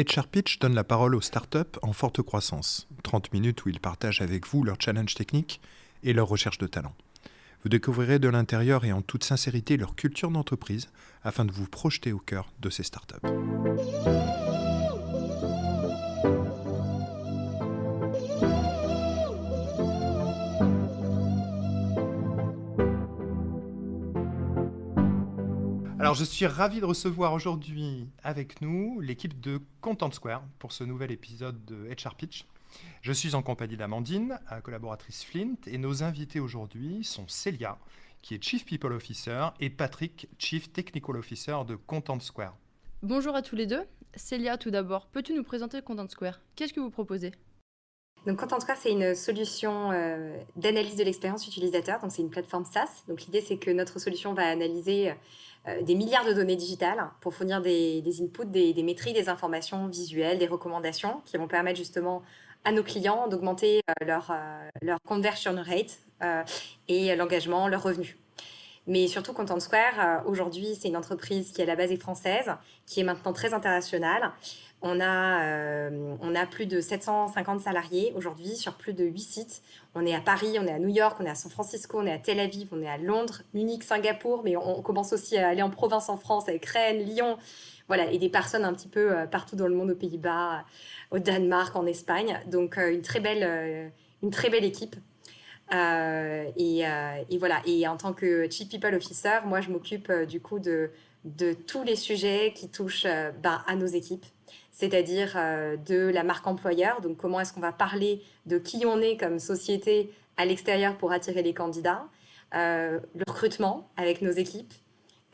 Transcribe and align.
HR 0.00 0.28
Pitch 0.28 0.58
donne 0.58 0.74
la 0.74 0.84
parole 0.84 1.14
aux 1.14 1.20
startups 1.20 1.78
en 1.82 1.92
forte 1.92 2.22
croissance. 2.22 2.88
30 3.02 3.34
minutes 3.34 3.66
où 3.66 3.68
ils 3.68 3.80
partagent 3.80 4.22
avec 4.22 4.46
vous 4.46 4.64
leurs 4.64 4.80
challenges 4.80 5.14
techniques 5.14 5.60
et 6.02 6.14
leurs 6.14 6.28
recherches 6.28 6.56
de 6.56 6.66
talent. 6.66 6.94
Vous 7.62 7.68
découvrirez 7.68 8.18
de 8.18 8.28
l'intérieur 8.28 8.86
et 8.86 8.92
en 8.92 9.02
toute 9.02 9.24
sincérité 9.24 9.76
leur 9.76 9.94
culture 9.94 10.30
d'entreprise 10.30 10.88
afin 11.22 11.44
de 11.44 11.52
vous 11.52 11.66
projeter 11.66 12.12
au 12.12 12.18
cœur 12.18 12.50
de 12.60 12.70
ces 12.70 12.82
startups. 12.82 13.16
Alors, 26.10 26.18
je 26.18 26.24
suis 26.24 26.46
ravi 26.46 26.80
de 26.80 26.84
recevoir 26.84 27.32
aujourd'hui 27.32 28.08
avec 28.24 28.60
nous 28.60 28.98
l'équipe 28.98 29.40
de 29.40 29.60
Content 29.80 30.10
Square 30.10 30.42
pour 30.58 30.72
ce 30.72 30.82
nouvel 30.82 31.12
épisode 31.12 31.64
de 31.66 31.86
HR 31.88 32.16
Pitch. 32.16 32.46
Je 33.00 33.12
suis 33.12 33.36
en 33.36 33.42
compagnie 33.42 33.76
d'Amandine, 33.76 34.40
collaboratrice 34.64 35.22
Flint, 35.22 35.54
et 35.68 35.78
nos 35.78 36.02
invités 36.02 36.40
aujourd'hui 36.40 37.04
sont 37.04 37.28
Célia, 37.28 37.78
qui 38.22 38.34
est 38.34 38.42
Chief 38.42 38.64
People 38.64 38.92
Officer, 38.92 39.50
et 39.60 39.70
Patrick, 39.70 40.28
Chief 40.36 40.72
Technical 40.72 41.16
Officer 41.16 41.58
de 41.64 41.76
Content 41.76 42.18
Square. 42.18 42.56
Bonjour 43.04 43.36
à 43.36 43.42
tous 43.42 43.54
les 43.54 43.66
deux. 43.66 43.84
Célia, 44.16 44.58
tout 44.58 44.72
d'abord, 44.72 45.06
peux-tu 45.06 45.32
nous 45.32 45.44
présenter 45.44 45.80
Content 45.80 46.08
Square? 46.08 46.40
Qu'est-ce 46.56 46.72
que 46.72 46.80
vous 46.80 46.90
proposez? 46.90 47.30
Donc 48.26 48.40
Content 48.40 48.58
Square, 48.58 48.76
c'est 48.78 48.90
une 48.90 49.14
solution 49.14 49.92
euh, 49.92 50.36
d'analyse 50.56 50.96
de 50.96 51.04
l'expérience 51.04 51.46
utilisateur. 51.46 52.00
Donc 52.00 52.10
c'est 52.10 52.20
une 52.20 52.30
plateforme 52.30 52.64
SaaS. 52.64 53.04
Donc 53.06 53.22
l'idée, 53.22 53.40
c'est 53.40 53.56
que 53.56 53.70
notre 53.70 53.98
solution 53.98 54.34
va 54.34 54.46
analyser 54.46 55.10
euh, 55.10 55.14
des 55.82 55.94
milliards 55.94 56.24
de 56.24 56.32
données 56.32 56.56
digitales 56.56 57.10
pour 57.20 57.34
fournir 57.34 57.60
des, 57.60 58.02
inputs, 58.22 58.46
des, 58.46 58.72
des, 58.72 58.82
métriques, 58.82 59.14
des 59.14 59.28
informations 59.28 59.86
visuelles, 59.88 60.38
des 60.38 60.46
recommandations 60.46 61.20
qui 61.26 61.36
vont 61.36 61.48
permettre 61.48 61.78
justement 61.78 62.22
à 62.64 62.72
nos 62.72 62.82
clients 62.82 63.28
d'augmenter 63.28 63.80
euh, 63.88 64.04
leur, 64.04 64.30
euh, 64.30 64.68
leur 64.82 64.98
conversion 65.06 65.54
rate 65.54 65.98
euh, 66.22 66.42
et 66.88 67.14
l'engagement, 67.16 67.68
leurs 67.68 67.82
revenus. 67.82 68.16
Mais 68.86 69.06
surtout, 69.08 69.32
Content 69.32 69.60
Square, 69.60 70.22
aujourd'hui, 70.26 70.74
c'est 70.74 70.88
une 70.88 70.96
entreprise 70.96 71.52
qui, 71.52 71.62
à 71.62 71.66
la 71.66 71.76
base, 71.76 71.92
est 71.92 71.96
française, 71.96 72.50
qui 72.86 73.00
est 73.00 73.04
maintenant 73.04 73.32
très 73.32 73.54
internationale. 73.54 74.32
On 74.82 74.98
a, 75.00 75.90
on 76.22 76.34
a 76.34 76.46
plus 76.46 76.64
de 76.64 76.80
750 76.80 77.60
salariés 77.60 78.12
aujourd'hui 78.16 78.56
sur 78.56 78.74
plus 78.74 78.94
de 78.94 79.04
8 79.04 79.20
sites. 79.20 79.62
On 79.94 80.06
est 80.06 80.14
à 80.14 80.20
Paris, 80.20 80.56
on 80.58 80.66
est 80.66 80.72
à 80.72 80.78
New 80.78 80.88
York, 80.88 81.18
on 81.20 81.26
est 81.26 81.30
à 81.30 81.34
San 81.34 81.50
Francisco, 81.50 81.98
on 82.00 82.06
est 82.06 82.12
à 82.12 82.18
Tel 82.18 82.40
Aviv, 82.40 82.68
on 82.72 82.80
est 82.80 82.88
à 82.88 82.96
Londres, 82.96 83.42
Munich, 83.52 83.82
Singapour, 83.82 84.40
mais 84.42 84.56
on, 84.56 84.80
commence 84.80 85.12
aussi 85.12 85.36
à 85.36 85.48
aller 85.48 85.62
en 85.62 85.68
province 85.68 86.08
en 86.08 86.16
France 86.16 86.48
avec 86.48 86.64
Rennes, 86.64 87.04
Lyon, 87.04 87.36
voilà, 87.88 88.10
et 88.10 88.16
des 88.16 88.30
personnes 88.30 88.64
un 88.64 88.72
petit 88.72 88.88
peu 88.88 89.26
partout 89.30 89.54
dans 89.54 89.68
le 89.68 89.74
monde, 89.74 89.90
aux 89.90 89.96
Pays-Bas, 89.96 90.64
au 91.10 91.18
Danemark, 91.18 91.74
en 91.76 91.86
Espagne. 91.86 92.40
Donc 92.46 92.78
euh, 92.78 92.92
une 92.92 93.02
très 93.02 93.20
belle, 93.20 93.42
euh, 93.42 93.88
une 94.22 94.30
très 94.30 94.50
belle 94.50 94.64
équipe. 94.64 94.96
Euh, 95.72 96.50
et, 96.56 97.38
voilà. 97.38 97.62
Et 97.66 97.86
en 97.86 97.96
tant 97.96 98.12
que 98.12 98.48
Chief 98.50 98.68
People 98.68 98.94
Officer, 98.94 99.40
moi, 99.44 99.60
je 99.60 99.70
m'occupe 99.70 100.10
du 100.28 100.40
coup 100.40 100.58
de, 100.58 100.90
de 101.24 101.52
tous 101.52 101.84
les 101.84 101.96
sujets 101.96 102.52
qui 102.54 102.68
touchent 102.68 103.06
bah, 103.42 103.62
à 103.66 103.76
nos 103.76 103.86
équipes, 103.86 104.26
c'est-à-dire 104.72 105.34
de 105.86 106.08
la 106.08 106.22
marque 106.22 106.46
employeur. 106.46 107.00
Donc, 107.00 107.16
comment 107.16 107.40
est-ce 107.40 107.52
qu'on 107.52 107.60
va 107.60 107.72
parler 107.72 108.22
de 108.46 108.58
qui 108.58 108.84
on 108.86 109.00
est 109.00 109.16
comme 109.16 109.38
société 109.38 110.12
à 110.36 110.44
l'extérieur 110.44 110.96
pour 110.96 111.12
attirer 111.12 111.42
les 111.42 111.54
candidats, 111.54 112.06
le 112.52 113.00
recrutement 113.28 113.90
avec 113.96 114.22
nos 114.22 114.30
équipes. 114.30 114.72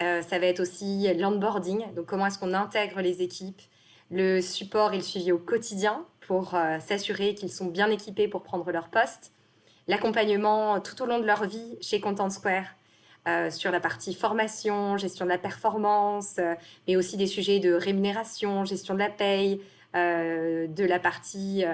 ça 0.00 0.38
va 0.38 0.46
être 0.46 0.60
aussi 0.60 1.06
l'onboarding, 1.14 1.92
donc 1.94 2.06
comment 2.06 2.26
est-ce 2.26 2.38
qu'on 2.38 2.54
intègre 2.54 3.00
les 3.00 3.22
équipes, 3.22 3.60
le 4.10 4.40
support 4.40 4.92
et 4.92 4.96
le 4.96 5.02
suivi 5.02 5.32
au 5.32 5.38
quotidien 5.38 6.04
pour 6.26 6.54
euh, 6.54 6.78
s'assurer 6.80 7.34
qu'ils 7.34 7.52
sont 7.52 7.66
bien 7.66 7.90
équipés 7.90 8.28
pour 8.28 8.42
prendre 8.42 8.70
leur 8.70 8.88
poste, 8.88 9.32
l'accompagnement 9.88 10.80
tout 10.80 11.00
au 11.02 11.06
long 11.06 11.18
de 11.18 11.26
leur 11.26 11.44
vie 11.44 11.76
chez 11.80 12.00
Content 12.00 12.30
Square 12.30 12.66
euh, 13.26 13.50
sur 13.50 13.70
la 13.70 13.80
partie 13.80 14.14
formation, 14.14 14.96
gestion 14.96 15.24
de 15.24 15.30
la 15.30 15.38
performance, 15.38 16.36
euh, 16.38 16.54
mais 16.86 16.96
aussi 16.96 17.16
des 17.16 17.26
sujets 17.26 17.58
de 17.58 17.72
rémunération, 17.72 18.64
gestion 18.64 18.94
de 18.94 19.00
la 19.00 19.10
paye, 19.10 19.60
de 19.94 20.84
la 20.84 20.98
partie 20.98 21.64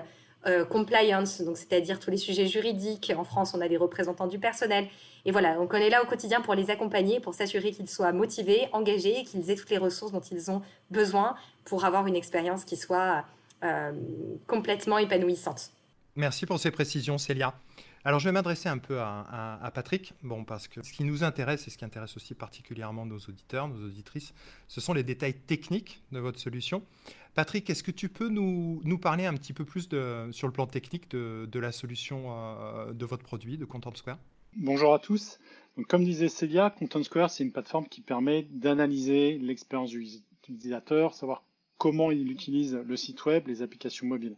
compliance, 0.70 1.40
donc 1.40 1.56
c'est-à-dire 1.56 1.98
tous 1.98 2.12
les 2.12 2.16
sujets 2.16 2.46
juridiques. 2.46 3.12
En 3.16 3.24
France, 3.24 3.52
on 3.52 3.60
a 3.60 3.66
des 3.66 3.76
représentants 3.76 4.28
du 4.28 4.38
personnel. 4.38 4.86
Et 5.24 5.32
voilà, 5.32 5.56
on 5.58 5.68
est 5.74 5.90
là 5.90 6.04
au 6.04 6.06
quotidien 6.06 6.40
pour 6.40 6.54
les 6.54 6.70
accompagner, 6.70 7.18
pour 7.18 7.34
s'assurer 7.34 7.72
qu'ils 7.72 7.90
soient 7.90 8.12
motivés, 8.12 8.68
engagés, 8.70 9.24
qu'ils 9.24 9.50
aient 9.50 9.56
toutes 9.56 9.70
les 9.70 9.78
ressources 9.78 10.12
dont 10.12 10.20
ils 10.20 10.52
ont 10.52 10.62
besoin 10.90 11.34
pour 11.64 11.84
avoir 11.84 12.06
une 12.06 12.14
expérience 12.14 12.64
qui 12.64 12.76
soit 12.76 13.24
euh, 13.64 13.92
complètement 14.48 14.98
épanouissante. 14.98 15.70
Merci 16.16 16.46
pour 16.46 16.58
ces 16.58 16.72
précisions, 16.72 17.16
Célia. 17.16 17.54
Alors, 18.04 18.18
je 18.18 18.28
vais 18.28 18.32
m'adresser 18.32 18.68
un 18.68 18.78
peu 18.78 19.00
à, 19.00 19.70
Patrick, 19.74 20.12
bon, 20.24 20.44
parce 20.44 20.66
que 20.66 20.82
ce 20.82 20.92
qui 20.92 21.04
nous 21.04 21.22
intéresse 21.22 21.68
et 21.68 21.70
ce 21.70 21.78
qui 21.78 21.84
intéresse 21.84 22.16
aussi 22.16 22.34
particulièrement 22.34 23.06
nos 23.06 23.18
auditeurs, 23.18 23.68
nos 23.68 23.86
auditrices, 23.86 24.34
ce 24.66 24.80
sont 24.80 24.92
les 24.92 25.04
détails 25.04 25.34
techniques 25.34 26.02
de 26.10 26.18
votre 26.18 26.40
solution. 26.40 26.82
Patrick, 27.34 27.70
est-ce 27.70 27.84
que 27.84 27.92
tu 27.92 28.08
peux 28.08 28.28
nous, 28.28 28.98
parler 28.98 29.26
un 29.26 29.34
petit 29.34 29.52
peu 29.52 29.64
plus 29.64 29.88
sur 30.32 30.48
le 30.48 30.52
plan 30.52 30.66
technique 30.66 31.10
de, 31.10 31.58
la 31.58 31.70
solution 31.70 32.24
euh, 32.28 32.92
de 32.92 33.06
votre 33.06 33.22
produit, 33.22 33.56
de 33.56 33.64
Content 33.64 33.94
Square? 33.94 34.18
Bonjour 34.56 34.92
à 34.94 34.98
tous. 34.98 35.38
Comme 35.88 36.04
disait 36.04 36.28
Célia, 36.28 36.70
Content 36.70 37.04
Square, 37.04 37.30
c'est 37.30 37.44
une 37.44 37.52
plateforme 37.52 37.86
qui 37.86 38.00
permet 38.00 38.42
d'analyser 38.50 39.38
l'expérience 39.38 39.90
du 39.90 40.04
utilisateur, 40.42 41.14
savoir 41.14 41.44
comment 41.78 42.10
il 42.10 42.30
utilise 42.30 42.74
le 42.74 42.96
site 42.96 43.24
web, 43.26 43.46
les 43.46 43.62
applications 43.62 44.06
mobiles. 44.06 44.36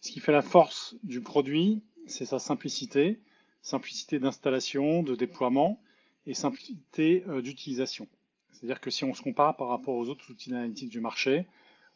Ce 0.00 0.10
qui 0.10 0.20
fait 0.20 0.32
la 0.32 0.42
force 0.42 0.96
du 1.02 1.20
produit, 1.20 1.82
c'est 2.06 2.26
sa 2.26 2.38
simplicité, 2.38 3.20
simplicité 3.62 4.18
d'installation, 4.18 5.02
de 5.02 5.14
déploiement 5.14 5.80
et 6.26 6.34
simplicité 6.34 7.24
euh, 7.28 7.42
d'utilisation. 7.42 8.08
C'est-à-dire 8.50 8.80
que 8.80 8.90
si 8.90 9.04
on 9.04 9.14
se 9.14 9.22
compare 9.22 9.56
par 9.56 9.68
rapport 9.68 9.94
aux 9.94 10.08
autres 10.08 10.30
outils 10.30 10.50
d'analytique 10.50 10.90
du 10.90 11.00
marché, 11.00 11.46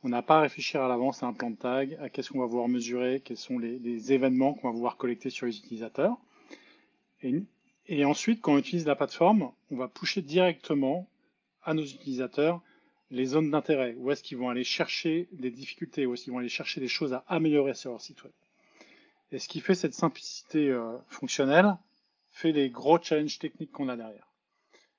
on 0.03 0.09
n'a 0.09 0.22
pas 0.22 0.39
à 0.39 0.41
réfléchir 0.41 0.83
à 0.83 0.89
l'avance 0.89 1.22
à 1.22 1.27
un 1.27 1.33
plan 1.33 1.50
de 1.50 1.56
tag, 1.56 1.97
à 2.00 2.09
qu'est-ce 2.09 2.31
qu'on 2.31 2.41
va 2.41 2.47
vouloir 2.47 2.69
mesurer, 2.69 3.21
quels 3.25 3.37
sont 3.37 3.59
les, 3.59 4.12
événements 4.12 4.55
qu'on 4.55 4.69
va 4.69 4.75
vouloir 4.75 4.97
collecter 4.97 5.31
sur 5.31 5.47
les 5.47 5.56
utilisateurs. 5.56 6.16
Et, 7.89 8.05
ensuite, 8.05 8.41
quand 8.41 8.55
on 8.55 8.59
utilise 8.59 8.87
la 8.87 8.95
plateforme, 8.95 9.50
on 9.71 9.77
va 9.77 9.89
pusher 9.89 10.22
directement 10.22 11.09
à 11.65 11.75
nos 11.75 11.84
utilisateurs 11.84 12.62
les 13.11 13.27
zones 13.27 13.50
d'intérêt, 13.50 13.95
où 13.99 14.11
est-ce 14.11 14.22
qu'ils 14.22 14.39
vont 14.39 14.49
aller 14.49 14.65
chercher 14.65 15.28
des 15.33 15.50
difficultés, 15.50 16.06
où 16.06 16.15
est-ce 16.15 16.25
qu'ils 16.25 16.33
vont 16.33 16.41
aller 16.41 16.49
chercher 16.49 16.81
des 16.81 16.89
choses 16.89 17.12
à 17.12 17.25
améliorer 17.28 17.75
sur 17.75 17.93
leur 17.93 18.00
site 18.00 18.22
web? 18.25 18.33
Et 19.32 19.38
ce 19.38 19.48
qui 19.48 19.60
fait 19.60 19.75
cette 19.75 19.94
simplicité 19.94 20.69
euh, 20.69 20.97
fonctionnelle 21.09 21.76
fait 22.31 22.53
les 22.53 22.70
gros 22.70 23.00
challenges 23.00 23.38
techniques 23.38 23.72
qu'on 23.72 23.88
a 23.88 23.97
derrière. 23.97 24.28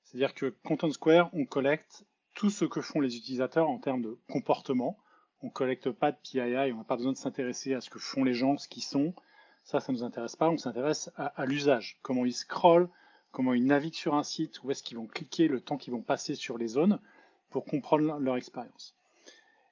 C'est-à-dire 0.04 0.34
que 0.34 0.54
Content 0.64 0.92
Square, 0.92 1.30
on 1.34 1.46
collecte 1.46 2.06
tout 2.34 2.50
ce 2.50 2.66
que 2.66 2.82
font 2.82 3.00
les 3.00 3.16
utilisateurs 3.16 3.70
en 3.70 3.78
termes 3.78 4.02
de 4.02 4.18
comportement. 4.30 4.98
On 5.42 5.50
collecte 5.50 5.92
pas 5.92 6.12
de 6.12 6.18
PII, 6.18 6.72
on 6.74 6.78
n'a 6.78 6.84
pas 6.84 6.96
besoin 6.98 7.12
de 7.12 7.18
s'intéresser 7.18 7.74
à 7.74 7.82
ce 7.82 7.90
que 7.90 8.00
font 8.00 8.24
les 8.24 8.34
gens, 8.34 8.58
ce 8.58 8.68
qu'ils 8.68 8.84
sont. 8.84 9.14
Ça, 9.64 9.80
ça 9.80 9.92
ne 9.92 9.98
nous 9.98 10.04
intéresse 10.04 10.36
pas. 10.36 10.50
On 10.50 10.58
s'intéresse 10.58 11.12
à, 11.16 11.28
à 11.28 11.46
l'usage, 11.46 12.00
comment 12.02 12.26
ils 12.26 12.34
scrollent, 12.34 12.90
comment 13.32 13.54
ils 13.54 13.66
naviguent 13.66 13.94
sur 13.94 14.16
un 14.16 14.24
site, 14.24 14.64
où 14.64 14.72
est-ce 14.72 14.84
qu'ils 14.84 14.98
vont 14.98 15.08
cliquer, 15.08 15.48
le 15.48 15.62
temps 15.62 15.78
qu'ils 15.78 15.94
vont 15.94 16.02
passer 16.02 16.36
sur 16.36 16.58
les 16.58 16.68
zones 16.68 17.00
pour 17.50 17.66
comprendre 17.66 18.18
leur 18.20 18.36
expérience. 18.36 18.96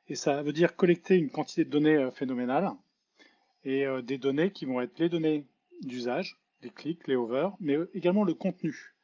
Et 0.08 0.16
ça 0.16 0.44
veut 0.44 0.54
dire 0.54 0.76
collecter 0.76 1.16
une 1.16 1.30
quantité 1.30 1.66
de 1.66 1.70
données 1.70 1.96
euh, 1.96 2.12
phénoménale 2.12 2.72
et 3.66 3.86
euh, 3.86 4.02
des 4.02 4.18
données 4.18 4.52
qui 4.52 4.66
vont 4.66 4.80
être 4.80 4.98
les 5.00 5.10
données 5.10 5.46
d'usage, 5.82 6.40
les 6.62 6.70
clics, 6.70 7.08
les 7.08 7.16
overs, 7.16 7.54
mais 7.60 7.78
également 7.94 8.24
le 8.24 8.34
contenu, 8.34 8.96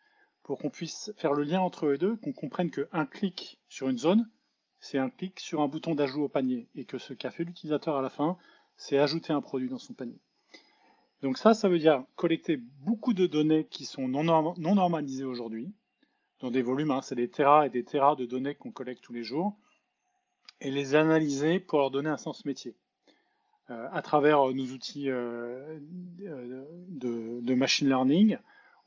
pour 0.43 0.57
qu'on 0.59 0.69
puisse 0.69 1.11
faire 1.17 1.33
le 1.33 1.43
lien 1.43 1.59
entre 1.59 1.87
eux 1.87 1.97
deux, 1.97 2.15
qu'on 2.15 2.31
comprenne 2.31 2.71
qu'un 2.71 3.05
clic 3.05 3.59
sur 3.67 3.89
une 3.89 3.97
zone, 3.97 4.29
c'est 4.79 4.97
un 4.97 5.09
clic 5.09 5.39
sur 5.39 5.61
un 5.61 5.67
bouton 5.67 5.95
d'ajout 5.95 6.23
au 6.23 6.29
panier, 6.29 6.69
et 6.75 6.85
que 6.85 6.97
ce 6.97 7.13
qu'a 7.13 7.31
fait 7.31 7.43
l'utilisateur 7.43 7.97
à 7.97 8.01
la 8.01 8.09
fin, 8.09 8.37
c'est 8.77 8.97
ajouter 8.97 9.33
un 9.33 9.41
produit 9.41 9.69
dans 9.69 9.77
son 9.77 9.93
panier. 9.93 10.19
Donc 11.21 11.37
ça, 11.37 11.53
ça 11.53 11.69
veut 11.69 11.77
dire 11.77 12.03
collecter 12.15 12.57
beaucoup 12.57 13.13
de 13.13 13.27
données 13.27 13.65
qui 13.65 13.85
sont 13.85 14.07
non, 14.07 14.23
non 14.23 14.75
normalisées 14.75 15.25
aujourd'hui, 15.25 15.71
dans 16.39 16.49
des 16.49 16.63
volumes, 16.63 16.89
hein, 16.89 17.01
c'est 17.03 17.15
des 17.15 17.29
terras 17.29 17.67
et 17.67 17.69
des 17.69 17.83
terras 17.83 18.15
de 18.15 18.25
données 18.25 18.55
qu'on 18.55 18.71
collecte 18.71 19.03
tous 19.03 19.13
les 19.13 19.23
jours, 19.23 19.55
et 20.59 20.71
les 20.71 20.95
analyser 20.95 21.59
pour 21.59 21.79
leur 21.79 21.91
donner 21.91 22.09
un 22.09 22.17
sens 22.17 22.45
métier. 22.45 22.75
Euh, 23.69 23.87
à 23.91 24.01
travers 24.01 24.39
nos 24.53 24.65
outils 24.65 25.09
euh, 25.09 25.79
de, 26.19 27.53
machine 27.53 27.87
learning, 27.87 28.37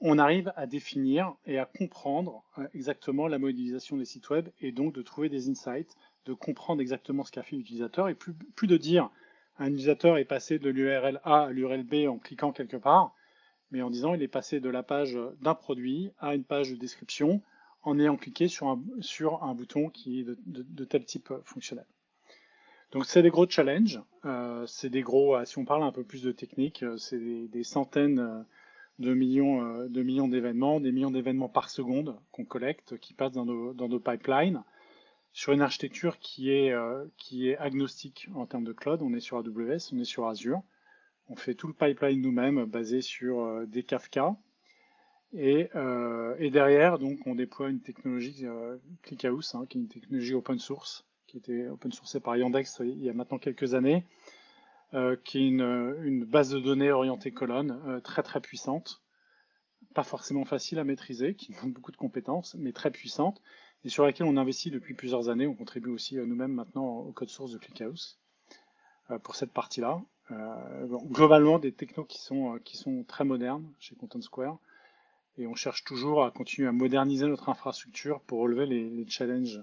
on 0.00 0.19
arrive 0.19 0.53
à 0.56 0.67
définir 0.67 1.35
et 1.47 1.59
à 1.59 1.65
comprendre 1.65 2.43
euh, 2.59 2.67
exactement 2.75 3.29
la 3.29 3.38
modélisation 3.38 3.97
des 3.97 4.05
sites 4.05 4.29
web 4.31 4.49
et 4.61 4.73
donc 4.73 4.93
de 4.93 5.03
trouver 5.03 5.29
des 5.29 5.49
insights, 5.49 5.97
de 6.26 6.35
comprendre 6.35 6.81
exactement 6.81 7.25
ce 7.25 7.31
qu'a 7.31 7.43
fait 7.43 7.56
l'utilisateur 7.56 8.09
et 8.09 8.15
plus, 8.15 8.67
de 8.67 8.76
dire 8.76 9.11
un 9.59 9.69
utilisateur 9.69 10.19
est 10.19 10.25
passé 10.25 10.59
de 10.59 10.69
l'URL 10.69 11.20
A 11.23 11.44
à 11.44 11.50
l'URL 11.50 11.85
B 11.85 12.09
en 12.09 12.19
cliquant 12.19 12.53
quelque 12.53 12.77
part, 12.77 13.15
mais 13.70 13.81
en 13.81 13.91
disant 13.91 14.15
il 14.15 14.23
est 14.23 14.29
passé 14.29 14.59
de 14.59 14.69
la 14.69 14.82
page 14.82 15.17
d'un 15.41 15.55
produit 15.55 16.11
à 16.19 16.35
une 16.35 16.44
page 16.44 16.70
de 16.70 16.77
description 16.77 17.41
en 17.82 18.00
ayant 18.00 18.17
cliqué 18.17 18.49
sur 18.49 18.67
un 18.69 19.55
bouton 19.55 19.88
qui 19.91 20.20
est 20.20 20.27
de, 20.47 20.85
tel 20.85 21.05
type 21.05 21.32
fonctionnel. 21.44 21.87
Donc 22.94 23.05
c'est 23.06 23.23
des 23.23 23.31
gros 23.31 23.46
challenges, 23.49 24.00
c'est 24.67 24.88
des 24.88 25.02
gros, 25.02 25.44
si 25.44 25.58
on 25.58 25.64
parle 25.64 25.82
un 25.82 25.93
peu 25.93 26.05
plus 26.05 26.23
de 26.23 26.32
technique, 26.32 26.85
c'est 26.96 27.19
des, 27.19 27.64
centaines 27.64 28.46
de 29.00 29.14
millions 29.14 29.88
d'événements, 29.88 30.81
des 30.81 30.93
millions 30.93 31.11
d'événements 31.11 31.49
par 31.49 31.70
seconde 31.70 32.17
qu'on 32.31 32.44
collecte, 32.44 32.96
qui 32.99 33.12
passent 33.12 33.32
dans 33.32 33.44
nos, 33.44 33.99
pipelines 33.99 34.62
sur 35.35 35.52
une 35.52 35.61
architecture 35.61 36.19
qui 36.20 36.50
est, 36.52 36.70
euh, 36.73 37.05
agnostique 37.58 38.29
en 38.35 38.46
termes 38.46 38.64
de 38.64 38.73
cloud. 38.73 39.02
On 39.02 39.12
est 39.12 39.20
sur 39.20 39.37
AWS, 39.37 39.93
on 39.93 39.99
est 39.99 40.05
sur 40.05 40.29
Azure. 40.29 40.62
On 41.29 41.35
fait 41.35 41.55
tout 41.55 41.67
le 41.67 41.75
pipeline 41.75 42.23
nous-mêmes 42.23 42.64
basé 42.64 43.00
sur 43.00 43.41
euh, 43.41 43.67
des 43.67 43.82
Kafka. 43.82 44.37
Et, 45.32 45.69
euh, 45.75 46.37
et, 46.38 46.50
derrière, 46.50 47.00
donc, 47.00 47.26
on 47.26 47.35
déploie 47.35 47.69
une 47.69 47.81
technologie 47.81 48.46
ClickHouse, 49.02 49.56
hein, 49.56 49.67
qui 49.69 49.79
est 49.79 49.81
une 49.81 49.88
technologie 49.88 50.35
open 50.35 50.61
source, 50.61 51.05
qui 51.35 51.51
était 51.53 51.69
open 51.69 51.93
sourcée 51.93 52.21
par 52.21 52.37
Yandex 52.37 52.81
il 52.85 53.03
y 53.03 53.11
a 53.11 53.13
maintenant 53.13 53.39
quelques 53.39 53.75
années, 53.75 54.05
qui 55.25 55.39
est 55.39 55.49
une, 55.49 55.97
une, 56.05 56.25
base 56.25 56.51
de 56.51 56.61
données 56.61 56.93
orientée 56.93 57.33
colonne, 57.33 58.01
très 58.05 58.23
très 58.23 58.41
puissante, 58.41 59.03
pas 59.95 60.05
forcément 60.05 60.45
facile 60.45 60.79
à 60.79 60.85
maîtriser, 60.85 61.35
qui 61.35 61.53
demande 61.53 61.73
beaucoup 61.73 61.93
de 61.93 61.97
compétences, 61.97 62.55
mais 62.57 62.73
très 62.73 62.91
puissante, 62.91 63.41
et 63.85 63.89
sur 63.89 64.05
laquelle 64.05 64.27
on 64.27 64.37
investit 64.37 64.71
depuis 64.71 64.95
plusieurs 64.95 65.29
années. 65.29 65.47
On 65.47 65.55
contribue 65.55 65.91
aussi 65.91 66.19
euh, 66.19 66.27
nous-mêmes 66.27 66.53
maintenant 66.53 66.99
au 66.99 67.13
code 67.13 67.29
source 67.29 67.53
de 67.53 67.59
ClickHouse 67.59 68.19
euh, 69.11 69.19
pour 69.19 69.37
cette 69.37 69.53
partie-là. 69.53 70.03
Euh, 70.31 70.87
globalement, 71.11 71.59
des 71.59 71.73
technos 71.73 72.05
qui 72.05 72.21
sont, 72.21 72.59
qui 72.65 72.77
sont 72.77 73.05
très 73.05 73.25
modernes 73.25 73.71
chez 73.79 73.95
Content 73.95 74.23
Square. 74.23 74.59
Et 75.37 75.47
on 75.47 75.55
cherche 75.55 75.85
toujours 75.85 76.25
à 76.25 76.31
continuer 76.31 76.69
à 76.69 76.73
moderniser 76.73 77.27
notre 77.27 77.49
infrastructure 77.49 78.21
pour 78.21 78.41
relever 78.41 78.67
les, 78.67 79.05
challenges 79.09 79.61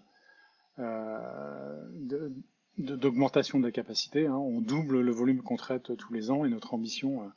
d'augmentation 2.77 3.59
de, 3.59 3.65
la 3.65 3.71
capacité. 3.71 4.27
Hein. 4.27 4.35
On 4.35 4.61
double 4.61 5.01
le 5.01 5.11
volume 5.11 5.41
qu'on 5.41 5.57
traite 5.57 5.95
tous 5.97 6.13
les 6.13 6.31
ans 6.31 6.45
et 6.45 6.49
notre 6.49 6.73
ambition 6.73 7.31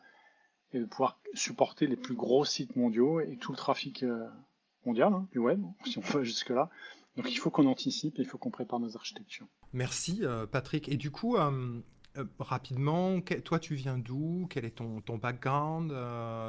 est 0.72 0.80
de 0.80 0.84
pouvoir 0.86 1.20
supporter 1.34 1.86
les 1.86 1.96
plus 1.96 2.14
gros 2.14 2.44
sites 2.44 2.76
mondiaux 2.76 3.20
et 3.20 3.36
tout 3.36 3.52
le 3.52 3.56
trafic 3.56 4.04
mondial 4.86 5.12
hein, 5.12 5.28
du 5.32 5.38
web, 5.38 5.62
si 5.84 5.98
on 5.98 6.02
va 6.02 6.22
jusque-là. 6.22 6.70
Donc 7.16 7.30
il 7.30 7.36
faut 7.36 7.50
qu'on 7.50 7.66
anticipe, 7.66 8.14
il 8.18 8.26
faut 8.26 8.38
qu'on 8.38 8.50
prépare 8.50 8.80
nos 8.80 8.96
architectures. 8.96 9.46
Merci 9.72 10.20
euh, 10.22 10.46
Patrick. 10.46 10.88
Et 10.88 10.96
du 10.96 11.10
coup, 11.10 11.36
euh, 11.36 11.80
euh, 12.16 12.24
rapidement, 12.38 13.20
toi 13.44 13.58
tu 13.58 13.74
viens 13.74 13.98
d'où? 13.98 14.46
Quel 14.50 14.64
est 14.64 14.76
ton, 14.76 15.00
ton 15.00 15.16
background? 15.16 15.92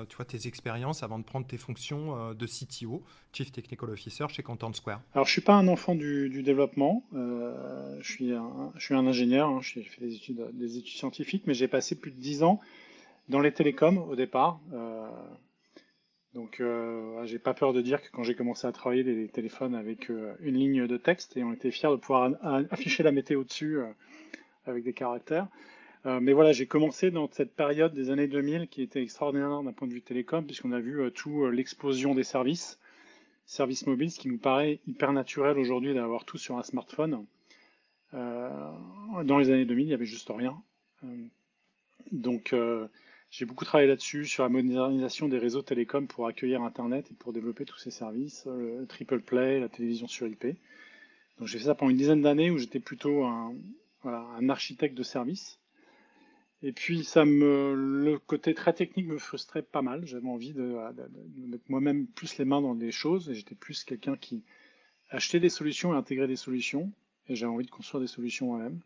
Tu 0.09 0.15
vois 0.15 0.25
tes 0.25 0.47
expériences 0.47 1.03
avant 1.03 1.19
de 1.19 1.23
prendre 1.23 1.47
tes 1.47 1.57
fonctions 1.57 2.33
de 2.33 2.45
CTO, 2.45 3.03
Chief 3.33 3.51
Technical 3.51 3.89
Officer 3.89 4.25
chez 4.29 4.43
Content 4.43 4.73
Square 4.73 5.01
Alors 5.13 5.25
je 5.25 5.31
suis 5.31 5.41
pas 5.41 5.55
un 5.55 5.67
enfant 5.67 5.95
du, 5.95 6.43
développement. 6.43 7.03
je, 7.13 7.97
suis 8.03 8.33
un, 8.33 8.71
je 8.75 8.85
suis 8.85 8.95
un 8.95 9.07
ingénieur. 9.07 9.49
Hein, 9.49 9.59
j'ai 9.61 9.83
fait 9.83 10.01
des 10.01 10.15
études, 10.15 10.49
des 10.53 10.77
études 10.77 10.97
scientifiques, 10.97 11.43
mais 11.47 11.53
j'ai 11.53 11.67
passé 11.67 11.95
plus 11.95 12.11
de 12.11 12.19
10 12.19 12.43
ans 12.43 12.59
dans 13.29 13.39
les 13.39 13.51
télécoms 13.51 13.97
au 13.97 14.15
départ. 14.15 14.59
Donc, 16.35 16.59
euh, 16.59 17.25
j'ai 17.25 17.39
pas 17.39 17.53
peur 17.53 17.71
de 17.71 17.81
dire 17.81 18.01
que 18.01 18.07
quand 18.11 18.23
j'ai 18.23 18.35
commencé 18.35 18.67
à 18.67 18.73
travailler 18.73 19.05
des 19.05 19.29
téléphones 19.29 19.73
avec 19.73 20.11
euh, 20.11 20.35
une 20.41 20.55
ligne 20.55 20.85
de 20.85 20.97
texte, 20.97 21.37
et 21.37 21.45
on 21.45 21.53
était 21.53 21.71
fiers 21.71 21.89
de 21.89 21.95
pouvoir 21.95 22.29
afficher 22.71 23.03
la 23.03 23.13
météo 23.13 23.45
dessus 23.45 23.77
euh, 23.77 23.85
avec 24.65 24.83
des 24.83 24.93
caractères. 24.93 25.47
Euh, 26.05 26.19
mais 26.19 26.33
voilà, 26.33 26.51
j'ai 26.51 26.67
commencé 26.67 27.11
dans 27.11 27.29
cette 27.31 27.55
période 27.55 27.93
des 27.93 28.11
années 28.11 28.27
2000 28.27 28.67
qui 28.67 28.81
était 28.81 29.01
extraordinaire 29.01 29.63
d'un 29.63 29.73
point 29.73 29.87
de 29.87 29.93
vue 29.93 30.01
télécom, 30.01 30.45
puisqu'on 30.45 30.71
a 30.71 30.79
vu 30.79 31.11
tout 31.11 31.49
l'explosion 31.49 32.13
des 32.13 32.23
services, 32.23 32.79
services 33.45 33.87
mobiles, 33.87 34.11
ce 34.11 34.19
qui 34.19 34.29
nous 34.29 34.37
paraît 34.37 34.79
hyper 34.87 35.13
naturel 35.13 35.57
aujourd'hui 35.57 35.93
d'avoir 35.93 36.25
tout 36.25 36.37
sur 36.37 36.57
un 36.57 36.63
smartphone. 36.63 37.25
dans 38.13 39.37
les 39.39 39.49
années 39.49 39.65
2000, 39.65 39.85
il 39.85 39.87
n'y 39.87 39.93
avait 39.93 40.05
juste 40.05 40.31
rien. 40.31 40.55
donc, 42.11 42.53
j'ai 43.37 43.43
beaucoup 43.43 43.65
travaillé 43.65 43.89
là-dessus, 43.89 44.25
sur 44.25 44.43
la 44.43 44.49
modernisation 44.49 45.27
des 45.27 45.37
réseaux 45.37 45.61
télécoms 45.61 46.07
pour 46.07 46.25
accueillir 46.25 46.61
Internet 46.61 47.11
et 47.11 47.13
pour 47.15 47.33
développer 47.33 47.65
tous 47.65 47.77
ces 47.77 47.91
services, 47.91 48.45
euh, 48.47 48.79
le 48.79 48.87
triple 48.87 49.19
play, 49.19 49.59
la 49.59 49.67
télévision 49.67 50.07
sur 50.07 50.25
IP. 50.25 50.45
Donc 51.37 51.49
j'ai 51.49 51.57
fait 51.57 51.65
ça 51.65 51.75
pendant 51.75 51.89
une 51.89 51.97
dizaine 51.97 52.21
d'années 52.21 52.49
où 52.49 52.57
j'étais 52.57 52.79
plutôt 52.79 53.25
un, 53.25 53.53
architecte 54.49 54.95
de 54.97 55.03
service. 55.03 55.59
Et 56.61 56.71
puis 56.71 57.03
ça 57.03 57.25
me, 57.25 57.73
le 57.75 58.17
côté 58.17 58.53
très 58.53 58.73
technique 58.73 59.07
me 59.07 59.17
frustrait 59.17 59.61
pas 59.61 59.81
mal. 59.81 60.05
J'avais 60.05 60.27
envie 60.27 60.53
de, 60.53 60.75
mettre 61.47 61.65
moi-même 61.69 62.07
plus 62.07 62.37
les 62.37 62.45
mains 62.45 62.61
dans 62.61 62.75
des 62.75 62.91
choses 62.91 63.31
j'étais 63.33 63.55
plus 63.55 63.83
quelqu'un 63.83 64.15
qui 64.15 64.43
achetait 65.09 65.39
des 65.39 65.49
solutions 65.49 65.93
et 65.93 65.97
intégrait 65.97 66.27
des 66.27 66.35
solutions. 66.35 66.91
Et 67.27 67.35
j'avais 67.35 67.51
envie 67.51 67.65
de 67.65 67.71
construire 67.71 68.01
des 68.01 68.07
solutions 68.07 68.47
moi-même. 68.47 68.79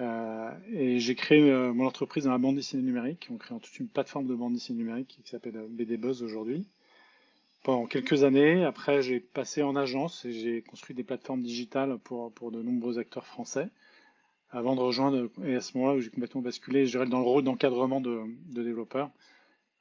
Euh, 0.00 0.50
et 0.72 0.98
j'ai 0.98 1.14
créé 1.14 1.50
euh, 1.50 1.72
mon 1.72 1.86
entreprise 1.86 2.24
dans 2.24 2.30
la 2.30 2.38
bande 2.38 2.56
dessinée 2.56 2.82
numérique. 2.82 3.28
On 3.30 3.36
crée 3.36 3.54
toute 3.58 3.78
une 3.78 3.88
plateforme 3.88 4.26
de 4.26 4.34
bande 4.34 4.54
dessinée 4.54 4.78
numérique 4.78 5.18
qui 5.22 5.30
s'appelle 5.30 5.56
euh, 5.56 5.66
BD 5.68 5.96
Buzz 5.96 6.22
aujourd'hui. 6.22 6.66
Pendant 7.62 7.86
quelques 7.86 8.24
années, 8.24 8.64
après 8.64 9.02
j'ai 9.02 9.20
passé 9.20 9.62
en 9.62 9.76
agence 9.76 10.24
et 10.24 10.32
j'ai 10.32 10.62
construit 10.62 10.96
des 10.96 11.04
plateformes 11.04 11.42
digitales 11.42 11.98
pour, 11.98 12.32
pour 12.32 12.50
de 12.50 12.60
nombreux 12.62 12.98
acteurs 12.98 13.26
français. 13.26 13.68
Avant 14.52 14.76
de 14.76 14.80
rejoindre, 14.80 15.30
et 15.44 15.56
à 15.56 15.60
ce 15.60 15.76
moment-là 15.76 15.96
où 15.96 16.00
j'ai 16.00 16.10
complètement 16.10 16.42
basculé, 16.42 16.86
je 16.86 16.92
dirais 16.92 17.06
dans 17.06 17.18
le 17.18 17.24
rôle 17.24 17.42
d'encadrement 17.42 18.00
de, 18.00 18.22
de 18.50 18.62
développeurs, 18.62 19.10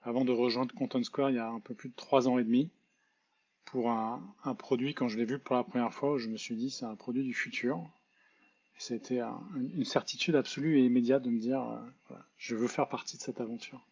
avant 0.01 0.25
de 0.25 0.31
rejoindre 0.31 0.73
Content 0.73 1.03
Square 1.03 1.29
il 1.29 1.35
y 1.35 1.39
a 1.39 1.49
un 1.49 1.59
peu 1.59 1.75
plus 1.75 1.89
de 1.89 1.95
trois 1.95 2.27
ans 2.27 2.37
et 2.39 2.43
demi, 2.43 2.69
pour 3.65 3.91
un, 3.91 4.21
un 4.43 4.55
produit, 4.55 4.93
quand 4.93 5.07
je 5.07 5.17
l'ai 5.17 5.25
vu 5.25 5.39
pour 5.39 5.55
la 5.55 5.63
première 5.63 5.93
fois, 5.93 6.17
je 6.17 6.29
me 6.29 6.37
suis 6.37 6.55
dit 6.55 6.71
c'est 6.71 6.85
un 6.85 6.95
produit 6.95 7.23
du 7.23 7.33
futur, 7.33 7.85
c'était 8.77 9.21
une 9.55 9.85
certitude 9.85 10.35
absolue 10.35 10.79
et 10.79 10.85
immédiate 10.85 11.21
de 11.21 11.29
me 11.29 11.39
dire, 11.39 11.61
euh, 11.61 12.15
je 12.37 12.55
veux 12.55 12.67
faire 12.67 12.89
partie 12.89 13.17
de 13.17 13.21
cette 13.21 13.39
aventure. 13.39 13.85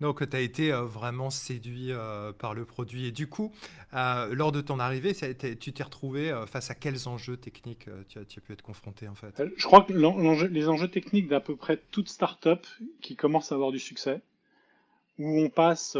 Donc, 0.00 0.28
tu 0.28 0.36
as 0.36 0.40
été 0.40 0.72
euh, 0.72 0.82
vraiment 0.82 1.30
séduit 1.30 1.90
euh, 1.90 2.32
par 2.32 2.54
le 2.54 2.64
produit. 2.64 3.06
Et 3.06 3.12
du 3.12 3.28
coup, 3.28 3.52
lors 3.92 4.52
de 4.52 4.60
ton 4.60 4.78
arrivée, 4.78 5.14
tu 5.14 5.72
t'es 5.72 5.82
retrouvé 5.82 6.34
face 6.46 6.70
à 6.70 6.74
quels 6.74 7.08
enjeux 7.08 7.36
techniques 7.36 7.88
tu 8.08 8.18
as, 8.18 8.40
pu 8.40 8.52
être 8.52 8.62
confronté 8.62 9.08
en 9.08 9.14
fait? 9.14 9.42
Je 9.56 9.64
crois 9.64 9.82
que 9.82 9.92
les 9.92 10.68
enjeux 10.68 10.88
techniques 10.88 11.28
d'à 11.28 11.40
peu 11.40 11.56
près 11.56 11.80
toute 11.90 12.08
start-up 12.08 12.66
qui 13.00 13.16
commence 13.16 13.50
à 13.50 13.54
avoir 13.54 13.72
du 13.72 13.78
succès, 13.78 14.20
où 15.18 15.40
on 15.40 15.48
passe 15.48 15.96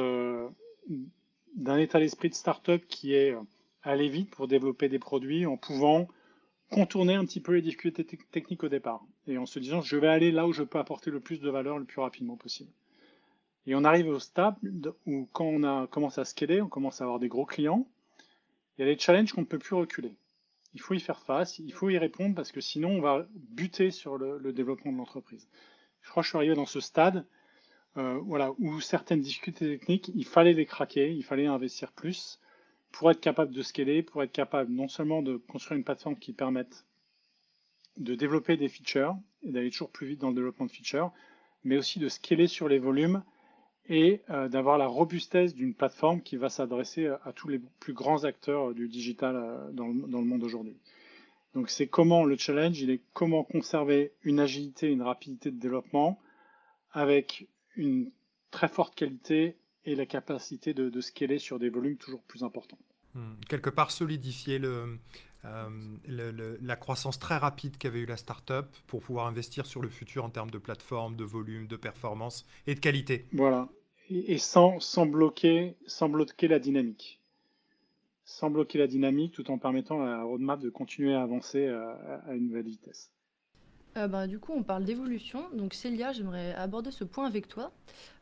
d'un 1.57 1.79
état 1.79 1.99
d'esprit 1.99 2.29
de 2.29 2.35
start-up 2.35 2.85
qui 2.89 3.15
est 3.15 3.35
aller 3.83 4.09
vite 4.09 4.31
pour 4.31 4.49
développer 4.49 4.89
des 4.89 4.99
produits 4.99 5.47
en 5.47 5.57
pouvant 5.57 6.09
contourner 6.71 7.15
un 7.15 7.25
petit 7.25 7.41
peu 7.41 7.53
les 7.53 7.63
difficultés 7.63 8.05
techniques 8.05 8.63
au 8.63 8.69
départ, 8.69 9.03
et 9.27 9.39
en 9.39 9.47
se 9.47 9.59
disant 9.59 9.81
je 9.81 9.97
vais 9.97 10.09
aller 10.09 10.31
là 10.31 10.47
où 10.47 10.53
je 10.53 10.63
peux 10.63 10.79
apporter 10.79 11.11
le 11.11 11.21
plus 11.21 11.41
de 11.41 11.51
valeur 11.51 11.79
le 11.79 11.85
plus 11.85 12.01
rapidement 12.01 12.37
possible. 12.37 12.71
Et 13.69 13.75
on 13.75 13.85
arrive 13.85 14.09
au 14.09 14.19
stade 14.19 14.57
où 15.05 15.29
quand 15.35 15.45
on 15.45 15.63
a 15.63 15.87
commencé 15.89 16.23
à 16.23 16.25
scaler, 16.25 16.63
on 16.63 16.69
commence 16.69 17.03
à 17.03 17.05
avoir 17.05 17.19
des 17.19 17.29
gros 17.29 17.45
clients, 17.45 17.87
il 18.79 18.81
y 18.81 18.89
a 18.89 18.95
des 18.95 18.99
challenges 18.99 19.35
qu'on 19.35 19.43
ne 19.43 19.47
peut 19.47 19.59
plus 19.59 19.75
reculer. 19.75 20.15
Il 20.73 20.81
faut 20.81 20.95
y 20.95 21.01
faire 21.01 21.21
face, 21.21 21.59
il 21.59 21.75
faut 21.75 21.91
y 21.91 21.99
répondre 21.99 22.35
parce 22.35 22.51
que 22.51 22.63
sinon 22.63 22.93
on 22.93 23.03
va 23.03 23.27
buter 23.35 23.91
sur 23.91 24.17
le, 24.17 24.55
développement 24.55 24.91
de 24.91 24.97
l'entreprise. 24.97 25.51
Je 26.01 26.09
crois 26.09 26.23
que 26.23 26.25
je 26.25 26.31
suis 26.31 26.39
arrivé 26.39 26.55
dans 26.55 26.65
ce 26.65 26.81
stade 26.81 27.27
euh, 27.99 28.19
voilà, 28.25 28.53
où 28.59 28.81
certaines 28.81 29.21
difficultés 29.21 29.79
techniques, 29.79 30.11
il 30.15 30.25
fallait 30.25 30.55
les 30.55 30.65
craquer, 30.65 31.13
il 31.13 31.23
fallait 31.23 31.45
investir 31.45 31.93
plus, 31.93 32.41
pour 32.91 33.11
être 33.11 33.21
capable 33.21 33.53
de 33.53 33.61
scaler, 33.61 34.03
pour 34.03 34.23
être 34.23 34.33
capable 34.33 34.73
non 34.73 34.89
seulement 34.89 35.21
de 35.21 35.37
construire 35.37 35.77
une 35.77 35.85
plateforme 35.85 36.17
qui 36.17 36.33
permette 36.33 36.87
de 37.99 38.15
développer 38.15 38.57
des 38.57 38.69
features 38.69 39.15
et 39.43 39.53
d'aller 39.53 39.69
toujours 39.69 39.91
plus 39.91 40.07
vite 40.07 40.21
dans 40.23 40.31
le 40.31 40.35
développement 40.37 40.65
de 40.65 40.73
features, 40.73 41.13
mais 41.65 41.77
aussi 41.77 41.99
de 41.99 42.09
scaler 42.09 42.47
sur 42.47 42.67
les 42.67 42.79
volumes 42.79 43.23
et 43.89 44.21
euh, 44.31 44.49
d'avoir 44.49 44.79
la 44.79 44.87
robustesse 44.87 45.55
d'une 45.55 45.75
plateforme 45.75 46.21
qui 46.23 46.37
va 46.37 46.49
s'adresser 46.49 47.07
à 47.07 47.33
tous 47.35 47.49
les 47.49 47.61
plus 47.81 47.95
grands 47.95 48.25
acteurs 48.25 48.75
du 48.75 48.89
digital 48.89 49.37
euh, 49.37 49.71
dans, 49.73 49.89
le, 49.89 50.07
dans 50.09 50.21
le 50.21 50.27
monde 50.27 50.45
aujourd'hui. 50.45 50.77
Donc 51.55 51.71
c'est 51.71 51.87
comment 51.87 52.25
le 52.25 52.37
challenge, 52.37 52.81
il 52.81 52.91
est 52.91 53.01
comment 53.15 53.45
conserver 53.45 54.13
une 54.23 54.41
agilité, 54.41 54.89
une 54.89 55.03
rapidité 55.03 55.51
de 55.51 55.59
développement 55.59 56.21
avec 56.93 57.49
une 57.77 58.11
très 58.51 58.69
forte 58.69 58.95
qualité 58.95 59.57
et 59.85 59.95
la 59.95 60.07
capacité 60.07 60.75
de, 60.75 60.91
de 60.91 61.01
scaler 61.01 61.39
sur 61.39 61.59
des 61.59 61.71
volumes 61.71 61.97
toujours 61.97 62.23
plus 62.23 62.43
importants. 62.43 62.79
Hmm. 63.15 63.35
Quelque 63.49 63.71
part 63.71 63.91
solidifier 63.91 64.59
le, 64.59 64.99
euh, 65.45 66.57
la 66.61 66.77
croissance 66.77 67.19
très 67.19 67.37
rapide 67.37 67.79
qu'avait 67.79 68.01
eu 68.01 68.07
la 68.07 68.17
startup 68.17 68.67
pour 68.87 69.01
pouvoir 69.01 69.27
investir 69.27 69.67
sur 69.67 69.81
le 69.81 69.89
futur 69.89 70.25
en 70.25 70.31
termes 70.31 70.51
de 70.51 70.59
plateforme, 70.59 71.17
de 71.17 71.25
volume, 71.25 71.67
de 71.67 71.77
performance 71.77 72.47
et 72.67 72.75
de 72.75 72.81
qualité. 72.81 73.27
Voilà, 73.33 73.69
et, 74.11 74.39
sans, 74.39 74.79
bloquer, 75.07 75.77
la 76.43 76.59
dynamique. 76.59 77.21
Sans 78.25 78.51
bloquer 78.51 78.79
la 78.79 78.87
dynamique 78.87 79.33
tout 79.33 79.51
en 79.51 79.59
permettant 79.59 80.03
à 80.03 80.07
la 80.07 80.23
roadmap 80.23 80.61
de 80.61 80.71
continuer 80.71 81.15
à 81.15 81.23
avancer 81.23 81.67
à, 81.69 82.23
à 82.27 82.35
une 82.35 82.49
nouvelle 82.49 82.67
vitesse. 82.67 83.11
Euh, 83.99 84.07
bah, 84.07 84.27
du 84.27 84.39
coup, 84.39 84.53
on 84.57 84.63
parle 84.63 84.85
d'évolution. 84.85 85.45
Donc, 85.53 85.75
Célia, 85.75 86.13
j'aimerais 86.13 86.55
aborder 86.55 86.91
ce 86.91 87.05
point 87.05 87.27
avec 87.27 87.49
toi. 87.49 87.73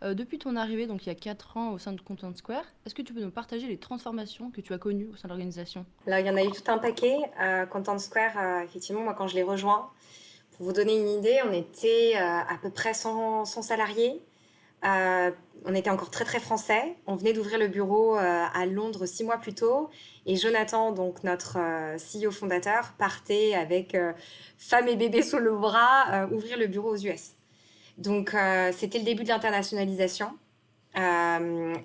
Euh, 0.03 0.15
depuis 0.15 0.39
ton 0.39 0.57
arrivée, 0.57 0.87
donc 0.87 1.05
il 1.05 1.09
y 1.09 1.13
a 1.13 1.15
4 1.15 1.57
ans 1.57 1.73
au 1.73 1.79
sein 1.79 1.93
de 1.93 2.01
Content 2.01 2.35
Square, 2.35 2.65
est-ce 2.85 2.95
que 2.95 3.03
tu 3.03 3.13
peux 3.13 3.21
nous 3.21 3.31
partager 3.31 3.67
les 3.67 3.77
transformations 3.77 4.51
que 4.51 4.61
tu 4.61 4.73
as 4.73 4.79
connues 4.79 5.09
au 5.13 5.17
sein 5.17 5.29
de 5.29 5.33
l'organisation? 5.33 5.85
Là, 6.07 6.21
il 6.21 6.27
y 6.27 6.31
en 6.31 6.37
a 6.37 6.43
eu 6.43 6.51
tout 6.51 6.71
un 6.71 6.79
paquet. 6.79 7.17
Euh, 7.41 7.67
Content 7.67 7.99
Square, 7.99 8.63
effectivement, 8.65 9.03
moi, 9.03 9.15
quand 9.15 9.29
je 9.29 9.35
l'ai 9.35 9.43
rejoint, 9.43 9.91
Pour 10.57 10.65
vous 10.65 10.73
donner 10.73 10.99
une 10.99 11.09
idée, 11.09 11.39
on 11.47 11.53
était 11.53 12.15
à 12.17 12.57
peu 12.63 12.71
près 12.71 12.95
100, 12.95 13.45
100 13.45 13.61
salariés. 13.61 14.23
Euh, 14.85 15.31
on 15.65 15.75
était 15.75 15.91
encore 15.91 16.11
très 16.11 16.25
très 16.25 16.39
français. 16.39 16.97
On 17.07 17.17
venait 17.17 17.33
d'ouvrir 17.33 17.59
le 17.59 17.69
bureau 17.69 18.17
euh, 18.17 18.45
à 18.53 18.67
Londres 18.67 19.07
six 19.07 19.25
mois 19.25 19.39
plus 19.39 19.55
tôt. 19.55 19.91
Et 20.27 20.37
Jonathan, 20.37 20.93
donc 20.93 21.25
notre 21.25 21.59
euh, 21.59 21.97
CEO 21.97 22.31
fondateur, 22.31 22.93
partait 22.99 23.55
avec 23.55 23.97
femme 24.59 24.89
et 24.89 24.97
bébé 24.97 25.23
sous 25.23 25.39
le 25.39 25.57
bras 25.57 26.29
ouvrir 26.31 26.59
le 26.59 26.67
bureau 26.67 26.91
aux 26.91 26.99
US. 26.99 27.33
Donc 27.99 28.37
c'était 28.73 28.99
le 28.99 29.05
début 29.05 29.25
de 29.25 29.29
l'internationalisation. 29.29 30.31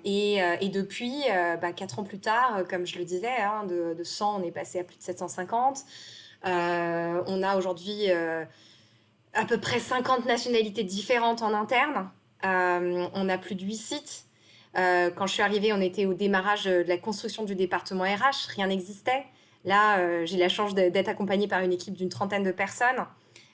Et, 0.04 0.68
depuis, 0.72 1.24
bah, 1.60 1.72
quatre 1.72 1.98
ans 1.98 2.04
plus 2.04 2.20
tard, 2.20 2.64
comme 2.68 2.86
je 2.86 2.98
le 2.98 3.04
disais, 3.04 3.36
hein, 3.40 3.64
de, 3.64 3.94
de, 3.94 4.04
100, 4.04 4.40
on 4.40 4.44
est 4.44 4.52
passé 4.52 4.78
à 4.80 4.84
plus 4.84 4.96
de 4.96 5.02
750. 5.02 5.84
on 6.44 6.48
a 7.42 7.56
aujourd'hui 7.56 8.10
à 9.34 9.44
peu 9.46 9.58
près 9.58 9.78
50 9.80 10.26
nationalités 10.26 10.84
différentes 10.84 11.42
en 11.42 11.54
interne. 11.54 12.10
Euh, 12.44 13.08
on 13.14 13.28
a 13.28 13.38
plus 13.38 13.54
de 13.54 13.62
8 13.62 13.76
sites. 13.76 14.24
Euh, 14.76 15.10
quand 15.10 15.26
je 15.26 15.34
suis 15.34 15.42
arrivée, 15.42 15.72
on 15.72 15.80
était 15.80 16.06
au 16.06 16.14
démarrage 16.14 16.64
de 16.64 16.84
la 16.86 16.98
construction 16.98 17.44
du 17.44 17.54
département 17.54 18.04
RH. 18.04 18.48
Rien 18.56 18.68
n'existait. 18.68 19.24
Là, 19.64 19.98
euh, 19.98 20.26
j'ai 20.26 20.38
la 20.38 20.48
chance 20.48 20.74
d'être 20.74 21.08
accompagnée 21.08 21.46
par 21.46 21.60
une 21.60 21.72
équipe 21.72 21.94
d'une 21.94 22.08
trentaine 22.08 22.42
de 22.42 22.50
personnes, 22.50 23.06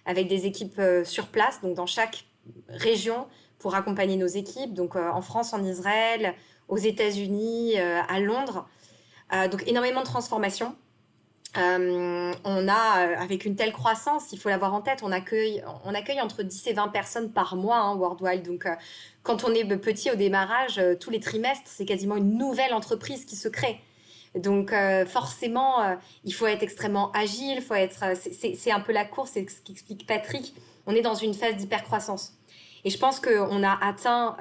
avec 0.07 0.29
des 0.29 0.47
équipes 0.47 0.81
sur 1.05 1.27
place, 1.27 1.61
donc 1.61 1.75
dans 1.75 1.87
chaque 1.87 2.25
région, 2.69 3.27
pour 3.59 3.75
accompagner 3.75 4.17
nos 4.17 4.27
équipes, 4.27 4.73
donc 4.73 4.97
en 4.97 5.21
France, 5.21 5.53
en 5.53 5.63
Israël, 5.65 6.35
aux 6.69 6.79
États-Unis, 6.79 7.77
à 7.77 8.21
Londres. 8.21 8.67
donc 9.51 9.67
énormément 9.67 10.01
de 10.01 10.07
transformations. 10.07 10.75
Euh, 11.57 12.33
on 12.45 12.69
a, 12.69 13.07
euh, 13.07 13.17
avec 13.17 13.47
une 13.47 13.57
telle 13.57 13.73
croissance, 13.73 14.33
il 14.33 14.39
faut 14.39 14.51
l'avoir 14.51 14.75
en 14.75 14.83
tête, 14.83 15.01
on 15.03 15.11
accueille, 15.11 15.65
on 15.85 15.95
accueille 15.95 16.21
entre 16.21 16.43
10 16.43 16.67
et 16.67 16.73
20 16.75 16.89
personnes 16.89 17.33
par 17.33 17.57
mois, 17.57 17.79
hein, 17.79 17.97
Worldwide. 17.97 18.43
Donc, 18.43 18.67
euh, 18.67 18.75
quand 19.23 19.45
on 19.45 19.55
est 19.55 19.65
petit 19.79 20.11
au 20.11 20.15
démarrage, 20.15 20.81
tous 21.01 21.11
les 21.11 21.21
trimestres, 21.21 21.67
c'est 21.67 21.87
quasiment 21.87 22.17
une 22.17 22.37
nouvelle 22.37 22.75
entreprise 22.75 23.25
qui 23.25 23.37
se 23.37 23.49
crée. 23.49 23.81
Donc, 24.35 24.73
forcément, 25.07 25.99
il 26.25 26.33
faut 26.33 26.47
être 26.47 26.63
extrêmement 26.63 27.11
agile, 27.13 27.61
faut 27.61 27.75
être, 27.75 28.05
c'est 28.17 28.71
un 28.71 28.81
peu 28.81 28.93
la 28.93 29.05
course, 29.05 29.33
c'est 29.35 29.49
ce 29.51 29.61
qu'explique 29.63 30.07
Patrick. 30.07 30.55
On 30.87 30.95
est 30.95 31.03
dans 31.03 31.15
une 31.15 31.35
phase 31.35 31.57
d'hypercroissance. 31.57 32.38
Et 32.85 32.91
je 32.91 32.99
pense 32.99 33.21
qu'on 33.21 33.63
a 33.63 33.79
atteint, 33.85 34.37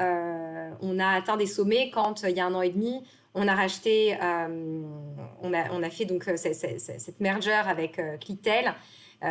on 0.81 0.99
a 0.99 1.07
atteint 1.07 1.37
des 1.37 1.47
sommets 1.47 1.89
quand, 1.93 2.23
il 2.23 2.35
y 2.35 2.39
a 2.39 2.45
un 2.45 2.53
an 2.53 2.61
et 2.61 2.69
demi, 2.69 3.03
on 3.37 3.47
a 3.47 3.55
racheté, 3.55 4.17
euh, 4.21 4.81
on, 5.41 5.53
a, 5.53 5.71
on, 5.71 5.83
a, 5.83 5.89
fait 5.89 6.05
donc 6.05 6.27
euh, 6.27 6.35
cette, 6.37 7.19
merger 7.19 7.53
avec 7.53 7.99
euh, 7.99 8.17
Clicktel, 8.17 8.73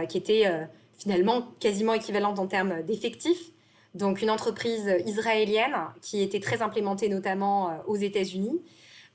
qui 0.09 0.19
était 0.19 0.51
finalement 0.99 1.43
quasiment 1.61 1.95
équivalente 1.95 2.41
en 2.41 2.49
termes 2.49 2.83
d'effectifs. 2.83 3.53
Donc 3.95 4.21
une 4.21 4.31
entreprise 4.31 4.93
israélienne 5.07 5.77
qui 6.03 6.23
était 6.23 6.41
très 6.41 6.61
implémentée 6.61 7.09
notamment 7.09 7.71
aux 7.87 7.95
États-Unis. 7.95 8.61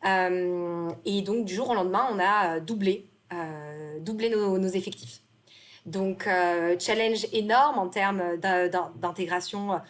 et 0.06 1.22
donc 1.24 1.44
du 1.44 1.54
jour 1.54 1.72
au 1.72 1.74
lendemain, 1.74 2.08
on 2.10 2.20
a 2.20 2.62
doublé, 2.62 3.06
doublé 4.00 4.30
nos, 4.30 4.66
effectifs. 4.70 5.20
Donc 5.86 6.28
challenge 6.80 7.26
énorme 7.34 7.80
en 7.80 7.88
termes 7.88 8.38
d'intégration 8.38 9.82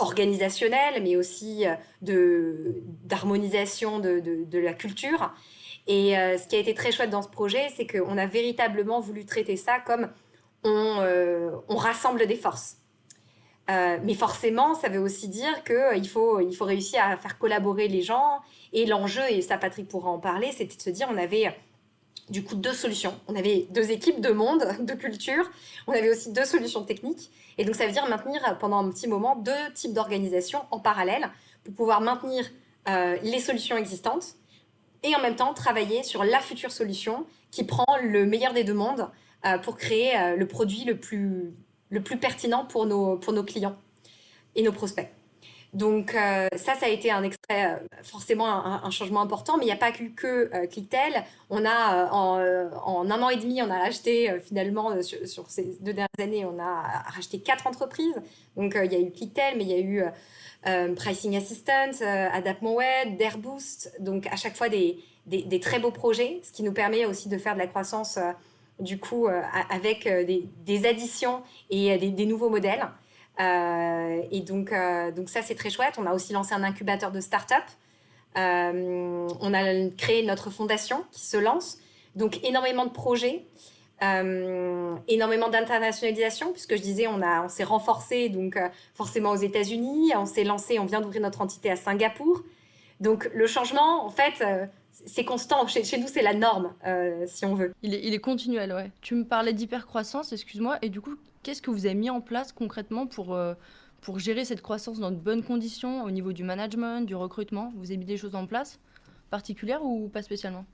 organisationnelle, 0.00 1.02
mais 1.02 1.16
aussi 1.16 1.66
euh, 2.08 2.72
d'harmonisation 3.02 3.98
de, 3.98 4.20
de, 4.20 4.58
la 4.58 4.72
culture. 4.72 5.32
Et 5.86 6.16
euh, 6.16 6.38
ce 6.38 6.46
qui 6.48 6.56
a 6.56 6.58
été 6.58 6.74
très 6.74 6.92
chouette 6.92 7.10
dans 7.10 7.22
ce 7.22 7.28
projet, 7.28 7.68
c'est 7.76 7.86
qu'on 7.86 8.18
a 8.18 8.26
véritablement 8.26 9.00
voulu 9.00 9.24
traiter 9.24 9.56
ça 9.56 9.78
comme 9.80 10.08
on, 10.64 10.96
euh, 11.00 11.50
rassemble 11.68 12.26
des 12.26 12.36
forces. 12.36 12.76
mais 13.68 14.14
forcément, 14.14 14.74
ça 14.74 14.88
veut 14.88 14.98
aussi 14.98 15.28
dire 15.28 15.62
qu'il 15.64 16.08
faut, 16.08 16.40
il 16.40 16.54
faut 16.54 16.64
réussir 16.64 17.00
à 17.04 17.16
faire 17.16 17.38
collaborer 17.38 17.86
les 17.88 18.02
gens. 18.02 18.40
Et 18.72 18.84
l'enjeu, 18.84 19.22
et 19.30 19.42
ça 19.42 19.58
Patrick 19.58 19.88
pourra 19.88 20.10
en 20.10 20.18
parler, 20.18 20.50
c'était 20.52 20.76
de 20.76 20.82
se 20.82 20.90
dire 20.90 21.08
on 21.10 21.16
avait 21.16 21.54
du 22.30 22.44
coup 22.44 22.54
deux 22.54 22.72
solutions. 22.72 23.14
On 23.28 23.36
avait 23.36 23.66
deux 23.70 23.90
équipes 23.90 24.20
de 24.20 24.30
monde, 24.30 24.64
de 24.80 24.94
culture. 24.94 25.50
On 25.86 25.92
avait 25.92 26.10
aussi 26.10 26.32
deux 26.32 26.44
solutions 26.44 26.84
techniques. 26.84 27.30
Et 27.58 27.64
donc 27.64 27.74
ça 27.74 27.86
veut 27.86 27.92
dire 27.92 28.08
maintenir 28.08 28.56
pendant 28.58 28.78
un 28.78 28.90
petit 28.90 29.08
moment 29.08 29.36
deux 29.36 29.72
types 29.74 29.92
d'organisations 29.92 30.62
en 30.70 30.78
parallèle 30.78 31.30
pour 31.64 31.74
pouvoir 31.74 32.00
maintenir 32.00 32.46
euh, 32.88 33.16
les 33.22 33.40
solutions 33.40 33.76
existantes 33.76 34.34
et 35.02 35.14
en 35.14 35.20
même 35.20 35.36
temps 35.36 35.52
travailler 35.52 36.02
sur 36.02 36.24
la 36.24 36.40
future 36.40 36.72
solution 36.72 37.26
qui 37.50 37.64
prend 37.64 37.98
le 38.02 38.26
meilleur 38.26 38.52
des 38.52 38.64
deux 38.64 38.74
mondes 38.74 39.08
euh, 39.46 39.58
pour 39.58 39.76
créer 39.76 40.16
euh, 40.16 40.36
le 40.36 40.46
produit 40.46 40.84
le 40.84 40.96
plus, 40.96 41.52
le 41.90 42.02
plus 42.02 42.18
pertinent 42.18 42.64
pour 42.64 42.86
nos, 42.86 43.16
pour 43.16 43.32
nos 43.32 43.42
clients 43.42 43.76
et 44.54 44.62
nos 44.62 44.72
prospects. 44.72 45.08
Donc 45.72 46.16
euh, 46.16 46.48
ça, 46.56 46.74
ça 46.74 46.86
a 46.86 46.88
été 46.88 47.12
un 47.12 47.22
extrait, 47.22 47.74
euh, 47.74 48.02
forcément 48.02 48.48
un, 48.48 48.90
changement 48.90 49.20
important, 49.20 49.56
mais 49.56 49.64
il 49.64 49.66
n'y 49.66 49.72
a 49.72 49.76
pas 49.76 49.92
que, 49.92 50.02
que 50.04 50.50
euh, 50.52 50.66
Clicktel. 50.66 51.22
On 51.48 51.64
a, 51.64 52.10
en, 52.10 52.38
un 53.08 53.22
an 53.22 53.28
et 53.28 53.36
demi, 53.36 53.62
on 53.62 53.70
a 53.70 53.78
acheté 53.78 54.36
finalement, 54.40 55.00
sur, 55.02 55.48
ces 55.48 55.78
deux 55.80 55.92
dernières 55.92 56.08
années, 56.18 56.44
on 56.44 56.58
a 56.58 57.04
racheté 57.14 57.40
quatre 57.40 57.68
entreprises. 57.68 58.20
Donc 58.56 58.76
il 58.82 58.92
y 58.92 58.96
a 58.96 58.98
eu 58.98 59.10
Clicktel, 59.12 59.56
mais 59.56 59.64
il 59.64 59.70
y 59.70 59.74
a 59.74 59.78
eu 59.78 60.94
Pricing 60.96 61.36
Assistant, 61.36 61.92
Adapt 62.02 62.62
Web, 62.62 63.22
Boost. 63.38 63.94
Donc 64.00 64.26
à 64.26 64.36
chaque 64.36 64.56
fois 64.56 64.68
des, 64.68 64.98
très 65.60 65.78
beaux 65.78 65.92
projets, 65.92 66.40
ce 66.42 66.50
qui 66.50 66.64
nous 66.64 66.72
permet 66.72 67.06
aussi 67.06 67.28
de 67.28 67.38
faire 67.38 67.54
de 67.54 67.60
la 67.60 67.68
croissance 67.68 68.18
du 68.80 68.98
coup 68.98 69.28
avec 69.70 70.08
des, 70.08 70.86
additions 70.86 71.42
et 71.70 71.96
des, 71.96 72.26
nouveaux 72.26 72.50
modèles. 72.50 72.86
Euh, 73.40 74.22
et 74.30 74.40
donc, 74.40 74.72
euh, 74.72 75.10
donc 75.12 75.28
ça, 75.28 75.42
c'est 75.42 75.54
très 75.54 75.70
chouette. 75.70 75.94
On 75.98 76.06
a 76.06 76.12
aussi 76.12 76.32
lancé 76.32 76.54
un 76.54 76.62
incubateur 76.62 77.10
de 77.10 77.20
start-up. 77.20 77.64
Euh, 78.36 79.28
on 79.40 79.54
a 79.54 79.88
créé 79.96 80.24
notre 80.24 80.50
fondation 80.50 81.04
qui 81.10 81.22
se 81.22 81.36
lance. 81.36 81.78
Donc, 82.16 82.42
énormément 82.44 82.84
de 82.84 82.90
projets. 82.90 83.44
énormément 84.00 85.48
d'internationalisation, 85.48 86.52
puisque 86.52 86.76
je 86.76 86.82
disais, 86.82 87.06
on, 87.06 87.20
on 87.22 87.48
s'est 87.48 87.64
renforcé 87.64 88.30
donc 88.30 88.58
forcément 88.94 89.30
aux 89.30 89.36
États-Unis, 89.36 90.12
on 90.16 90.24
s'est 90.24 90.44
lancé, 90.44 90.78
on 90.78 90.86
vient 90.86 91.02
d'ouvrir 91.02 91.20
notre 91.20 91.42
entité 91.42 91.70
à 91.70 91.76
Singapour. 91.76 92.42
Donc 93.00 93.30
le 93.34 93.46
changement, 93.46 94.04
en 94.04 94.08
fait, 94.08 94.42
c'est 95.06 95.24
constant. 95.24 95.66
Chez, 95.66 95.84
chez 95.84 95.98
nous, 95.98 96.08
c'est 96.08 96.22
la 96.22 96.32
norme, 96.32 96.72
si 97.26 97.44
on 97.44 97.54
veut. 97.54 97.74
Il 97.82 97.92
est, 97.94 98.00
il 98.02 98.14
est 98.14 98.20
continuel, 98.20 98.72
ouais. 98.72 98.90
Tu 99.02 99.14
me 99.14 99.24
parlais 99.24 99.52
d'hypercroissance, 99.52 100.32
excuse-moi, 100.32 100.78
et 100.80 100.88
du 100.88 101.02
coup, 101.02 101.16
Qu'est-ce 101.42 101.62
que 101.62 101.70
vous 101.70 101.86
avez 101.86 101.94
mis 101.94 102.10
en 102.10 102.20
place 102.20 102.52
concrètement 102.52 103.06
pour, 103.06 103.34
euh, 103.34 103.54
pour 104.02 104.18
gérer 104.18 104.44
cette 104.44 104.60
croissance 104.60 104.98
dans 104.98 105.10
de 105.10 105.16
bonnes 105.16 105.42
conditions 105.42 106.04
au 106.04 106.10
niveau 106.10 106.32
du 106.32 106.44
management, 106.44 107.06
du 107.06 107.14
recrutement? 107.14 107.72
Vous 107.76 107.86
avez 107.86 107.96
mis 107.96 108.04
des 108.04 108.18
choses 108.18 108.34
en 108.34 108.46
place 108.46 108.78
particulières 109.30 109.84
ou 109.84 110.08
pas 110.08 110.22
spécialement? 110.22 110.66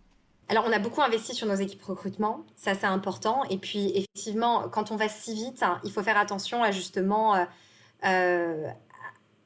Alors, 0.48 0.64
on 0.66 0.72
a 0.72 0.78
beaucoup 0.78 1.02
investi 1.02 1.34
sur 1.34 1.48
nos 1.48 1.54
équipes 1.54 1.82
recrutement, 1.82 2.44
ça 2.54 2.74
c'est 2.74 2.86
important. 2.86 3.42
Et 3.50 3.58
puis, 3.58 3.90
effectivement, 3.94 4.68
quand 4.68 4.92
on 4.92 4.96
va 4.96 5.08
si 5.08 5.34
vite, 5.34 5.62
hein, 5.62 5.80
il 5.84 5.90
faut 5.90 6.02
faire 6.02 6.16
attention 6.16 6.62
à 6.62 6.70
justement 6.70 7.34
euh, 7.34 7.44
euh, 8.04 8.68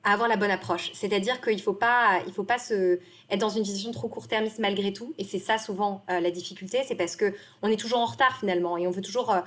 avoir 0.05 0.29
la 0.29 0.37
bonne 0.37 0.51
approche. 0.51 0.91
C'est-à-dire 0.95 1.41
qu'il 1.41 1.57
ne 1.57 1.61
faut 1.61 1.75
pas, 1.75 2.21
il 2.27 2.33
faut 2.33 2.45
pas 2.45 2.59
se, 2.59 2.99
être 3.31 3.39
dans 3.39 3.51
une 3.51 3.63
vision 3.63 3.91
trop 3.93 4.09
court-termiste 4.09 4.59
malgré 4.59 4.93
tout. 4.93 5.15
Et 5.19 5.25
c'est 5.25 5.39
ça 5.39 5.59
souvent 5.59 6.03
euh, 6.11 6.21
la 6.21 6.31
difficulté, 6.31 6.81
c'est 6.87 6.95
parce 6.95 7.17
que 7.17 7.35
on 7.63 7.69
est 7.69 7.77
toujours 7.77 7.99
en 7.99 8.07
retard 8.07 8.39
finalement 8.39 8.79
et 8.79 8.87
on 8.87 8.91
veut 8.91 9.03
toujours, 9.03 9.31
euh, 9.33 9.41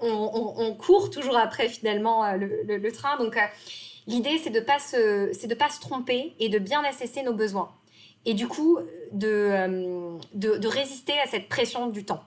on, 0.00 0.74
court 0.74 1.10
toujours 1.10 1.36
après 1.36 1.68
finalement 1.68 2.24
euh, 2.24 2.36
le, 2.36 2.92
train. 2.92 3.16
Donc 3.16 3.38
l'idée 4.06 4.38
c'est 4.38 4.50
de 4.50 4.60
pas 4.60 4.78
pas 5.58 5.70
se 5.70 5.80
tromper 5.80 6.34
et 6.38 6.48
de 6.48 6.58
bien 6.58 6.82
assesser 6.84 7.22
nos 7.22 7.34
besoins. 7.34 7.70
Et 8.24 8.34
du 8.34 8.46
coup 8.46 8.78
de, 9.10 10.18
de 10.34 10.68
résister 10.68 11.14
à 11.18 11.26
cette 11.26 11.48
pression 11.48 11.88
du 11.88 12.04
temps. 12.04 12.22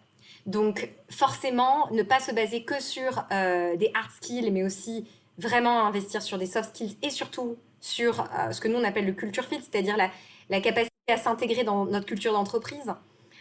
Donc 0.45 0.89
forcément 1.09 1.89
ne 1.91 2.03
pas 2.03 2.19
se 2.19 2.31
baser 2.31 2.63
que 2.63 2.81
sur 2.81 3.25
des 3.31 3.91
hard 3.93 4.11
skills 4.21 4.51
mais 4.51 4.63
aussi 4.63 5.07
vraiment 5.37 5.85
investir 5.85 6.21
sur 6.21 6.37
des 6.37 6.45
soft 6.45 6.75
skills 6.75 6.97
et 7.01 7.09
surtout 7.09 7.57
sur 7.79 8.21
euh, 8.21 8.51
ce 8.51 8.61
que 8.61 8.67
nous 8.67 8.77
on 8.77 8.83
appelle 8.83 9.05
le 9.05 9.13
culture 9.13 9.45
fit, 9.45 9.61
c'est-à-dire 9.61 9.97
la, 9.97 10.61
capacité 10.61 10.91
à 11.09 11.17
s'intégrer 11.17 11.63
dans 11.63 11.85
notre 11.85 12.05
culture 12.05 12.33
d'entreprise, 12.33 12.87
euh, 12.87 12.93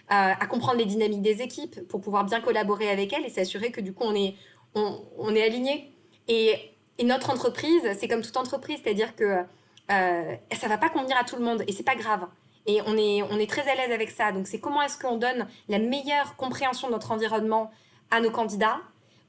à 0.08 0.46
comprendre 0.46 0.78
les 0.78 0.84
dynamiques 0.84 1.22
des 1.22 1.40
équipes 1.40 1.86
pour 1.88 2.00
pouvoir 2.00 2.24
bien 2.24 2.40
collaborer 2.40 2.90
avec 2.90 3.12
elles 3.12 3.24
et 3.24 3.30
s'assurer 3.30 3.70
que 3.70 3.80
du 3.80 3.92
coup 3.92 4.04
on 4.04 4.14
est, 4.14 5.42
aligné. 5.42 5.92
Et, 6.28 6.54
et, 6.98 7.04
notre 7.04 7.30
entreprise, 7.30 7.82
c'est 7.98 8.08
comme 8.08 8.22
toute 8.22 8.36
entreprise, 8.36 8.80
c'est-à-dire 8.82 9.14
que 9.16 9.44
euh, 9.90 10.36
ça 10.52 10.68
va 10.68 10.78
pas 10.78 10.88
convenir 10.88 11.16
à 11.16 11.24
tout 11.24 11.36
le 11.36 11.44
monde 11.44 11.62
et 11.66 11.72
c'est 11.72 11.82
pas 11.82 11.96
grave. 11.96 12.26
Et 12.66 12.80
on 12.86 12.96
est, 12.96 13.22
on 13.22 13.38
est 13.38 13.48
très 13.48 13.68
à 13.70 13.74
l'aise 13.74 13.92
avec 13.92 14.10
ça. 14.10 14.32
Donc 14.32 14.46
c'est 14.46 14.58
comment 14.58 14.82
est-ce 14.82 14.98
qu'on 14.98 15.16
donne 15.16 15.46
la 15.68 15.78
meilleure 15.78 16.36
compréhension 16.36 16.88
de 16.88 16.92
notre 16.92 17.12
environnement 17.12 17.70
à 18.10 18.20
nos 18.20 18.30
candidats 18.30 18.80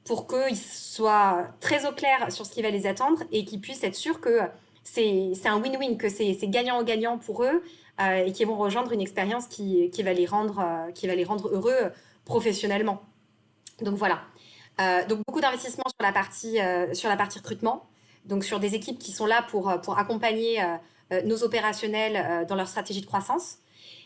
pour 0.06 0.26
qu'ils 0.28 0.56
soient 0.56 1.48
très 1.60 1.84
au 1.84 1.92
clair 1.92 2.32
sur 2.32 2.46
ce 2.46 2.52
qui 2.52 2.62
va 2.62 2.70
les 2.70 2.86
attendre 2.86 3.22
et 3.32 3.44
qu'ils 3.44 3.60
puissent 3.60 3.84
être 3.84 3.96
sûrs 3.96 4.20
que 4.20 4.40
c'est 4.84 5.34
un 5.46 5.60
win-win, 5.60 5.96
que 5.96 6.08
c'est 6.08 6.38
gagnant-gagnant 6.44 7.18
pour 7.18 7.42
eux 7.42 7.62
euh, 8.00 8.24
et 8.24 8.32
qu'ils 8.32 8.46
vont 8.46 8.56
rejoindre 8.56 8.92
une 8.92 9.00
expérience 9.00 9.48
qui, 9.48 9.90
qui, 9.90 10.02
va 10.04 10.12
les 10.12 10.26
rendre, 10.26 10.60
euh, 10.60 10.92
qui 10.92 11.08
va 11.08 11.16
les 11.16 11.24
rendre 11.24 11.48
heureux 11.48 11.92
professionnellement. 12.24 13.02
Donc 13.82 13.96
voilà. 13.96 14.22
donc 15.08 15.18
beaucoup 15.26 15.40
d'investissements 15.40 15.88
sur 15.88 16.06
la 16.06 16.12
partie 16.12 16.58
sur 16.94 17.10
la 17.10 17.16
partie 17.16 17.38
recrutement, 17.38 17.84
donc 18.24 18.42
sur 18.42 18.58
des 18.58 18.74
équipes 18.74 18.98
qui 18.98 19.12
sont 19.12 19.26
là 19.26 19.44
pour 19.50 19.72
pour 19.82 19.98
accompagner 19.98 20.64
nos 21.24 21.44
opérationnels 21.44 22.46
dans 22.46 22.54
leur 22.56 22.68
stratégie 22.68 23.02
de 23.02 23.06
croissance 23.06 23.58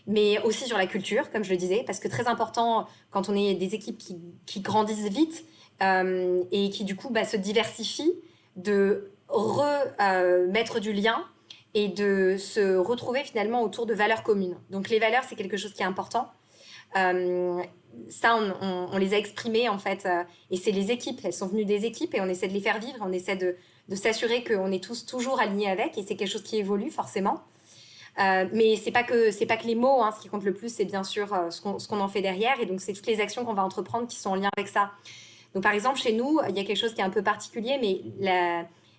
mais 0.07 0.41
aussi 0.43 0.67
sur 0.67 0.77
la 0.77 0.87
culture, 0.87 1.31
comme 1.31 1.45
je 1.45 1.51
le 1.51 1.57
disais, 1.57 1.85
parce 1.87 2.01
que 2.01 2.09
très 2.09 2.27
important 2.27 2.87
quand 3.11 3.29
on 3.29 3.35
est 3.37 3.55
des 3.55 3.75
équipes 3.75 3.97
qui, 3.97 4.19
qui 4.45 4.61
grandissent 4.61 5.09
vite 5.09 5.45
euh, 5.83 6.43
et 6.53 6.69
qui 6.69 6.85
du 6.85 6.95
coup 6.95 7.09
bah, 7.09 7.25
se 7.25 7.39
diversifient, 7.39 8.13
de 8.57 9.11
remettre 9.29 10.77
euh, 10.77 10.81
du 10.81 10.93
lien 10.93 11.25
et 11.73 11.89
de 11.89 12.37
se 12.39 12.77
retrouver 12.77 13.25
finalement 13.25 13.63
autour 13.63 13.87
de 13.87 13.95
valeurs 13.95 14.23
communes. 14.23 14.57
Donc 14.69 14.91
les 14.91 14.99
valeurs, 14.99 15.25
c'est 15.25 15.37
quelque 15.37 15.57
chose 15.57 15.73
qui 15.73 15.83
est 15.83 15.87
important. 15.87 16.29
Euh, 16.97 17.63
ça, 18.09 18.37
on, 18.37 18.99
les 18.99 19.15
a 19.15 19.19
exprimées 19.19 19.69
en 19.69 19.79
fait, 19.79 20.07
et 20.51 20.57
c'est 20.57 20.71
les 20.71 20.91
équipes, 20.91 21.21
elles 21.25 21.33
sont 21.33 21.47
venues 21.47 21.65
des 21.65 21.87
équipes 21.87 22.15
et 22.15 22.21
on 22.21 22.27
essaie 22.27 22.47
de 22.47 22.53
les 22.53 22.61
faire 22.61 22.79
vivre, 22.79 22.99
on 23.01 23.11
essaie 23.11 23.37
de, 23.37 23.57
s'assurer 23.95 24.45
qu'on 24.45 24.71
est 24.71 24.83
tous 24.83 25.07
toujours 25.07 25.41
alignés 25.41 25.69
avec, 25.69 25.99
et 25.99 26.05
c'est 26.05 26.15
quelque 26.15 26.31
chose 26.31 26.45
qui 26.45 26.57
évolue 26.57 26.91
forcément. 26.91 27.41
Mais 28.19 28.77
c'est 28.77 28.93
pas 28.93 29.03
pas 29.03 29.57
que 29.57 29.67
les 29.67 29.75
mots. 29.75 30.03
Hein. 30.03 30.13
Ce 30.15 30.21
qui 30.21 30.29
compte 30.29 30.45
le 30.45 30.53
plus, 30.53 30.73
c'est 30.73 30.85
bien 30.85 31.05
sûr 31.05 31.29
ce 31.51 31.61
qu'on 31.61 32.01
en 32.01 32.09
fait 32.09 32.23
derrière. 32.23 32.61
Et 32.61 32.67
donc 32.67 32.81
c'est 32.81 32.93
toutes 32.93 33.07
les 33.07 33.21
actions 33.21 33.45
qu'on 33.45 33.55
va 33.55 33.65
entreprendre 33.65 34.07
qui 34.07 34.17
sont 34.17 34.31
en 34.31 34.35
lien 34.35 34.51
avec 34.57 34.69
ça. 34.69 34.91
Donc 35.55 35.63
par 35.63 35.73
exemple 35.73 35.99
chez 35.99 36.13
nous, 36.13 36.41
il 36.49 36.57
y 36.57 36.61
a 36.61 36.65
quelque 36.65 36.79
chose 36.79 36.95
qui 36.95 37.01
est 37.01 37.05
un 37.05 37.11
peu 37.11 37.23
particulier, 37.23 37.79
mais 37.81 38.01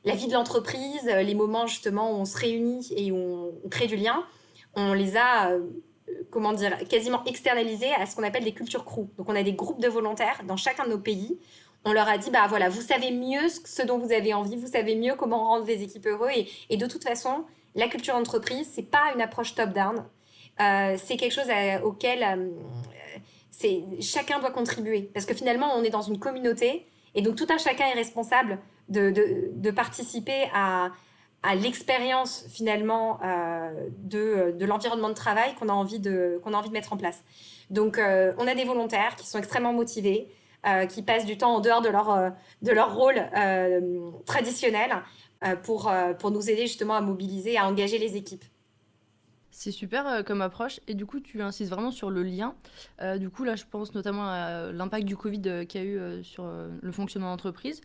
la, 0.03 0.15
vie 0.15 0.27
de 0.27 0.33
l'entreprise, 0.33 1.07
euh, 1.07 1.21
les 1.21 1.35
moments 1.35 1.67
justement 1.67 2.11
où 2.11 2.15
on 2.15 2.25
se 2.25 2.37
réunit 2.37 2.91
et 2.95 3.11
où 3.11 3.51
on, 3.63 3.69
crée 3.69 3.87
du 3.87 3.95
lien, 3.95 4.23
on 4.75 4.93
les 4.93 5.17
a 5.17 5.51
comment 6.29 6.53
dire, 6.53 6.77
quasiment 6.87 7.23
externalisés 7.25 7.91
à 7.93 8.05
ce 8.05 8.15
qu'on 8.15 8.23
appelle 8.23 8.43
des 8.43 8.53
cultures 8.53 8.85
crew. 8.85 9.07
Donc 9.17 9.29
on 9.29 9.35
a 9.35 9.43
des 9.43 9.53
groupes 9.53 9.81
de 9.81 9.87
volontaires 9.87 10.41
dans 10.47 10.57
chacun 10.57 10.85
de 10.85 10.89
nos 10.89 10.97
pays. 10.97 11.39
On 11.83 11.93
leur 11.93 12.07
a 12.07 12.17
dit, 12.17 12.29
bah 12.29 12.45
voilà, 12.47 12.69
vous 12.69 12.81
savez 12.81 13.11
mieux 13.11 13.49
ce 13.49 13.81
dont 13.81 13.97
vous 13.97 14.11
avez 14.11 14.33
envie, 14.33 14.55
vous 14.55 14.67
savez 14.67 14.95
mieux 14.95 15.15
comment 15.15 15.45
rendre 15.45 15.65
les 15.65 15.81
équipes 15.81 16.05
heureux. 16.05 16.29
Et, 16.69 16.77
de 16.77 16.85
toute 16.85 17.03
façon, 17.03 17.43
la 17.75 17.87
culture 17.87 18.13
d'entreprise, 18.13 18.69
c'est 18.71 18.89
pas 18.89 19.11
une 19.15 19.21
approche 19.21 19.55
top-down. 19.55 20.05
Euh, 20.59 20.95
c'est 21.01 21.17
quelque 21.17 21.33
chose 21.33 21.49
auquel 21.83 22.23
euh, 22.23 22.49
chacun 23.99 24.39
doit 24.39 24.51
contribuer. 24.51 25.09
Parce 25.13 25.25
que 25.25 25.33
finalement, 25.33 25.73
on 25.75 25.83
est 25.83 25.89
dans 25.89 26.01
une 26.01 26.19
communauté 26.19 26.85
et 27.15 27.21
donc 27.21 27.35
tout 27.35 27.47
un 27.49 27.57
chacun 27.57 27.85
est 27.87 27.93
responsable 27.93 28.59
de, 28.89 29.71
participer 29.71 30.49
à, 30.53 30.91
l'expérience 31.55 32.45
finalement 32.49 33.19
euh, 33.23 33.89
de, 33.97 34.65
l'environnement 34.65 35.09
de 35.09 35.13
travail 35.13 35.55
qu'on 35.55 35.69
a, 35.69 35.73
envie 35.73 35.99
de, 35.99 36.39
a 36.45 36.49
envie 36.49 36.69
de 36.69 36.73
mettre 36.73 36.93
en 36.93 36.97
place. 36.97 37.23
Donc, 37.69 37.99
on 37.99 38.47
a 38.47 38.53
des 38.53 38.65
volontaires 38.65 39.15
qui 39.15 39.25
sont 39.25 39.39
extrêmement 39.39 39.71
motivés, 39.71 40.27
qui 40.89 41.03
passent 41.03 41.25
du 41.25 41.37
temps 41.37 41.55
en 41.55 41.59
dehors 41.61 41.81
de 41.81 41.87
leur, 41.87 42.33
de 42.61 42.71
leur 42.71 42.95
rôle 42.95 43.21
traditionnel 44.25 44.91
euh, 45.43 45.55
pour, 45.55 45.87
euh, 45.87 46.13
pour 46.13 46.29
nous 46.29 46.51
aider 46.51 46.67
justement 46.67 46.93
à 46.93 47.01
mobiliser, 47.01 47.57
à 47.57 47.67
engager 47.67 47.97
les 47.97 48.15
équipes. 48.15 48.45
C'est 49.51 49.71
super 49.71 50.07
euh, 50.07 50.23
comme 50.23 50.41
approche. 50.41 50.79
Et 50.87 50.93
du 50.93 51.05
coup, 51.05 51.19
tu 51.19 51.41
insistes 51.41 51.71
vraiment 51.71 51.91
sur 51.91 52.09
le 52.09 52.23
lien. 52.23 52.55
du 53.17 53.29
coup, 53.29 53.43
là, 53.43 53.55
je 53.55 53.65
pense 53.69 53.93
notamment 53.93 54.27
à 54.27 54.71
l'impact 54.71 55.05
du 55.05 55.15
Covid 55.15 55.65
qu'il 55.67 55.81
y 55.81 55.83
a 55.83 55.87
eu 55.87 56.23
sur 56.23 56.45
le 56.45 56.91
fonctionnement 56.91 57.31
d'entreprise. 57.31 57.81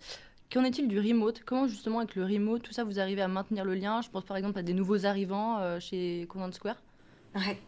Qu'en 0.52 0.62
est-il 0.64 0.86
du 0.86 1.00
remote? 1.00 1.42
Comment 1.44 1.66
justement 1.66 1.98
avec 1.98 2.14
le 2.14 2.24
remote, 2.24 2.62
tout 2.62 2.72
ça, 2.72 2.84
vous 2.84 3.00
arrivez 3.00 3.22
à 3.22 3.28
maintenir 3.28 3.64
le 3.64 3.74
lien? 3.74 4.00
Je 4.00 4.08
pense 4.10 4.24
par 4.24 4.36
exemple 4.36 4.58
à 4.58 4.62
des 4.62 4.74
nouveaux 4.74 5.06
arrivants 5.06 5.80
chez 5.80 6.26
Content 6.28 6.52
Square. 6.52 6.76
Ouais. 7.34 7.58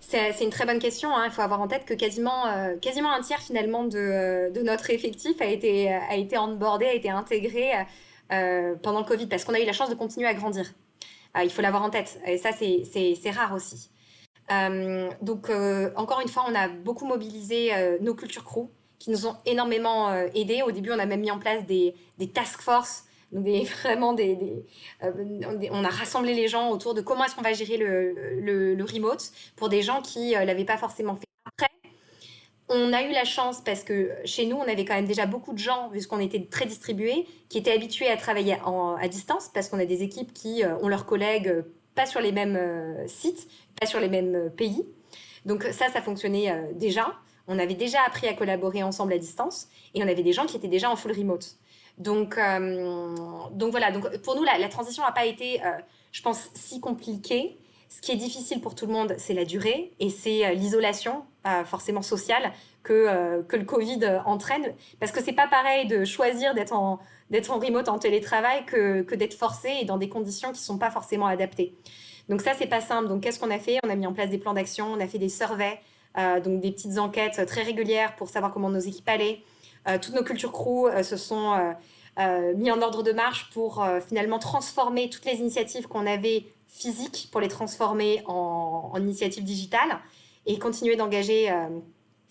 C'est 0.00 0.44
une 0.44 0.50
très 0.50 0.66
bonne 0.66 0.78
question. 0.78 1.16
Hein. 1.16 1.24
Il 1.24 1.30
faut 1.30 1.40
avoir 1.40 1.60
en 1.60 1.66
tête 1.66 1.86
que 1.86 1.94
quasiment, 1.94 2.76
quasiment 2.82 3.12
un 3.12 3.22
tiers 3.22 3.40
finalement 3.40 3.84
de, 3.84 4.52
de, 4.52 4.62
notre 4.62 4.90
effectif 4.90 5.40
a 5.40 5.46
été, 5.46 5.92
a 5.92 6.16
été 6.16 6.36
onboardé, 6.36 6.84
a 6.86 6.94
été 6.94 7.08
intégré 7.08 7.72
euh, 8.32 8.74
pendant 8.82 9.00
le 9.00 9.04
Covid 9.04 9.26
parce 9.26 9.44
qu'on 9.44 9.52
a 9.52 9.60
eu 9.60 9.66
la 9.66 9.72
chance 9.72 9.90
de 9.90 9.94
continuer 9.94 10.26
à 10.26 10.34
grandir. 10.34 10.72
Euh, 11.36 11.44
il 11.44 11.50
faut 11.50 11.62
l'avoir 11.62 11.82
en 11.82 11.90
tête. 11.90 12.20
Et 12.26 12.38
ça, 12.38 12.50
c'est 12.52 13.30
rare 13.30 13.54
aussi. 13.54 13.90
Euh, 14.50 15.10
donc, 15.22 15.50
encore 15.96 16.20
une 16.20 16.28
fois, 16.28 16.44
on 16.48 16.54
a 16.54 16.68
beaucoup 16.68 17.06
mobilisé 17.06 17.70
nos 18.00 18.14
cultures 18.14 18.44
crew 18.44 18.68
qui 18.98 19.10
nous 19.10 19.26
ont 19.26 19.36
énormément 19.46 20.12
aidés. 20.34 20.62
Au 20.62 20.70
début, 20.70 20.90
on 20.92 20.98
a 20.98 21.06
même 21.06 21.20
mis 21.20 21.30
en 21.30 21.38
place 21.38 21.64
des, 21.66 21.94
task 22.32 22.60
force 22.60 23.04
des, 23.32 23.64
vraiment 23.82 24.12
des, 24.12 24.64
on 25.02 25.84
a 25.84 25.88
rassemblé 25.88 26.34
les 26.34 26.48
gens 26.48 26.70
autour 26.70 26.94
de 26.94 27.00
comment 27.00 27.24
est-ce 27.24 27.34
qu'on 27.34 27.42
va 27.42 27.52
gérer 27.52 27.76
le, 27.76 28.12
le, 28.40 28.74
le, 28.74 28.84
remote 28.84 29.32
pour 29.56 29.68
des 29.68 29.82
gens 29.82 30.02
qui 30.02 30.34
ne 30.34 30.44
l'avaient 30.44 30.64
pas 30.64 30.76
forcément 30.76 31.16
fait. 31.16 31.23
On 32.68 32.94
a 32.94 33.02
eu 33.02 33.12
la 33.12 33.24
chance 33.24 33.60
parce 33.60 33.84
que 33.84 34.10
chez 34.24 34.46
nous, 34.46 34.56
on 34.56 34.62
avait 34.62 34.86
quand 34.86 34.94
même 34.94 35.06
déjà 35.06 35.26
beaucoup 35.26 35.52
de 35.52 35.58
gens, 35.58 35.90
puisqu'on 35.90 36.18
était 36.18 36.46
très 36.50 36.64
distribués, 36.64 37.26
qui 37.50 37.58
étaient 37.58 37.72
habitués 37.72 38.08
à 38.08 38.16
travailler 38.16 38.56
à 38.64 39.08
distance 39.08 39.50
parce 39.52 39.68
qu'on 39.68 39.78
a 39.78 39.84
des 39.84 40.02
équipes 40.02 40.32
qui 40.32 40.64
euh, 40.64 40.76
ont 40.78 40.88
leurs 40.88 41.04
collègues 41.04 41.48
euh, 41.48 41.62
pas 41.94 42.06
sur 42.06 42.20
les 42.20 42.32
mêmes 42.32 42.56
euh, 42.56 43.06
sites, 43.06 43.48
pas 43.78 43.86
sur 43.86 44.00
les 44.00 44.08
mêmes 44.08 44.50
pays. 44.56 44.86
Donc 45.44 45.64
ça, 45.64 45.88
ça 45.90 46.00
fonctionnait 46.00 46.72
déjà. 46.74 47.14
On 47.48 47.58
avait 47.58 47.74
déjà 47.74 47.98
appris 48.06 48.26
à 48.28 48.32
collaborer 48.32 48.82
ensemble 48.82 49.12
à 49.12 49.18
distance 49.18 49.68
et 49.92 50.02
on 50.02 50.08
avait 50.08 50.22
des 50.22 50.32
gens 50.32 50.46
qui 50.46 50.56
étaient 50.56 50.68
déjà 50.68 50.90
en 50.90 50.96
full 50.96 51.12
remote. 51.12 51.56
Donc, 51.98 52.38
donc 53.52 53.70
voilà, 53.70 53.92
donc 53.92 54.16
pour 54.22 54.36
nous, 54.36 54.42
la, 54.42 54.68
transition 54.70 55.02
n'a 55.02 55.12
pas 55.12 55.26
été, 55.26 55.60
je 56.12 56.22
pense, 56.22 56.48
si 56.54 56.80
compliquée. 56.80 57.58
Ce 57.90 58.00
qui 58.00 58.12
est 58.12 58.16
difficile 58.16 58.62
pour 58.62 58.74
tout 58.74 58.86
le 58.86 58.92
monde, 58.92 59.14
c'est 59.18 59.34
la 59.34 59.44
durée 59.44 59.92
et 60.00 60.08
c'est 60.08 60.54
l'isolation, 60.54 61.24
forcément 61.64 62.02
sociale, 62.02 62.52
que, 62.84 62.92
euh, 62.92 63.42
que 63.42 63.56
le 63.56 63.64
Covid 63.64 64.20
entraîne. 64.24 64.74
Parce 65.00 65.10
que 65.10 65.22
c'est 65.22 65.32
pas 65.32 65.48
pareil 65.48 65.86
de 65.88 66.04
choisir 66.04 66.54
d'être 66.54 66.72
en, 66.72 67.00
d'être 67.30 67.50
en 67.50 67.58
remote, 67.58 67.88
en 67.88 67.98
télétravail, 67.98 68.64
que, 68.66 69.02
que 69.02 69.14
d'être 69.14 69.34
forcé 69.34 69.70
et 69.80 69.84
dans 69.84 69.98
des 69.98 70.08
conditions 70.08 70.52
qui 70.52 70.60
sont 70.60 70.78
pas 70.78 70.90
forcément 70.90 71.26
adaptées. 71.26 71.74
Donc 72.28 72.40
ça, 72.40 72.52
c'est 72.56 72.66
pas 72.66 72.80
simple. 72.80 73.08
Donc 73.08 73.22
qu'est-ce 73.22 73.40
qu'on 73.40 73.50
a 73.50 73.58
fait? 73.58 73.78
On 73.84 73.90
a 73.90 73.96
mis 73.96 74.06
en 74.06 74.12
place 74.12 74.30
des 74.30 74.38
plans 74.38 74.54
d'action, 74.54 74.86
on 74.92 75.00
a 75.00 75.08
fait 75.08 75.18
des 75.18 75.28
surveys, 75.28 75.80
euh, 76.18 76.40
donc 76.40 76.60
des 76.60 76.70
petites 76.70 76.98
enquêtes 76.98 77.44
très 77.46 77.62
régulières 77.62 78.14
pour 78.16 78.28
savoir 78.28 78.52
comment 78.52 78.70
nos 78.70 78.78
équipes 78.78 79.08
allaient. 79.08 79.40
toutes 80.00 80.14
nos 80.14 80.22
cultures 80.22 80.52
crew 80.52 80.88
se 81.02 81.16
sont 81.16 81.74
mis 82.56 82.70
en 82.70 82.80
ordre 82.80 83.02
de 83.02 83.12
marche 83.12 83.50
pour 83.50 83.84
finalement 84.06 84.38
transformer 84.38 85.10
toutes 85.10 85.26
les 85.26 85.34
initiatives 85.34 85.88
qu'on 85.88 86.06
avait 86.06 86.46
physiques 86.74 87.28
pour 87.30 87.40
les 87.40 87.48
transformer 87.48 88.22
en, 88.26 88.92
initiatives 88.98 89.44
digitales 89.44 90.00
et 90.46 90.58
continuer 90.58 90.96
d'engager 90.96 91.50
euh, 91.50 91.68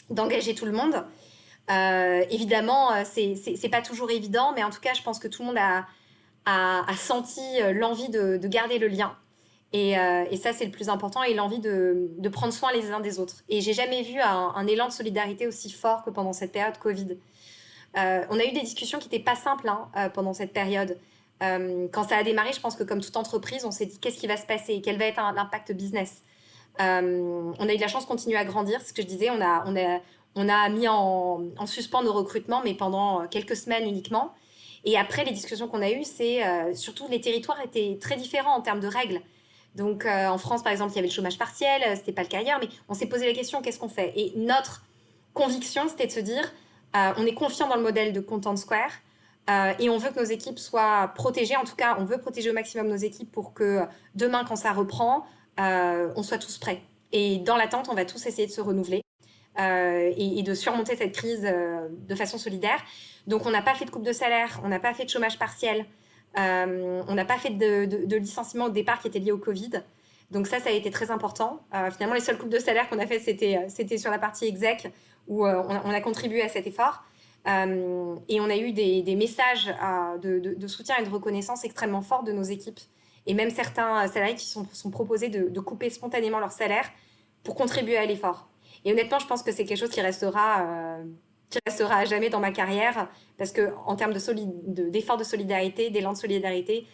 d'engager 0.09 0.55
tout 0.55 0.65
le 0.65 0.71
monde. 0.71 1.05
Euh, 1.71 2.23
évidemment, 2.29 2.91
euh, 2.91 3.03
c'est 3.05 3.69
pas 3.69 3.81
toujours 3.81 4.11
évident, 4.11 4.51
mais 4.53 4.63
en 4.63 4.69
tout 4.69 4.81
cas, 4.81 4.93
je 4.93 5.01
pense 5.01 5.19
que 5.19 5.27
tout 5.27 5.41
le 5.41 5.47
monde 5.47 5.57
a, 5.57 5.85
senti 6.97 7.41
l'envie 7.73 8.09
de, 8.09 8.37
garder 8.47 8.79
le 8.79 8.87
lien. 8.87 9.15
Et, 9.71 9.95
ça, 10.37 10.53
c'est 10.53 10.65
le 10.65 10.71
plus 10.71 10.89
important, 10.89 11.23
et 11.23 11.33
l'envie 11.33 11.59
de, 11.59 12.29
prendre 12.31 12.53
soin 12.53 12.71
les 12.73 12.91
uns 12.91 12.99
des 12.99 13.17
autres. 13.17 13.43
Et 13.47 13.61
j'ai 13.61 13.73
jamais 13.73 14.03
vu 14.03 14.19
un, 14.19 14.67
élan 14.67 14.87
de 14.87 14.93
solidarité 14.93 15.47
aussi 15.47 15.71
fort 15.71 16.03
que 16.03 16.09
pendant 16.09 16.33
cette 16.33 16.51
période 16.51 16.77
Covid. 16.77 17.17
on 17.95 18.39
a 18.39 18.43
eu 18.43 18.51
des 18.51 18.61
discussions 18.61 18.99
qui 18.99 19.07
n'étaient 19.07 19.23
pas 19.23 19.35
simples 19.35 19.69
hein, 19.69 20.09
pendant 20.09 20.33
cette 20.33 20.51
période. 20.51 20.97
Euh, 21.43 21.87
quand 21.91 22.03
ça 22.03 22.17
a 22.17 22.23
démarré, 22.23 22.53
je 22.53 22.59
pense 22.59 22.75
que 22.75 22.83
comme 22.83 23.01
toute 23.01 23.17
entreprise, 23.17 23.65
on 23.65 23.71
s'est 23.71 23.85
dit 23.85 23.99
qu'est-ce 23.99 24.19
qui 24.19 24.27
va 24.27 24.37
se 24.37 24.45
passer, 24.45 24.81
quel 24.81 24.97
va 24.97 25.05
être 25.05 25.21
l'impact 25.35 25.73
business? 25.73 26.23
Euh, 26.81 27.51
on 27.59 27.69
a 27.69 27.73
eu 27.73 27.75
de 27.75 27.81
la 27.81 27.87
chance 27.87 28.03
de 28.03 28.07
continuer 28.07 28.37
à 28.37 28.45
grandir, 28.45 28.81
ce 28.81 28.93
que 28.93 29.01
je 29.01 29.07
disais, 29.07 29.29
on 29.29 29.41
a, 29.41 30.69
mis 30.69 30.87
en, 30.87 31.65
suspens 31.65 32.03
nos 32.03 32.13
recrutements, 32.13 32.61
mais 32.63 32.73
pendant 32.73 33.27
quelques 33.27 33.55
semaines 33.55 33.87
uniquement. 33.87 34.33
Et 34.85 34.97
après, 34.97 35.23
les 35.23 35.31
discussions 35.31 35.67
qu'on 35.67 35.81
a 35.81 35.91
eues, 35.91 36.03
c'est 36.03 36.45
euh, 36.45 36.73
surtout 36.73 37.07
les 37.09 37.21
territoires 37.21 37.61
étaient 37.61 37.97
très 38.01 38.17
différents 38.17 38.55
en 38.55 38.61
termes 38.61 38.81
de 38.81 38.87
règles. 38.87 39.21
Donc 39.75 40.05
en 40.05 40.37
France, 40.37 40.61
par 40.61 40.71
exemple, 40.71 40.91
il 40.91 40.97
y 40.97 40.99
avait 40.99 41.07
le 41.07 41.13
chômage 41.13 41.39
partiel, 41.39 41.81
c'était 41.97 42.11
pas 42.11 42.21
le 42.21 42.27
cas 42.27 42.37
ailleurs, 42.37 42.59
mais 42.61 42.69
on 42.89 42.93
s'est 42.93 43.07
posé 43.07 43.25
la 43.25 43.33
question 43.33 43.59
qu'est-ce 43.63 43.79
qu'on 43.79 43.89
fait? 43.89 44.13
Et 44.15 44.31
notre 44.35 44.83
conviction, 45.33 45.89
c'était 45.89 46.05
de 46.05 46.11
se 46.11 46.19
dire 46.19 46.53
on 46.93 47.25
est 47.25 47.33
confiant 47.33 47.67
dans 47.67 47.77
le 47.77 47.81
modèle 47.81 48.13
de 48.13 48.19
Content 48.19 48.55
Square. 48.55 48.91
Euh, 49.49 49.73
et 49.79 49.89
on 49.89 49.97
veut 49.97 50.09
que 50.09 50.19
nos 50.19 50.25
équipes 50.25 50.59
soient 50.59 51.11
protégées. 51.15 51.57
En 51.57 51.65
tout 51.65 51.75
cas, 51.75 51.97
on 51.99 52.05
veut 52.05 52.17
protéger 52.17 52.49
au 52.49 52.53
maximum 52.53 52.87
nos 52.87 52.95
équipes 52.95 53.31
pour 53.31 53.53
que 53.53 53.81
demain, 54.15 54.45
quand 54.45 54.55
ça 54.55 54.71
reprend, 54.71 55.25
euh, 55.59 56.11
on 56.15 56.23
soit 56.23 56.37
tous 56.37 56.57
prêts. 56.57 56.81
Et 57.11 57.37
dans 57.37 57.57
l'attente, 57.57 57.87
on 57.89 57.93
va 57.93 58.05
tous 58.05 58.25
essayer 58.25 58.47
de 58.47 58.51
se 58.51 58.61
renouveler 58.61 59.03
euh, 59.59 60.11
et, 60.17 60.41
de 60.41 60.53
surmonter 60.53 60.95
cette 60.95 61.13
crise 61.13 61.41
de 61.43 62.15
façon 62.15 62.37
solidaire. 62.37 62.83
Donc, 63.27 63.45
on 63.45 63.51
n'a 63.51 63.61
pas 63.61 63.75
fait 63.75 63.85
de 63.85 63.91
coupe 63.91 64.03
de 64.03 64.13
salaire, 64.13 64.59
on 64.63 64.69
n'a 64.69 64.79
pas 64.79 64.93
fait 64.93 65.05
de 65.05 65.09
chômage 65.09 65.37
partiel, 65.37 65.85
on 66.35 67.13
n'a 67.13 67.25
pas 67.25 67.37
fait 67.37 67.51
de, 67.51 68.15
licenciement 68.15 68.65
au 68.65 68.69
départ 68.69 68.99
qui 68.99 69.07
était 69.07 69.19
lié 69.19 69.31
au 69.31 69.37
Covid. 69.37 69.83
Donc 70.31 70.47
ça, 70.47 70.59
ça 70.59 70.69
a 70.69 70.71
été 70.71 70.89
très 70.89 71.11
important. 71.11 71.61
finalement, 71.91 72.15
les 72.15 72.21
seules 72.21 72.39
coupes 72.39 72.49
de 72.49 72.57
salaire 72.57 72.89
qu'on 72.89 72.97
a 72.97 73.05
fait, 73.05 73.19
c'était 73.19 73.97
sur 73.99 74.09
la 74.09 74.17
partie 74.17 74.45
exec, 74.45 74.91
où 75.27 75.45
on 75.45 75.89
a 75.91 76.01
contribué 76.01 76.41
à 76.41 76.49
cet 76.49 76.65
effort. 76.65 77.03
Euh, 77.47 78.15
et 78.29 78.39
on 78.39 78.49
a 78.49 78.55
eu 78.55 78.71
des, 78.71 79.15
messages 79.15 79.69
euh, 79.69 80.17
de, 80.17 80.67
soutien 80.67 80.95
et 80.99 81.03
de 81.03 81.09
reconnaissance 81.09 81.65
extrêmement 81.65 82.01
forts 82.01 82.23
de 82.23 82.31
nos 82.31 82.43
équipes. 82.43 82.79
Et 83.25 83.33
même 83.33 83.49
certains 83.49 84.07
salariés 84.07 84.35
qui 84.35 84.47
sont, 84.47 84.65
sont 84.73 84.91
proposés 84.91 85.29
de, 85.29 85.59
couper 85.59 85.89
spontanément 85.89 86.39
leur 86.39 86.51
salaire 86.51 86.89
pour 87.43 87.55
contribuer 87.55 87.97
à 87.97 88.05
l'effort. 88.05 88.49
Et 88.85 88.91
honnêtement, 88.91 89.19
je 89.19 89.27
pense 89.27 89.43
que 89.43 89.51
c'est 89.51 89.65
quelque 89.65 89.79
chose 89.79 89.89
qui 89.89 90.01
restera 90.01 90.61
euh, 90.61 91.03
qui 91.49 91.59
restera 91.65 91.97
à 91.97 92.05
jamais 92.05 92.29
dans 92.29 92.39
ma 92.39 92.51
carrière 92.51 93.07
parce 93.37 93.51
que 93.51 93.73
en 93.85 93.95
termes 93.95 94.13
d'efforts 94.13 95.17
de, 95.17 95.23
de, 95.23 95.27
solidarité, 95.27 95.89
d'élan 95.89 96.13
de 96.13 96.17
solidarité, 96.17 96.87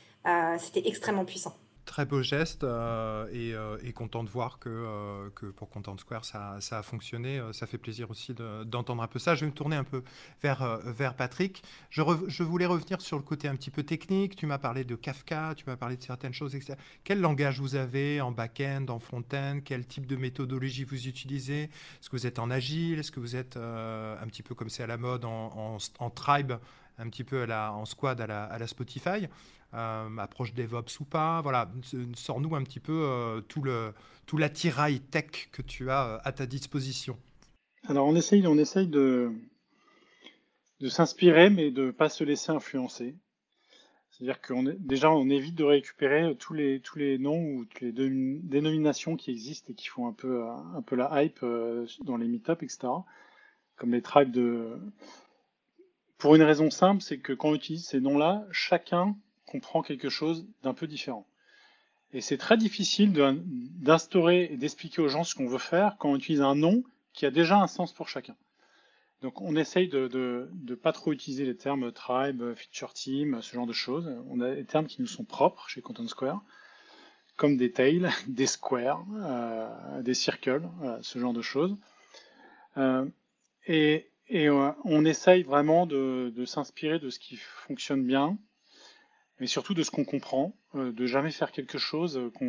c'était 0.58 0.88
extrêmement 0.88 1.26
puissant. 1.26 1.54
Très 1.90 2.06
beau 2.06 2.22
geste 2.22 2.64
euh, 2.64 3.26
euh, 3.34 3.78
et, 3.84 3.94
content 3.94 4.24
de 4.24 4.30
voir 4.30 4.60
que, 4.60 4.70
euh, 4.70 5.52
pour 5.56 5.72
Content 5.72 5.98
Square 5.98 6.24
ça, 6.24 6.60
a 6.72 6.84
fonctionné. 6.84 7.42
ça 7.52 7.66
fait 7.66 7.80
plaisir 7.80 8.12
aussi 8.12 8.36
d'entendre 8.36 9.02
un 9.02 9.08
peu 9.08 9.18
ça. 9.18 9.34
Je 9.34 9.40
vais 9.40 9.48
me 9.48 9.56
tourner 9.56 9.76
un 9.76 9.84
peu 9.84 10.04
vers, 10.44 11.16
Patrick. 11.18 11.64
Je, 11.90 12.04
voulais 12.44 12.68
revenir 12.68 13.02
sur 13.02 13.18
le 13.18 13.24
côté 13.24 13.48
un 13.48 13.56
petit 13.56 13.72
peu 13.72 13.82
technique. 13.82 14.36
Tu 14.36 14.46
m'as 14.46 14.60
parlé 14.60 14.84
de 14.84 14.94
Kafka, 14.94 15.56
tu 15.56 15.64
m'as 15.66 15.78
parlé 15.78 15.98
de 15.98 16.04
certaines 16.04 16.32
choses, 16.32 16.56
etc. 16.56 16.76
Quel 17.04 17.22
langage 17.22 17.60
vous 17.60 17.74
avez 17.74 18.22
en 18.22 18.32
back-end, 18.32 18.86
en 18.90 19.00
front-end? 19.00 19.62
Quel 19.66 19.88
type 19.88 20.06
de 20.06 20.16
méthodologie 20.16 20.84
vous 20.84 21.08
utilisez? 21.08 21.64
Est-ce 21.64 22.12
que 22.12 22.16
vous 22.16 22.28
êtes 22.28 22.38
en 22.38 22.52
agile? 22.52 23.00
Est-ce 23.00 23.12
que 23.12 23.20
vous 23.20 23.36
êtes 23.36 23.58
un 23.58 24.28
petit 24.28 24.44
peu 24.44 24.54
comme 24.54 24.70
c'est 24.70 24.84
à 24.84 24.88
la 24.88 24.98
mode 24.98 25.26
en, 25.26 25.80
tribe, 26.14 26.54
un 27.00 27.10
petit 27.10 27.24
peu 27.24 27.44
à 27.44 27.46
la, 27.46 27.74
en 27.74 27.86
squad 27.86 28.22
à 28.22 28.28
la, 28.28 28.44
à 28.44 28.60
la 28.60 28.68
Spotify 28.68 29.28
euh, 29.74 30.18
approche 30.18 30.54
DevOps 30.54 31.00
ou 31.00 31.06
pas. 31.06 31.42
Voilà, 31.42 31.72
sors-nous 32.16 32.56
un 32.56 32.64
petit 32.64 32.80
peu 32.80 33.04
euh, 33.06 33.42
tout, 33.42 33.62
le, 33.62 33.94
tout 34.26 34.38
l'attirail 34.38 35.00
tech 35.00 35.50
que 35.52 35.62
tu 35.62 35.90
as 35.90 36.08
euh, 36.08 36.18
à 36.24 36.32
ta 36.32 36.46
disposition. 36.46 37.18
Alors 37.88 38.08
on 38.08 38.16
essaye, 38.16 38.46
on 38.48 38.58
essaye 38.58 38.88
de, 38.88 39.32
de 40.80 40.90
s'inspirer, 40.90 41.50
mais 41.50 41.72
de 41.72 41.86
ne 41.86 41.92
pas 41.92 42.10
se 42.10 42.24
laisser 42.24 42.52
influencer. 42.52 43.16
C'est-à-dire 44.12 44.42
qu'on 44.42 44.64
déjà 44.80 45.12
on 45.12 45.30
évite 45.30 45.56
de 45.56 45.64
récupérer 45.64 46.36
tous 46.36 46.54
les, 46.54 46.82
tous 46.82 46.98
les 46.98 47.18
noms 47.20 47.42
ou 47.42 47.66
toutes 47.66 47.82
les 47.82 47.92
dénominations 47.94 49.16
qui 49.16 49.32
existent 49.32 49.72
et 49.72 49.76
qui 49.76 49.88
font 49.88 50.08
un 50.08 50.14
peu, 50.14 50.46
un 50.50 50.82
peu 50.82 50.96
la 50.96 51.24
hype 51.24 51.46
dans 52.04 52.18
les 52.18 52.28
meetups, 52.28 52.64
etc. 52.64 52.88
Comme 53.78 53.92
les 53.92 54.02
tribes 54.02 54.32
de. 54.32 54.78
Pour 56.20 56.36
une 56.36 56.44
raison 56.44 56.70
simple, 56.70 57.02
c'est 57.02 57.18
que 57.18 57.32
quand 57.32 57.50
on 57.50 57.56
utilise 57.56 57.88
ces 57.88 58.02
noms-là, 58.02 58.46
chacun 58.52 59.16
comprend 59.46 59.82
quelque 59.82 60.10
chose 60.10 60.46
d'un 60.64 60.74
peu 60.74 60.86
différent. 60.86 61.26
Et 62.12 62.20
c'est 62.20 62.38
très 62.38 62.58
difficile 62.58 63.14
d'instaurer 63.14 64.50
et 64.52 64.58
d'expliquer 64.58 65.02
aux 65.02 65.08
gens 65.08 65.24
ce 65.24 65.34
qu'on 65.34 65.48
veut 65.48 65.58
faire 65.58 65.96
quand 65.98 66.10
on 66.10 66.18
utilise 66.18 66.42
un 66.42 66.56
nom 66.56 66.84
qui 67.14 67.26
a 67.26 67.32
déjà 67.32 67.58
un 67.58 67.68
sens 67.68 67.94
pour 67.94 68.10
chacun. 68.10 68.36
Donc 69.22 69.42
on 69.42 69.56
essaye 69.56 69.88
de 69.88 70.50
ne 70.68 70.76
pas 70.76 70.92
trop 70.92 71.14
utiliser 71.14 71.46
les 71.46 71.56
termes 71.56 71.92
tribe, 71.94 72.54
feature 72.54 72.94
team, 72.94 73.42
ce 73.42 73.56
genre 73.56 73.68
de 73.68 73.74
choses. 73.74 74.14
On 74.30 74.42
a 74.42 74.56
des 74.56 74.66
termes 74.66 74.88
qui 74.88 75.02
nous 75.02 75.08
sont 75.08 75.24
propres 75.24 75.70
chez 75.70 75.82
Content 75.82 76.08
Square, 76.08 76.42
comme 77.38 77.56
des 77.56 77.72
tails, 77.72 78.10
des 78.28 78.48
squares, 78.48 79.06
euh, 79.24 80.02
des 80.02 80.14
circles, 80.14 80.68
ce 81.02 81.18
genre 81.18 81.34
de 81.34 81.42
choses. 81.42 81.78
Euh, 82.78 83.06
et, 83.68 84.10
euh, 84.32 84.72
on 84.86 85.06
essaye 85.06 85.44
vraiment 85.44 85.86
de, 85.86 86.32
s'inspirer 86.46 87.00
de 87.00 87.10
ce 87.10 87.20
qui 87.20 87.38
fonctionne 87.38 88.06
bien, 88.06 88.38
mais 89.40 89.48
surtout 89.48 89.74
de 89.74 89.84
ce 89.84 89.92
qu'on 89.92 90.06
comprend, 90.06 90.56
euh, 90.76 90.92
de 90.92 91.06
jamais 91.06 91.32
faire 91.32 91.52
quelque 91.52 91.78
chose 91.78 92.22
qu'on 92.36 92.46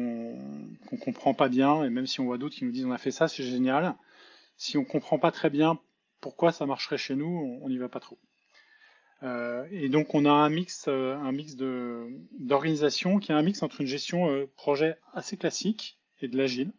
ne 0.93 0.99
comprend 0.99 1.33
pas 1.35 1.49
bien, 1.49 1.85
et 1.85 1.91
même 1.91 2.07
si 2.07 2.21
on 2.21 2.27
voit 2.27 2.39
d'autres 2.39 2.57
qui 2.57 2.65
nous 2.65 2.73
disent 2.73 2.85
on 2.85 2.93
a 2.93 2.99
fait 2.99 3.11
ça, 3.11 3.29
c'est 3.29 3.45
génial. 3.45 3.95
Si 4.57 4.77
on 4.77 4.85
comprend 4.85 5.19
pas 5.19 5.31
très 5.31 5.49
bien 5.49 5.79
pourquoi 6.21 6.53
ça 6.53 6.67
marcherait 6.67 6.99
chez 6.99 7.17
nous, 7.17 7.59
on 7.63 7.69
n'y 7.69 7.79
va 7.79 7.89
pas 7.89 8.01
trop. 8.01 8.19
Euh, 9.23 9.67
et 9.71 9.89
donc 9.89 10.15
on 10.15 10.25
a 10.27 10.31
un 10.31 10.51
mix, 10.51 10.89
un 10.89 11.33
mix 11.33 11.57
d'organisation 11.57 13.19
qui 13.19 13.33
est 13.33 13.35
un 13.35 13.43
mix 13.43 13.63
entre 13.63 13.81
une 13.81 13.87
gestion 13.87 14.47
projet 14.57 14.99
assez 15.15 15.39
classique 15.39 15.99
et 16.21 16.29
de 16.29 16.37
l'agile. 16.37 16.73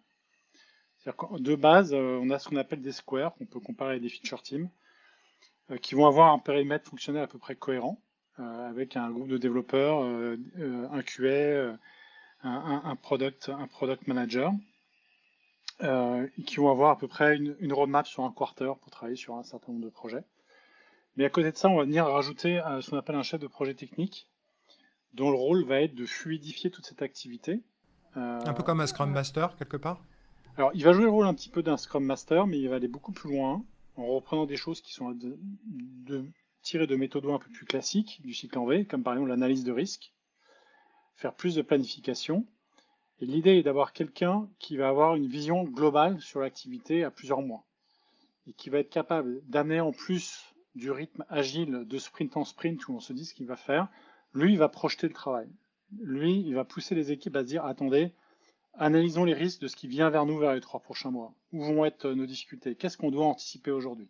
De 1.39 1.55
base, 1.55 1.93
on 1.93 2.29
a 2.29 2.37
ce 2.37 2.49
qu'on 2.49 2.57
appelle 2.57 2.81
des 2.81 2.91
squares, 2.91 3.33
qu'on 3.33 3.47
peut 3.47 3.59
comparer 3.59 3.95
à 3.95 3.99
des 3.99 4.09
feature 4.09 4.43
teams, 4.43 4.69
qui 5.81 5.95
vont 5.95 6.07
avoir 6.07 6.33
un 6.33 6.39
périmètre 6.39 6.89
fonctionnel 6.89 7.23
à 7.23 7.27
peu 7.27 7.37
près 7.37 7.55
cohérent. 7.55 8.01
Euh, 8.41 8.69
avec 8.69 8.95
un 8.95 9.11
groupe 9.11 9.27
de 9.27 9.37
développeurs, 9.37 10.03
euh, 10.03 10.37
euh, 10.57 10.87
un 10.91 11.01
QA, 11.03 11.77
un, 12.43 12.95
product, 12.95 13.49
un 13.49 13.67
product 13.67 14.07
manager, 14.07 14.51
qui 16.45 16.55
vont 16.55 16.71
avoir 16.71 16.91
à 16.91 16.97
peu 16.97 17.07
près 17.07 17.35
une, 17.35 17.73
roadmap 17.73 18.07
sur 18.07 18.23
un 18.23 18.31
quarter 18.31 18.71
pour 18.81 18.89
travailler 18.89 19.17
sur 19.17 19.35
un 19.35 19.43
certain 19.43 19.73
nombre 19.73 19.83
de 19.83 19.89
projets. 19.89 20.23
Mais 21.17 21.25
à 21.25 21.29
côté 21.29 21.51
de 21.51 21.57
ça, 21.57 21.69
on 21.69 21.75
va 21.75 21.83
venir 21.83 22.05
rajouter 22.05 22.61
ce 22.81 22.89
qu'on 22.89 22.97
appelle 22.97 23.15
un 23.15 23.23
chef 23.23 23.39
de 23.39 23.47
projet 23.47 23.75
technique, 23.75 24.27
dont 25.13 25.29
le 25.29 25.37
rôle 25.37 25.65
va 25.65 25.81
être 25.81 25.93
de 25.93 26.05
fluidifier 26.05 26.71
toute 26.71 26.85
cette 26.85 27.01
activité. 27.01 27.61
un 28.15 28.53
peu 28.53 28.63
comme 28.63 28.79
un 28.79 28.87
Scrum 28.87 29.11
Master, 29.11 29.55
quelque 29.57 29.77
part? 29.77 30.01
Alors, 30.57 30.71
il 30.73 30.83
va 30.83 30.93
jouer 30.93 31.03
le 31.03 31.11
rôle 31.11 31.27
un 31.27 31.33
petit 31.33 31.49
peu 31.49 31.61
d'un 31.61 31.77
Scrum 31.77 32.03
Master, 32.03 32.47
mais 32.47 32.59
il 32.59 32.69
va 32.69 32.77
aller 32.77 32.87
beaucoup 32.87 33.11
plus 33.11 33.29
loin, 33.29 33.63
en 33.97 34.05
reprenant 34.07 34.45
des 34.45 34.57
choses 34.57 34.81
qui 34.81 34.93
sont 34.93 35.17
tirer 36.61 36.87
de 36.87 36.95
méthodes 36.95 37.25
un 37.25 37.39
peu 37.39 37.49
plus 37.49 37.65
classiques 37.65 38.21
du 38.23 38.33
cycle 38.33 38.57
en 38.57 38.65
V, 38.65 38.85
comme 38.85 39.03
par 39.03 39.13
exemple 39.13 39.29
l'analyse 39.29 39.63
de 39.63 39.71
risque, 39.71 40.13
faire 41.15 41.33
plus 41.33 41.55
de 41.55 41.61
planification. 41.61 42.45
Et 43.19 43.25
l'idée 43.25 43.57
est 43.57 43.63
d'avoir 43.63 43.93
quelqu'un 43.93 44.49
qui 44.59 44.77
va 44.77 44.89
avoir 44.89 45.15
une 45.15 45.27
vision 45.27 45.63
globale 45.63 46.19
sur 46.21 46.39
l'activité 46.39 47.03
à 47.03 47.11
plusieurs 47.11 47.41
mois 47.41 47.63
et 48.47 48.53
qui 48.53 48.69
va 48.69 48.79
être 48.79 48.89
capable 48.89 49.41
d'amener 49.47 49.79
en 49.79 49.91
plus 49.91 50.53
du 50.73 50.89
rythme 50.89 51.23
agile 51.29 51.85
de 51.85 51.97
sprint 51.99 52.35
en 52.37 52.45
sprint 52.45 52.87
où 52.87 52.93
on 52.93 52.99
se 52.99 53.13
dit 53.13 53.25
ce 53.25 53.33
qu'il 53.33 53.45
va 53.45 53.57
faire, 53.57 53.87
lui, 54.33 54.53
il 54.53 54.57
va 54.57 54.69
projeter 54.69 55.07
le 55.07 55.13
travail. 55.13 55.47
Lui, 55.99 56.39
il 56.39 56.55
va 56.55 56.63
pousser 56.63 56.95
les 56.95 57.11
équipes 57.11 57.35
à 57.35 57.41
se 57.41 57.47
dire, 57.47 57.65
attendez, 57.65 58.13
analysons 58.73 59.25
les 59.25 59.33
risques 59.33 59.61
de 59.61 59.67
ce 59.67 59.75
qui 59.75 59.87
vient 59.87 60.09
vers 60.09 60.25
nous 60.25 60.37
vers 60.37 60.53
les 60.53 60.61
trois 60.61 60.79
prochains 60.79 61.11
mois. 61.11 61.33
Où 61.53 61.63
vont 61.63 61.85
être 61.85 62.09
nos 62.09 62.25
difficultés? 62.25 62.75
Qu'est-ce 62.75 62.97
qu'on 62.97 63.11
doit 63.11 63.25
anticiper 63.25 63.71
aujourd'hui? 63.71 64.09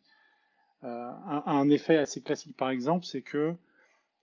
Euh, 0.84 1.12
un, 1.46 1.70
effet 1.70 1.98
assez 1.98 2.22
classique, 2.22 2.58
par 2.58 2.70
exemple, 2.70 3.06
c'est 3.06 3.22
que 3.22 3.56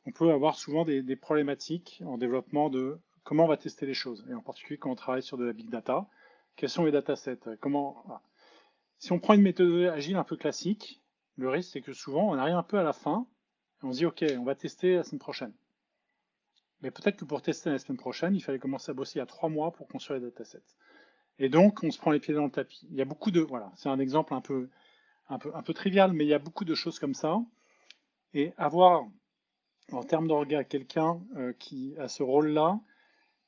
on 0.07 0.13
peut 0.13 0.31
avoir 0.31 0.57
souvent 0.57 0.85
des, 0.85 1.17
problématiques 1.17 2.03
en 2.05 2.19
développement 2.19 2.71
de 2.71 2.99
comment 3.25 3.45
on 3.45 3.49
va 3.49 3.57
tester 3.57 3.87
les 3.87 3.95
choses, 3.95 4.25
et 4.31 4.35
en 4.35 4.41
particulier 4.41 4.79
quand 4.79 4.91
on 4.91 4.95
travaille 4.95 5.23
sur 5.23 5.37
de 5.37 5.45
la 5.45 5.53
big 5.53 5.69
data. 5.69 6.09
Quels 6.57 6.71
sont 6.71 6.85
les 6.85 6.93
datasets? 6.93 7.39
Comment 7.61 8.05
Si 8.99 9.13
on 9.13 9.21
prend 9.21 9.35
une 9.35 9.43
méthode 9.43 9.71
agile 9.85 10.17
un 10.17 10.25
peu 10.25 10.37
classique, 10.37 11.01
le 11.37 11.49
risque 11.49 11.73
c'est 11.73 11.83
que 11.83 11.93
souvent 11.93 12.31
on 12.31 12.35
arrive 12.35 12.57
un 12.57 12.63
peu 12.63 12.79
à 12.79 12.83
la 12.83 12.93
fin 12.93 13.27
et 13.83 13.87
on 13.87 13.93
se 13.93 13.99
dit 13.99 14.07
ok, 14.07 14.25
on 14.39 14.45
va 14.45 14.55
tester 14.55 14.97
la 14.97 15.05
semaine 15.05 15.21
prochaine. 15.21 15.53
Mais 16.83 16.91
peut-être 16.91 17.17
que 17.17 17.25
pour 17.25 17.43
tester 17.43 17.71
la 17.71 17.79
semaine 17.79 17.99
prochaine, 17.99 18.35
il 18.35 18.41
fallait 18.41 18.59
commencer 18.59 18.91
à 18.91 18.95
bosser 18.95 19.17
il 19.17 19.19
y 19.19 19.23
a 19.23 19.27
trois 19.27 19.49
mois 19.49 19.73
pour 19.73 19.89
construire 19.89 20.21
les 20.21 20.27
datasets. 20.27 20.63
Et 21.39 21.49
donc 21.49 21.83
on 21.83 21.91
se 21.91 21.99
prend 21.99 22.11
les 22.11 22.21
pieds 22.21 22.35
dans 22.35 22.45
le 22.45 22.51
tapis. 22.51 22.87
Il 22.91 22.97
y 22.97 23.03
a 23.03 23.05
beaucoup 23.05 23.31
de 23.31 23.41
voilà, 23.41 23.73
c'est 23.77 23.89
un 23.89 23.99
exemple 23.99 24.35
un 24.35 24.41
peu 24.41 24.69
un 25.29 25.39
peu, 25.39 25.55
un 25.55 25.63
peu 25.63 25.75
trivial, 25.75 26.13
mais 26.13 26.25
il 26.25 26.29
y 26.29 26.35
a 26.35 26.39
beaucoup 26.39 26.65
de 26.65 26.75
choses 26.75 26.99
comme 26.99 27.15
ça. 27.15 27.39
Et 28.35 28.53
avoir, 28.57 29.07
en 29.93 30.03
termes 30.03 30.29
d'orga, 30.29 30.65
quelqu'un 30.65 31.21
euh, 31.37 31.53
qui 31.59 31.95
a 31.99 32.09
ce 32.09 32.23
rôle-là, 32.23 32.81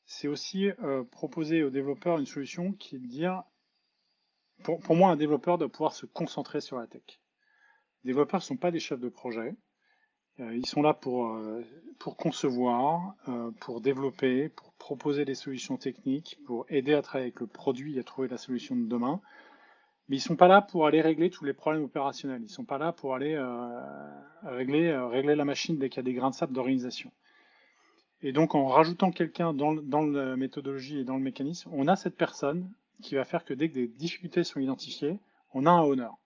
c'est 0.05 0.29
aussi 0.29 0.71
euh, 0.83 1.05
proposer 1.05 1.63
aux 1.63 1.71
développeurs 1.71 2.19
une 2.19 2.27
solution 2.27 2.73
qui 2.73 2.97
est 2.97 2.99
de 2.99 3.07
dire, 3.07 3.43
pour, 4.65 4.81
pour, 4.81 4.97
moi, 4.97 5.11
un 5.11 5.17
développeur 5.17 5.59
doit 5.59 5.69
pouvoir 5.69 5.93
se 5.93 6.07
concentrer 6.07 6.61
sur 6.61 6.79
la 6.79 6.87
tech. 6.87 7.03
Les 8.05 8.09
développeurs 8.09 8.41
ne 8.41 8.45
sont 8.45 8.57
pas 8.57 8.71
des 8.71 8.81
chefs 8.81 9.01
de 9.01 9.09
projet. 9.09 9.55
Euh, 10.41 10.55
ils 10.55 10.67
sont 10.67 10.83
là 10.83 10.95
pour, 10.95 11.39
pour 11.99 12.17
concevoir, 12.17 13.15
pour 13.61 13.81
développer, 13.81 14.49
pour 14.49 14.73
proposer 14.75 15.25
des 15.25 15.35
solutions 15.35 15.77
techniques, 15.77 16.39
pour 16.47 16.67
aider 16.69 16.95
à 16.95 17.03
travailler 17.03 17.27
avec 17.27 17.41
le 17.41 17.47
produit 17.47 17.97
et 17.97 18.01
à 18.01 18.03
trouver 18.03 18.29
la 18.29 18.39
solution 18.39 18.75
de 18.75 18.87
demain. 18.87 19.21
Mais 20.11 20.17
ils 20.17 20.21
sont 20.21 20.35
pas 20.35 20.49
là 20.49 20.61
pour 20.61 20.89
aller 20.89 21.01
régler 21.01 21.31
tous 21.31 21.45
les 21.45 21.53
problèmes 21.53 21.85
opérationnels. 21.85 22.43
Ils 22.43 22.51
sont 22.51 22.65
pas 22.65 22.79
là 22.79 22.93
pour 22.93 23.15
aller 23.15 23.35
euh, 23.35 23.81
régler, 24.43 24.89
euh, 24.89 25.07
régler 25.07 25.37
la 25.37 25.45
machine 25.45 25.79
dès 25.79 25.89
qu'il 25.89 25.99
y 25.99 26.01
a 26.01 26.03
des 26.03 26.15
grains 26.15 26.31
de 26.31 26.35
sable 26.35 26.53
d'organisation. 26.53 27.13
Et 28.21 28.33
donc, 28.33 28.57
en 28.57 28.67
rajoutant 28.67 29.13
quelqu'un 29.13 29.55
dans, 29.55 29.73
dans 29.73 30.03
la 30.03 30.35
méthodologie 30.35 30.99
et 30.99 31.05
dans 31.05 31.15
le 31.15 31.23
mécanisme, 31.23 31.71
on 31.73 31.87
a 31.87 31.95
cette 31.95 32.17
personne 32.17 32.69
qui 33.01 33.15
va 33.15 33.25
faire 33.25 33.45
que 33.45 33.55
dès 33.55 33.69
que 33.69 33.75
des 33.75 33.87
difficultés 33.87 34.43
sont 34.43 34.59
identifiées, 34.59 35.21
on 35.55 35.65
a 35.65 35.71
un 35.71 35.83
honneur. 35.83 36.19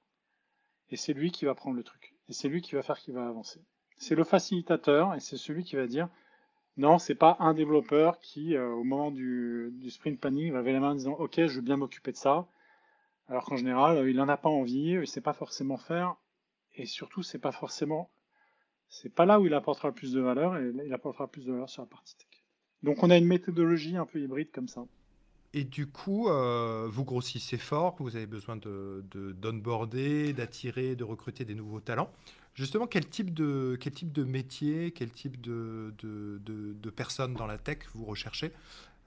Et 0.88 0.96
c'est 0.96 1.12
lui 1.12 1.30
qui 1.30 1.44
va 1.44 1.54
prendre 1.54 1.76
le 1.76 1.84
truc. 1.84 2.14
Et 2.30 2.32
c'est 2.32 2.48
lui 2.48 2.62
qui 2.62 2.74
va 2.74 2.82
faire 2.82 2.98
qu'il 2.98 3.12
va 3.12 3.28
avancer. 3.28 3.60
C'est 3.96 4.14
le 4.14 4.24
facilitateur 4.24 5.14
et 5.14 5.20
c'est 5.20 5.36
celui 5.36 5.64
qui 5.64 5.76
va 5.76 5.86
dire 5.86 6.08
non, 6.76 6.98
c'est 6.98 7.14
pas 7.14 7.36
un 7.38 7.54
développeur 7.54 8.18
qui, 8.18 8.56
euh, 8.56 8.68
au 8.70 8.82
moment 8.82 9.12
du, 9.12 9.72
sprint 9.90 10.20
planning, 10.20 10.52
va 10.52 10.58
lever 10.58 10.72
la 10.72 10.80
main 10.80 10.90
en 10.90 10.94
disant 10.94 11.12
ok, 11.12 11.46
je 11.46 11.54
veux 11.54 11.60
bien 11.60 11.76
m'occuper 11.76 12.10
de 12.10 12.16
ça 12.16 12.48
alors 13.28 13.44
qu'en 13.44 13.56
général, 13.56 13.96
euh, 13.96 14.10
il 14.10 14.16
n'en 14.16 14.28
a 14.28 14.36
pas 14.36 14.48
envie, 14.48 14.90
il 14.90 15.00
ne 15.00 15.04
sait 15.04 15.20
pas 15.20 15.32
forcément 15.32 15.76
faire, 15.76 16.16
et 16.74 16.86
surtout, 16.86 17.22
c'est 17.22 17.38
pas 17.38 17.52
forcément, 17.52 18.10
c'est 18.88 19.14
pas 19.14 19.24
là 19.24 19.40
où 19.40 19.46
il 19.46 19.54
apportera 19.54 19.88
le 19.88 19.94
plus 19.94 20.12
de 20.12 20.20
valeur, 20.20 20.56
et 20.56 20.72
il 20.84 20.92
apportera 20.92 21.28
plus 21.28 21.44
de 21.46 21.52
valeur 21.52 21.70
sur 21.70 21.82
la 21.82 21.88
partie 21.88 22.16
tech. 22.16 22.44
Donc 22.82 23.02
on 23.02 23.10
a 23.10 23.16
une 23.16 23.26
méthodologie 23.26 23.96
un 23.96 24.04
peu 24.04 24.20
hybride 24.20 24.50
comme 24.52 24.68
ça. 24.68 24.84
Et 25.54 25.64
du 25.64 25.86
coup, 25.86 26.28
euh, 26.28 26.88
vous 26.90 27.04
grossissez 27.04 27.56
fort, 27.56 27.94
vous 28.00 28.16
avez 28.16 28.26
besoin 28.26 28.56
de, 28.56 29.04
d'onboarder, 29.12 30.32
d'attirer, 30.32 30.96
de 30.96 31.04
recruter 31.04 31.44
des 31.44 31.54
nouveaux 31.54 31.80
talents. 31.80 32.10
Justement, 32.54 32.86
quel 32.86 33.06
type 33.06 33.34
de, 33.34 33.76
quel 33.80 33.92
type 33.92 34.12
de 34.12 34.22
métier, 34.22 34.92
quel 34.92 35.10
type 35.10 35.40
de, 35.40 35.92
de, 35.98 36.40
de 36.44 36.90
personnes 36.90 37.34
dans 37.34 37.46
la 37.46 37.58
tech 37.58 37.78
vous 37.94 38.04
recherchez 38.04 38.52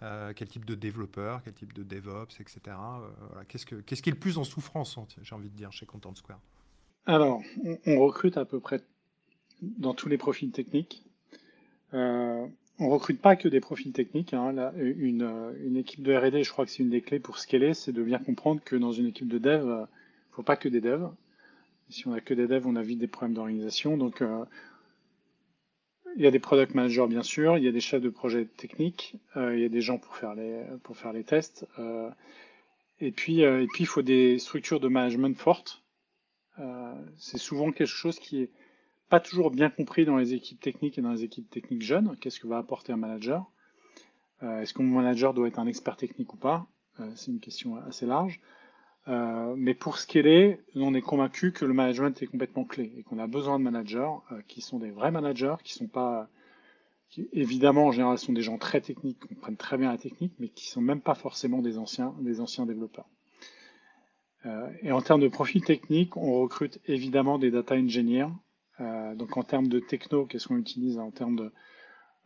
euh, 0.03 0.31
quel 0.35 0.47
type 0.47 0.65
de 0.65 0.75
développeur, 0.75 1.41
quel 1.43 1.53
type 1.53 1.73
de 1.73 1.81
DevOps, 1.81 2.39
etc. 2.39 2.59
Euh, 2.67 3.41
qu'est-ce, 3.47 3.65
que, 3.65 3.75
qu'est-ce 3.77 4.03
qui 4.03 4.09
est 4.09 4.13
le 4.13 4.19
plus 4.19 4.37
en 4.37 4.43
souffrance, 4.43 4.99
j'ai 5.23 5.33
envie 5.33 5.49
de 5.49 5.55
dire, 5.55 5.71
chez 5.71 5.87
Content 5.87 6.13
Square? 6.13 6.39
Alors, 7.07 7.41
on, 7.87 7.99
recrute 7.99 8.37
à 8.37 8.45
peu 8.45 8.59
près 8.59 8.81
dans 9.61 9.95
tous 9.95 10.07
les 10.07 10.19
profils 10.19 10.51
techniques. 10.51 11.03
Euh, 11.95 12.45
on 12.77 12.89
recrute 12.89 13.19
pas 13.19 13.35
que 13.35 13.47
des 13.47 13.59
profils 13.59 13.91
techniques. 13.91 14.35
Hein. 14.35 14.71
une, 14.75 15.77
équipe 15.77 16.03
de 16.03 16.15
R&D, 16.15 16.43
je 16.43 16.51
crois 16.51 16.65
que 16.65 16.71
c'est 16.71 16.83
une 16.83 16.91
des 16.91 17.01
clés 17.01 17.19
pour 17.19 17.39
scaler, 17.39 17.73
c'est 17.73 17.93
de 17.93 18.03
bien 18.03 18.19
comprendre 18.19 18.61
que 18.63 18.75
dans 18.75 18.91
une 18.91 19.07
équipe 19.07 19.27
de 19.27 19.39
dev, 19.39 19.63
il 19.63 19.67
ne 19.69 19.85
faut 20.33 20.43
pas 20.43 20.57
que 20.57 20.69
des 20.69 20.81
devs. 20.81 21.09
Si 21.89 22.07
on 22.07 22.13
a 22.13 22.21
que 22.21 22.33
des 22.33 22.47
devs, 22.47 22.67
on 22.67 22.75
a 22.75 22.81
vite 22.81 22.99
des 22.99 23.07
problèmes 23.07 23.33
d'organisation. 23.33 23.97
Donc, 23.97 24.21
euh, 24.21 24.43
il 26.15 26.21
y 26.21 26.27
a 26.27 26.31
des 26.31 26.39
product 26.39 26.75
managers, 26.75 27.07
bien 27.07 27.23
sûr, 27.23 27.57
il 27.57 27.63
y 27.63 27.67
a 27.67 27.71
des 27.71 27.79
chefs 27.79 28.01
de 28.01 28.09
projet 28.09 28.45
techniques, 28.45 29.15
euh, 29.35 29.55
il 29.55 29.61
y 29.61 29.65
a 29.65 29.69
des 29.69 29.81
gens 29.81 29.97
pour 29.97 30.15
faire 30.15 30.35
les, 30.35 30.63
pour 30.83 30.97
faire 30.97 31.13
les 31.13 31.23
tests. 31.23 31.67
Euh, 31.79 32.09
et, 32.99 33.11
puis, 33.11 33.41
et 33.41 33.67
puis, 33.67 33.83
il 33.83 33.87
faut 33.87 34.01
des 34.01 34.39
structures 34.39 34.79
de 34.79 34.87
management 34.87 35.37
fortes. 35.37 35.83
c'est 37.17 37.37
souvent 37.37 37.71
quelque 37.71 37.85
chose 37.85 38.19
qui 38.19 38.41
est 38.41 38.49
pas 39.09 39.19
toujours 39.19 39.51
bien 39.51 39.69
compris 39.69 40.05
dans 40.05 40.17
les 40.17 40.33
équipes 40.33 40.59
techniques 40.59 40.97
et 40.97 41.01
dans 41.01 41.11
les 41.11 41.23
équipes 41.23 41.49
techniques 41.49 41.83
jeunes. 41.83 42.17
Qu'est-ce 42.19 42.39
que 42.39 42.47
va 42.47 42.57
apporter 42.57 42.91
un 42.91 42.97
manager? 42.97 43.45
Euh, 44.43 44.61
Est-ce 44.61 44.73
que 44.73 44.81
mon 44.81 45.01
manager 45.01 45.33
doit 45.33 45.47
être 45.47 45.59
un 45.59 45.67
expert 45.67 45.97
technique 45.97 46.33
ou 46.33 46.37
pas? 46.37 46.67
Euh, 46.99 47.09
C'est 47.15 47.31
une 47.31 47.39
question 47.39 47.77
assez 47.87 48.05
large. 48.05 48.39
Euh, 49.07 49.53
mais 49.57 49.73
pour 49.73 49.97
est, 50.15 50.59
on 50.75 50.93
est 50.93 51.01
convaincu 51.01 51.53
que 51.53 51.63
le 51.63 51.73
management 51.73 52.21
est 52.21 52.27
complètement 52.27 52.65
clé 52.65 52.93
et 52.97 53.03
qu'on 53.03 53.19
a 53.19 53.27
besoin 53.27 53.57
de 53.57 53.63
managers 53.63 54.11
qui 54.47 54.61
sont 54.61 54.79
des 54.79 54.91
vrais 54.91 55.11
managers, 55.11 55.55
qui 55.63 55.73
sont 55.73 55.87
pas, 55.87 56.27
évidemment 57.31 57.87
en 57.87 57.91
général 57.91 58.17
sont 58.17 58.33
des 58.33 58.41
gens 58.41 58.57
très 58.57 58.81
techniques, 58.81 59.19
qui 59.19 59.35
comprennent 59.35 59.55
très 59.55 59.77
bien 59.77 59.91
la 59.91 59.97
technique, 59.97 60.33
mais 60.39 60.49
qui 60.49 60.67
sont 60.67 60.81
même 60.81 60.99
pas 60.99 61.15
forcément 61.15 61.61
des 61.61 61.77
anciens, 61.77 62.13
des 62.19 62.41
anciens 62.41 62.65
développeurs. 62.65 63.07
et 64.81 64.91
en 64.91 65.01
termes 65.01 65.21
de 65.21 65.29
profil 65.29 65.63
technique, 65.63 66.17
on 66.17 66.41
recrute 66.41 66.79
évidemment 66.85 67.37
des 67.39 67.49
data 67.49 67.75
engineers, 67.75 68.27
euh, 68.79 69.15
donc 69.15 69.37
en 69.37 69.43
termes 69.43 69.67
de 69.67 69.79
techno, 69.79 70.25
qu'est-ce 70.25 70.47
qu'on 70.47 70.57
utilise 70.57 70.99
en 70.99 71.11
termes 71.11 71.35
de 71.35 71.51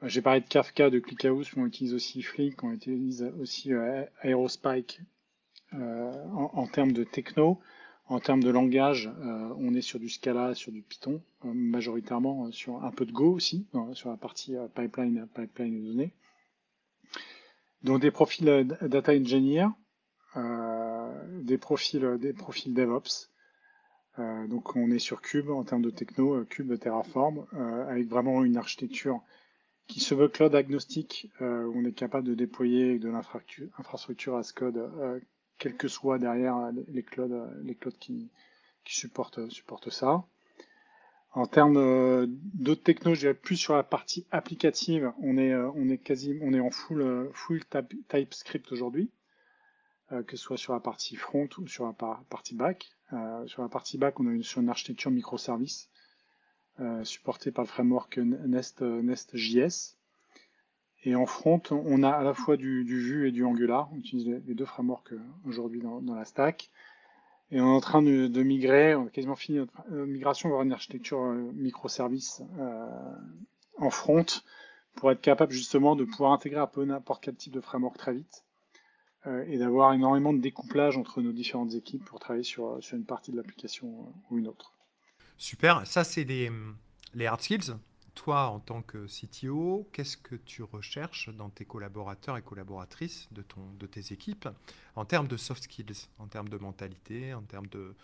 j'ai 0.04 0.24
parlé 0.24 0.42
de 0.42 0.48
Kafka, 0.48 0.90
de 0.90 0.98
ClickHouse, 0.98 1.52
mais 1.56 1.62
on 1.62 1.68
utilise 1.68 1.94
aussi 1.94 2.24
Flick, 2.24 2.64
on 2.64 2.72
utilise 2.72 3.32
aussi 3.40 3.72
euh, 3.72 4.04
Aerospike. 4.24 5.00
Euh, 5.74 6.12
en, 6.34 6.68
termes 6.68 6.92
de 6.92 7.04
techno, 7.04 7.60
en 8.08 8.20
termes 8.20 8.44
de 8.44 8.50
langage, 8.50 9.10
on 9.58 9.74
est 9.74 9.82
sur 9.82 10.00
du 10.00 10.10
Scala, 10.10 10.54
sur 10.54 10.72
du 10.72 10.82
Python, 10.82 11.22
majoritairement 11.44 12.52
sur 12.52 12.84
un 12.84 12.92
peu 12.92 13.06
de 13.06 13.12
Go 13.12 13.32
aussi, 13.32 13.68
sur 13.94 14.10
la 14.10 14.18
partie 14.18 14.56
pipeline, 14.76 15.28
pipeline 15.34 15.82
de 15.82 15.88
données. 15.88 16.14
Donc 17.84 18.02
des 18.02 18.12
profils 18.12 18.68
data 18.82 19.14
engineer, 19.14 19.68
des 20.36 21.58
profils, 21.58 22.18
des 22.20 22.34
profils 22.34 22.74
DevOps, 22.74 23.32
euh, 24.20 24.48
donc 24.48 24.76
on 24.76 24.92
est 24.92 25.00
sur 25.00 25.22
Cube 25.22 25.50
en 25.50 25.64
termes 25.64 25.82
de 25.82 25.90
techno, 25.90 26.36
euh, 26.36 26.46
Cube 26.46 26.78
Terraform, 26.78 27.46
euh, 27.54 27.88
avec 27.88 28.08
vraiment 28.08 28.44
une 28.44 28.58
architecture 28.58 29.22
qui 29.88 30.00
se 30.00 30.14
veut 30.16 30.28
cloud 30.28 30.56
agnostique, 30.56 31.30
où 31.42 31.74
on 31.76 31.84
est 31.84 31.92
capable 31.92 32.26
de 32.26 32.34
déployer 32.34 32.98
de 32.98 33.10
l'infrastructure 33.10 34.38
as 34.38 34.54
code, 34.54 34.90
quel 35.62 35.78
que 35.78 35.88
soit 35.88 36.18
derrière 36.18 36.72
les 36.88 37.04
clouds, 37.04 37.48
les 37.62 37.76
clouds 37.76 37.92
qui, 38.00 38.32
supportent, 38.84 39.48
supportent 39.52 39.92
ça. 39.92 40.26
En 41.34 41.46
termes 41.46 42.26
d'autres 42.56 42.82
technos, 42.82 43.14
je 43.14 43.20
dirais 43.20 43.34
plus 43.36 43.58
sur 43.58 43.76
la 43.76 43.84
partie 43.84 44.26
applicative, 44.32 45.14
on 45.22 45.38
est, 45.38 45.56
on 45.56 45.88
est 45.88 46.42
on 46.42 46.54
est 46.54 46.60
en 46.60 46.72
full, 46.72 47.30
full 47.34 47.62
TypeScript 48.10 48.72
aujourd'hui, 48.72 49.12
que 50.10 50.36
ce 50.36 50.44
soit 50.44 50.58
sur 50.58 50.74
la 50.74 50.80
partie 50.80 51.16
front 51.16 51.48
ou 51.60 51.68
sur 51.68 51.86
la 51.86 51.94
partie 51.94 52.56
back. 52.56 52.90
Euh, 53.14 53.46
sur 53.46 53.62
la 53.62 53.70
partie 53.70 53.98
back, 53.98 54.20
on 54.20 54.28
a 54.28 54.32
une, 54.32 54.44
sur 54.44 54.62
une 54.62 54.70
architecture 54.70 55.12
microservice 55.12 55.90
euh, 56.80 57.04
supportée 57.04 57.52
par 57.52 57.66
le 57.66 57.70
framework 57.70 58.18
Nest, 58.18 58.82
Nest.js. 58.82 59.98
Et 61.04 61.16
en 61.16 61.26
front, 61.26 61.62
on 61.72 62.04
a 62.04 62.10
à 62.10 62.24
la 62.24 62.34
fois 62.34 62.58
du, 62.58 62.84
Vue 62.84 63.28
et 63.28 63.32
du 63.32 63.44
Angular. 63.44 63.90
On 63.92 63.98
utilise 63.98 64.28
les, 64.46 64.54
deux 64.54 64.66
frameworks 64.66 65.14
euh, 65.14 65.20
aujourd'hui 65.46 65.82
dans, 65.82 66.16
la 66.16 66.26
stack. 66.26 66.70
Et 67.52 67.60
on 67.60 67.66
est 67.66 67.76
en 67.76 67.82
train 67.82 68.02
de, 68.02 68.44
migrer, 68.44 68.96
on 68.96 69.08
a 69.08 69.10
quasiment 69.10 69.36
fini 69.36 69.58
notre 69.58 69.90
migration 69.92 70.50
vers 70.50 70.62
une 70.62 70.72
architecture 70.72 71.20
microservice 71.54 72.42
en 73.78 73.90
front 73.90 74.26
pour 74.96 75.12
être 75.12 75.20
capable 75.20 75.52
justement 75.52 75.98
de 75.98 76.06
pouvoir 76.06 76.32
intégrer 76.32 76.62
un 76.62 76.68
peu 76.68 76.86
n'importe 76.86 77.24
quel 77.24 77.36
type 77.36 77.54
de 77.54 77.60
framework 77.60 77.98
très 77.98 78.14
vite. 78.14 78.46
Euh, 79.28 79.46
et 79.48 79.60
d'avoir 79.60 79.94
énormément 79.94 80.34
de 80.34 80.40
découplage 80.40 80.98
entre 80.98 81.22
nos 81.22 81.32
différentes 81.32 81.76
équipes 81.76 82.04
pour 82.06 82.20
travailler 82.20 82.44
sur, 82.44 82.78
sur 82.82 82.98
une 82.98 83.06
partie 83.06 83.32
de 83.32 83.38
l'application 83.38 83.88
euh, 83.88 84.12
ou 84.32 84.40
une 84.40 84.48
autre. 84.48 84.74
Super, 85.38 85.86
ça 85.86 86.04
c'est 86.04 86.24
les 86.24 86.50
hard 87.28 87.42
skills. 87.42 87.76
Toi, 88.16 88.48
en 88.48 88.60
tant 88.60 88.82
que 88.82 89.06
CTO, 89.08 89.88
qu'est-ce 89.94 90.18
que 90.18 90.36
tu 90.36 90.64
recherches 90.64 91.30
dans 91.30 91.50
tes 91.50 91.66
collaborateurs 91.66 92.38
et 92.38 92.42
collaboratrices 92.42 93.30
de, 93.32 93.42
ton, 93.42 93.62
de 93.80 93.88
tes 93.88 94.14
équipes 94.14 94.50
en 94.96 95.06
termes 95.06 95.28
de 95.28 95.38
soft 95.38 95.64
skills, 95.64 96.08
en 96.20 96.28
termes 96.28 96.50
de 96.50 96.58
mentalité, 96.58 97.34
en 97.34 97.42
termes 97.42 97.68
de, 97.68 97.96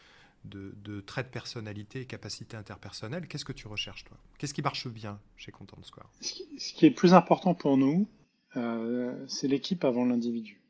de, 0.46 0.74
de 0.84 1.02
traits 1.02 1.28
de 1.28 1.32
personnalité 1.32 2.02
et 2.02 2.06
capacité 2.06 2.56
interpersonnelle 2.56 3.28
Qu'est-ce 3.28 3.46
que 3.46 3.54
tu 3.54 3.68
recherches, 3.68 4.06
toi? 4.06 4.18
Qu'est-ce 4.38 4.54
qui 4.54 4.62
marche 4.62 4.88
bien 4.88 5.20
chez 5.36 5.52
Content 5.52 5.82
Square? 5.84 6.10
Ce 6.22 6.74
qui 6.74 6.86
est 6.86 6.92
plus 6.92 7.14
important 7.14 7.54
pour 7.54 7.78
nous, 7.78 8.08
euh, 8.56 9.26
c'est 9.28 9.48
l'équipe 9.48 9.84
avant 9.84 10.06
l'individu. 10.06 10.62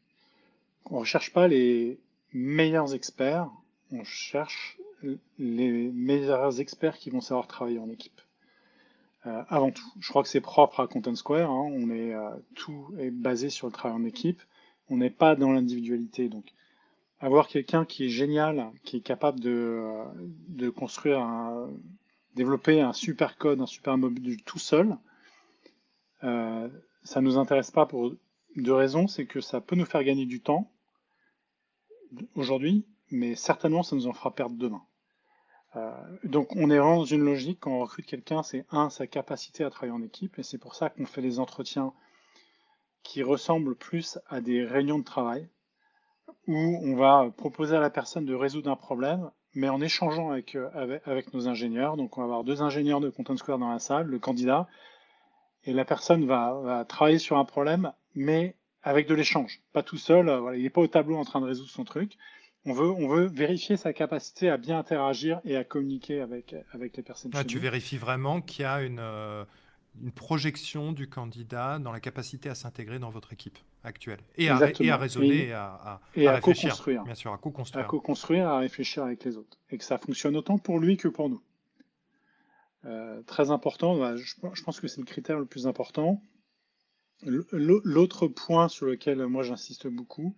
On 0.85 0.95
ne 0.95 0.99
recherche 1.01 1.31
pas 1.31 1.47
les 1.47 1.99
meilleurs 2.33 2.93
experts, 2.93 3.49
on 3.91 4.03
cherche 4.03 4.77
les 5.37 5.91
meilleurs 5.91 6.59
experts 6.59 6.97
qui 6.97 7.09
vont 7.09 7.21
savoir 7.21 7.47
travailler 7.47 7.79
en 7.79 7.89
équipe. 7.89 8.21
Euh, 9.27 9.43
avant 9.49 9.71
tout, 9.71 9.91
je 9.99 10.07
crois 10.09 10.23
que 10.23 10.29
c'est 10.29 10.41
propre 10.41 10.79
à 10.79 10.87
Content 10.87 11.15
Square. 11.15 11.51
Hein. 11.51 11.69
on 11.73 11.89
est 11.89 12.13
euh, 12.13 12.29
tout 12.55 12.93
est 12.97 13.11
basé 13.11 13.49
sur 13.49 13.67
le 13.67 13.73
travail 13.73 13.97
en 13.97 14.05
équipe. 14.05 14.41
On 14.89 14.97
n'est 14.97 15.09
pas 15.09 15.35
dans 15.35 15.51
l'individualité. 15.51 16.29
Donc, 16.29 16.45
avoir 17.19 17.47
quelqu'un 17.47 17.83
qui 17.83 18.05
est 18.05 18.09
génial, 18.09 18.71
qui 18.83 18.97
est 18.97 19.01
capable 19.01 19.39
de, 19.39 19.49
euh, 19.51 20.05
de 20.47 20.69
construire, 20.69 21.27
développer 22.35 22.79
un 22.79 22.93
super 22.93 23.37
code, 23.37 23.59
un 23.59 23.65
super 23.65 23.97
mobile 23.97 24.41
tout 24.43 24.59
seul, 24.59 24.97
ça 26.21 27.21
nous 27.21 27.37
intéresse 27.37 27.71
pas 27.71 27.85
pour 27.85 28.13
deux 28.55 28.73
raisons. 28.73 29.07
C'est 29.07 29.25
que 29.25 29.41
ça 29.41 29.61
peut 29.61 29.75
nous 29.75 29.85
faire 29.85 30.03
gagner 30.03 30.25
du 30.25 30.41
temps 30.41 30.71
aujourd'hui, 32.35 32.85
mais 33.11 33.35
certainement 33.35 33.83
ça 33.83 33.95
nous 33.95 34.07
en 34.07 34.13
fera 34.13 34.33
perdre 34.33 34.55
demain. 34.55 34.83
Euh, 35.75 35.91
donc 36.23 36.55
on 36.55 36.69
est 36.69 36.77
dans 36.77 37.03
une 37.03 37.23
logique 37.23 37.59
quand 37.61 37.71
on 37.71 37.79
recrute 37.79 38.05
quelqu'un, 38.05 38.43
c'est 38.43 38.65
un, 38.71 38.89
sa 38.89 39.07
capacité 39.07 39.63
à 39.63 39.69
travailler 39.69 39.93
en 39.93 40.01
équipe, 40.01 40.39
et 40.39 40.43
c'est 40.43 40.57
pour 40.57 40.75
ça 40.75 40.89
qu'on 40.89 41.05
fait 41.05 41.21
des 41.21 41.39
entretiens 41.39 41.93
qui 43.03 43.23
ressemblent 43.23 43.75
plus 43.75 44.17
à 44.27 44.41
des 44.41 44.63
réunions 44.63 44.99
de 44.99 45.03
travail, 45.03 45.47
où 46.47 46.79
on 46.83 46.95
va 46.95 47.29
proposer 47.35 47.75
à 47.75 47.79
la 47.79 47.89
personne 47.89 48.25
de 48.25 48.33
résoudre 48.33 48.69
un 48.71 48.75
problème, 48.75 49.31
mais 49.53 49.69
en 49.69 49.81
échangeant 49.81 50.31
avec, 50.31 50.55
euh, 50.55 50.99
avec, 51.05 51.33
nos 51.33 51.47
ingénieurs. 51.47 51.97
Donc 51.97 52.17
on 52.17 52.21
va 52.21 52.25
avoir 52.25 52.43
deux 52.43 52.61
ingénieurs 52.61 53.01
de 53.01 53.09
Content 53.09 53.37
Square 53.37 53.59
dans 53.59 53.69
la 53.69 53.79
salle, 53.79 54.07
le 54.07 54.19
candidat, 54.19 54.67
et 55.63 55.73
la 55.73 55.85
personne 55.85 56.25
va, 56.25 56.53
va 56.61 56.85
travailler 56.85 57.19
sur 57.19 57.37
un 57.37 57.45
problème, 57.45 57.91
mais 58.15 58.55
avec 58.83 59.07
de 59.07 59.15
l'échange, 59.15 59.61
pas 59.73 59.83
tout 59.83 59.97
seul. 59.97 60.29
Euh, 60.29 60.55
il 60.55 60.63
n'est 60.63 60.69
pas 60.69 60.81
au 60.81 60.87
tableau 60.87 61.17
en 61.17 61.25
train 61.25 61.41
de 61.41 61.45
résoudre 61.45 61.69
son 61.69 61.83
truc. 61.83 62.17
On 62.65 62.73
veut, 62.73 62.89
on 62.89 63.07
veut 63.07 63.25
vérifier 63.27 63.77
sa 63.77 63.93
capacité 63.93 64.49
à 64.49 64.57
bien 64.57 64.77
interagir 64.79 65.39
et 65.45 65.55
à 65.55 65.63
communiquer 65.63 66.19
avec, 66.21 66.55
avec 66.73 66.97
les 66.97 67.03
personnes. 67.03 67.31
tu 67.47 67.59
vérifies 67.59 67.97
vraiment 67.97 68.41
qu'il 68.41 68.63
y 68.63 68.65
a 68.65 68.83
une, 68.83 68.99
euh, 68.99 69.45
une, 70.01 70.11
projection 70.11 70.91
du 70.91 71.07
candidat 71.07 71.79
dans 71.79 71.93
la 71.93 72.01
capacité 72.01 72.49
à 72.49 72.55
s'intégrer 72.55 72.99
dans 72.99 73.09
votre 73.09 73.31
équipe 73.31 73.57
actuelle 73.83 74.19
et, 74.35 74.49
à, 74.49 74.59
et 74.81 74.89
à, 74.89 74.97
raisonner 74.97 75.47
et, 75.47 75.53
à, 75.53 76.01
et 76.15 76.27
à, 76.27 76.41
co-construire. 76.41 77.03
Bien 77.03 77.15
sûr, 77.15 77.31
à 77.31 77.37
co-construire. 77.37 77.85
À 77.85 77.87
co-construire, 77.87 78.47
à 78.49 78.59
réfléchir 78.59 79.03
avec 79.03 79.23
les 79.23 79.37
autres. 79.37 79.57
Et 79.69 79.77
que 79.77 79.85
ça 79.85 79.97
fonctionne 79.97 80.35
autant 80.35 80.57
pour 80.57 80.79
lui 80.79 80.97
que 80.97 81.07
pour 81.07 81.29
nous. 81.29 81.41
Euh, 82.85 83.21
très 83.23 83.49
important, 83.51 83.97
bah, 83.97 84.15
je, 84.15 84.35
je 84.53 84.63
pense 84.63 84.79
que 84.79 84.87
c'est 84.87 84.99
le 84.99 85.05
critère 85.05 85.39
le 85.39 85.45
plus 85.45 85.67
important. 85.67 86.21
L'autre 87.23 88.27
point 88.27 88.67
sur 88.67 88.85
lequel 88.85 89.25
moi 89.25 89.41
j'insiste 89.43 89.87
beaucoup, 89.87 90.35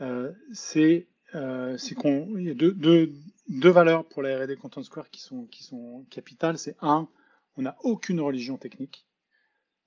euh, 0.00 0.32
c'est 0.52 1.06
euh, 1.36 1.76
qu'il 1.76 2.42
y 2.42 2.50
a 2.50 2.54
deux, 2.54 3.70
valeurs 3.70 4.04
pour 4.06 4.22
la 4.22 4.44
R&D 4.44 4.56
Content 4.56 4.82
Square 4.82 5.10
qui 5.10 5.20
sont, 5.20 5.44
qui 5.44 5.62
sont 5.62 6.04
capitales. 6.10 6.58
C'est 6.58 6.76
un, 6.80 7.08
on 7.56 7.62
n'a 7.62 7.76
aucune 7.82 8.20
religion 8.20 8.56
technique. 8.56 9.06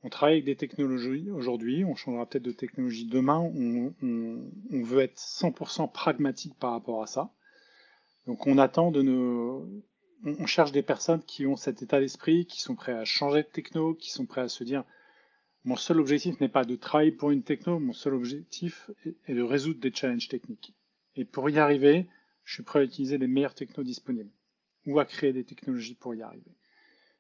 On 0.04 0.10
travaille 0.10 0.36
avec 0.36 0.46
des 0.46 0.56
technologies 0.56 1.30
aujourd'hui, 1.30 1.84
on 1.84 1.96
changera 1.96 2.26
peut-être 2.26 2.44
de 2.44 2.52
technologie 2.52 3.06
demain. 3.06 3.40
On, 3.40 3.94
on, 4.02 4.84
veut 4.84 5.02
être 5.02 5.20
100% 5.20 5.92
pragmatique 5.92 6.58
par 6.58 6.72
rapport 6.72 7.04
à 7.04 7.08
ça. 7.08 7.32
Donc 8.26 8.48
on 8.48 8.58
attend 8.58 8.92
de 8.92 9.02
nos, 9.02 9.68
on 10.24 10.46
cherche 10.46 10.72
des 10.72 10.84
personnes 10.84 11.22
qui 11.24 11.46
ont 11.46 11.58
cet 11.58 11.82
état 11.82 12.00
d'esprit, 12.00 12.46
qui 12.46 12.62
sont 12.62 12.76
prêts 12.76 12.94
à 12.94 13.04
changer 13.04 13.44
de 13.44 13.48
techno, 13.48 13.94
qui 13.94 14.12
sont 14.12 14.26
prêts 14.26 14.42
à 14.42 14.48
se 14.48 14.64
dire 14.64 14.86
mon 15.66 15.76
seul 15.76 16.00
objectif 16.00 16.40
n'est 16.40 16.48
pas 16.48 16.64
de 16.64 16.76
travailler 16.76 17.12
pour 17.12 17.32
une 17.32 17.44
techno, 17.44 17.80
mon 17.80 17.92
seul 17.92 18.14
objectif 18.14 18.90
est 19.28 19.34
de 19.34 19.42
résoudre 19.42 19.82
des 19.82 19.94
challenges 19.94 20.30
techniques. 20.30 20.74
Et 21.20 21.26
pour 21.26 21.50
y 21.50 21.60
arriver, 21.60 22.08
je 22.46 22.54
suis 22.54 22.64
prêt 22.64 22.80
à 22.80 22.84
utiliser 22.84 23.18
les 23.18 23.28
meilleures 23.28 23.54
technos 23.54 23.84
disponibles. 23.84 24.32
ou 24.86 25.00
à 25.00 25.06
créer 25.06 25.34
des 25.34 25.44
technologies 25.44 25.96
pour 25.96 26.16
y 26.16 26.22
arriver. 26.22 26.56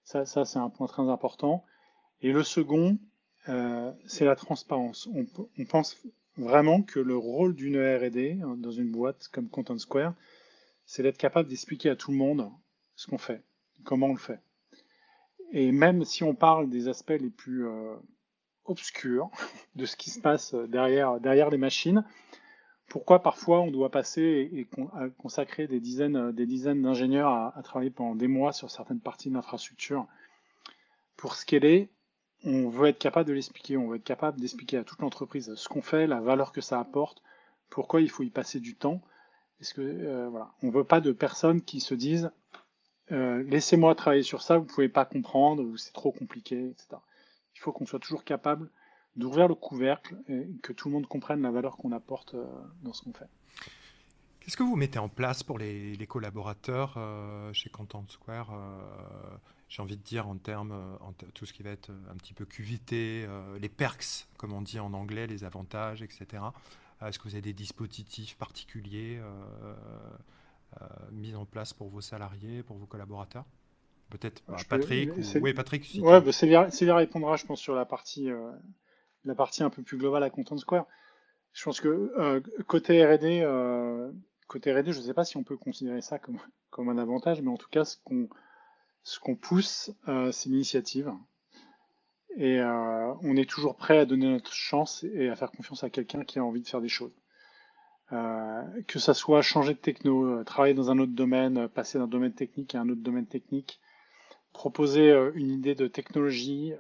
Ça, 0.06 0.26
ça 0.26 0.46
c'est 0.46 0.58
un 0.58 0.70
point 0.70 0.88
très 0.88 1.04
important. 1.04 1.66
Et 2.22 2.32
le 2.32 2.44
second, 2.44 2.98
euh, 3.50 3.92
c'est 4.06 4.24
la 4.24 4.38
transparence. 4.38 5.10
On, 5.14 5.66
pense 5.66 6.02
vraiment 6.38 6.82
que 6.82 7.02
le 7.02 7.18
rôle 7.18 7.54
d'une 7.54 7.76
R&D 7.76 8.40
hein, 8.42 8.56
dans 8.56 8.72
une 8.72 8.90
boîte 8.90 9.28
comme 9.28 9.50
Content 9.50 9.78
Square, 9.78 10.14
c'est 10.86 11.04
d'être 11.04 11.18
capable 11.18 11.50
d'expliquer 11.50 11.90
à 11.90 11.98
tout 11.98 12.12
le 12.12 12.18
monde 12.18 12.50
ce 12.96 13.08
qu'on 13.08 13.18
fait, 13.18 13.44
comment 13.84 14.08
on 14.08 14.14
le 14.14 14.18
fait. 14.18 14.40
Et 15.52 15.74
même 15.74 16.06
si 16.06 16.24
on 16.24 16.36
parle 16.36 16.70
des 16.70 16.88
aspects 16.88 17.20
les 17.20 17.30
plus 17.30 17.68
euh, 17.68 17.98
obscurs 18.64 19.30
de 19.76 19.86
ce 19.86 19.98
qui 19.98 20.10
se 20.10 20.22
passe 20.22 20.56
derrière, 20.56 21.20
derrière 21.20 21.50
les 21.50 21.58
machines, 21.58 22.06
pourquoi 22.90 23.22
parfois 23.22 23.62
on 23.62 23.72
doit 23.72 23.90
passer 23.90 24.50
et, 24.54 24.68
consacrer 25.18 25.68
des 25.68 25.80
dizaines, 25.80 26.32
des 26.32 26.46
dizaines 26.46 26.82
d'ingénieurs 26.82 27.32
à, 27.32 27.62
travailler 27.64 27.92
pendant 27.92 28.16
des 28.16 28.28
mois 28.28 28.52
sur 28.52 28.70
certaines 28.72 29.00
parties 29.00 29.30
de 29.30 29.36
l'infrastructure 29.36 30.08
pour 31.16 31.36
scaler 31.36 31.90
on 32.44 32.70
veut 32.70 32.88
être 32.88 33.00
capable 33.00 33.28
de 33.28 33.34
l'expliquer, 33.34 33.78
on 33.78 33.88
veut 33.88 33.98
être 33.98 34.04
capable 34.04 34.40
d'expliquer 34.40 34.78
à 34.78 34.84
toute 34.84 35.02
l'entreprise 35.02 35.54
ce 35.56 35.70
qu'on 35.70 35.82
fait, 35.82 36.08
la 36.08 36.22
valeur 36.22 36.52
que 36.52 36.62
ça 36.62 36.80
apporte, 36.80 37.22
pourquoi 37.70 38.02
il 38.02 38.10
faut 38.10 38.24
y 38.24 38.30
passer 38.30 38.60
du 38.60 38.76
temps. 38.76 39.02
Parce 39.60 39.74
que 39.74 39.82
euh, 39.82 40.30
voilà, 40.30 40.52
on 40.64 40.70
veut 40.70 40.86
pas 40.86 41.02
de 41.02 41.12
personnes 41.12 41.62
qui 41.62 41.82
se 41.82 41.94
disent 41.94 42.32
euh, 43.12 43.44
laissez-moi 43.44 43.94
travailler 43.96 44.24
sur 44.24 44.42
ça, 44.42 44.58
vous 44.58 44.66
pouvez 44.66 44.88
pas 44.88 45.04
comprendre 45.04 45.76
c'est 45.78 45.92
trop 45.92 46.12
compliqué, 46.12 46.70
etc. 46.70 46.88
Il 47.56 47.60
faut 47.60 47.74
qu'on 47.74 47.86
soit 47.86 48.00
toujours 48.00 48.24
capable 48.24 48.70
d'ouvrir 49.20 49.48
le 49.48 49.56
couvercle 49.56 50.18
et 50.28 50.48
que 50.64 50.74
tout 50.74 50.88
le 50.88 50.94
monde 50.94 51.08
comprenne 51.08 51.42
la 51.42 51.52
valeur 51.52 51.78
qu'on 51.78 51.92
apporte 51.92 52.34
euh, 52.34 52.46
dans 52.82 52.94
ce 52.94 53.04
qu'on 53.04 53.14
fait. 53.14 53.30
Qu'est-ce 54.40 54.58
que 54.58 54.64
vous 54.64 54.76
mettez 54.76 55.00
en 55.00 55.10
place 55.10 55.44
pour 55.44 55.60
les, 55.60 55.96
collaborateurs 56.08 56.98
chez 57.54 57.70
Content 57.70 58.06
Square 58.08 58.52
j'ai 59.70 59.84
envie 59.84 59.98
de 59.98 60.04
dire 60.04 60.28
en 60.28 60.36
termes, 60.36 60.72
euh, 60.72 61.06
en 61.06 61.14
tout 61.34 61.46
ce 61.46 61.54
qui 61.54 61.64
va 61.64 61.70
être 61.70 61.92
euh, 61.92 62.12
un 62.12 62.16
petit 62.16 62.34
peu 62.34 62.46
QVT, 62.46 63.26
euh, 63.28 63.60
les 63.60 63.70
perks, 63.70 64.28
comme 64.38 64.52
on 64.52 64.62
dit 64.62 64.80
en 64.80 64.94
anglais, 64.94 65.28
les 65.28 65.44
avantages, 65.44 66.02
etc. 66.02 66.44
Est-ce 67.06 67.20
que 67.20 67.26
vous 67.26 67.36
avez 67.36 67.44
des 67.44 67.54
dispositifs 67.54 68.36
particuliers 68.36 69.22
mis 71.14 71.34
en 71.34 71.46
place 71.46 71.72
pour 71.72 71.88
vos 71.88 72.02
salariés, 72.02 72.62
pour 72.62 72.76
vos 72.76 72.88
collaborateurs? 72.88 73.46
Peut-être 74.10 74.44
bah, 74.50 74.58
Patrick 74.68 75.10
Oui, 75.42 75.54
Patrick. 75.54 75.86
Si 75.86 76.02
ouais, 76.02 76.20
bah, 76.20 76.34
Célia, 76.34 76.96
répondra, 76.96 77.38
je 77.38 77.46
pense, 77.46 77.62
sur 77.62 77.74
la 77.74 77.86
partie, 77.86 78.30
la 79.26 79.36
partie 79.36 79.64
un 79.64 79.70
peu 79.70 79.84
plus 79.84 79.98
globale 79.98 80.24
à 80.24 80.30
Content 80.30 80.58
Square. 80.58 80.86
Je 81.54 81.64
pense 81.64 81.82
que 81.82 82.42
côté 82.68 83.04
R&D, 83.04 83.44
côté 84.48 84.74
R&D, 84.74 84.92
je 84.92 85.00
ne 85.00 85.04
sais 85.04 85.14
pas 85.14 85.26
si 85.26 85.38
on 85.38 85.44
peut 85.44 85.58
considérer 85.58 86.02
ça 86.02 86.20
comme, 86.20 86.40
comme 86.70 86.90
un 86.90 86.98
avantage, 86.98 87.42
mais 87.42 87.50
en 87.50 87.58
tout 87.58 87.70
cas, 87.70 87.86
ce 87.86 87.98
qu'on 88.04 88.30
ce 89.04 89.20
pousse, 89.32 89.92
euh, 90.08 90.32
c'est 90.32 90.50
l'initiative. 90.50 91.12
Et 92.36 92.60
euh, 92.60 93.14
on 93.22 93.36
est 93.36 93.50
toujours 93.50 93.76
prêt 93.76 93.98
à 93.98 94.06
donner 94.06 94.28
notre 94.28 94.54
chance 94.54 95.04
et 95.04 95.30
à 95.30 95.36
faire 95.36 95.52
confiance 95.52 95.84
à 95.84 95.90
quelqu'un 95.90 96.24
qui 96.24 96.40
a 96.40 96.44
envie 96.44 96.62
de 96.62 96.68
faire 96.68 96.82
des 96.82 96.90
choses. 96.90 97.16
Euh, 98.12 98.64
que 98.88 99.00
ça 99.00 99.14
soit 99.14 99.42
changer 99.42 99.74
de 99.74 99.80
techno, 99.80 100.44
travailler 100.44 100.74
dans 100.74 100.92
un 100.92 101.00
autre 101.00 101.14
domaine, 101.14 101.68
passer 101.68 101.98
d'un 101.98 102.08
domaine 102.08 102.34
technique 102.34 102.76
à 102.76 102.82
un 102.82 102.90
autre 102.90 103.02
domaine 103.02 103.28
technique, 103.28 103.80
proposer 104.54 105.12
une 105.36 105.52
idée 105.52 105.76
de 105.76 105.88
technologie, 105.88 106.74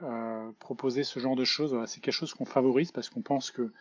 proposer 0.59 1.03
ce 1.03 1.19
genre 1.19 1.35
de 1.35 1.45
choses, 1.45 1.77
c'est 1.87 2.01
quelque 2.01 2.13
chose 2.13 2.33
qu'on 2.33 2.45
favorise 2.45 2.91
parce 2.91 3.09
qu'on 3.09 3.21
pense 3.21 3.51
que 3.51 3.71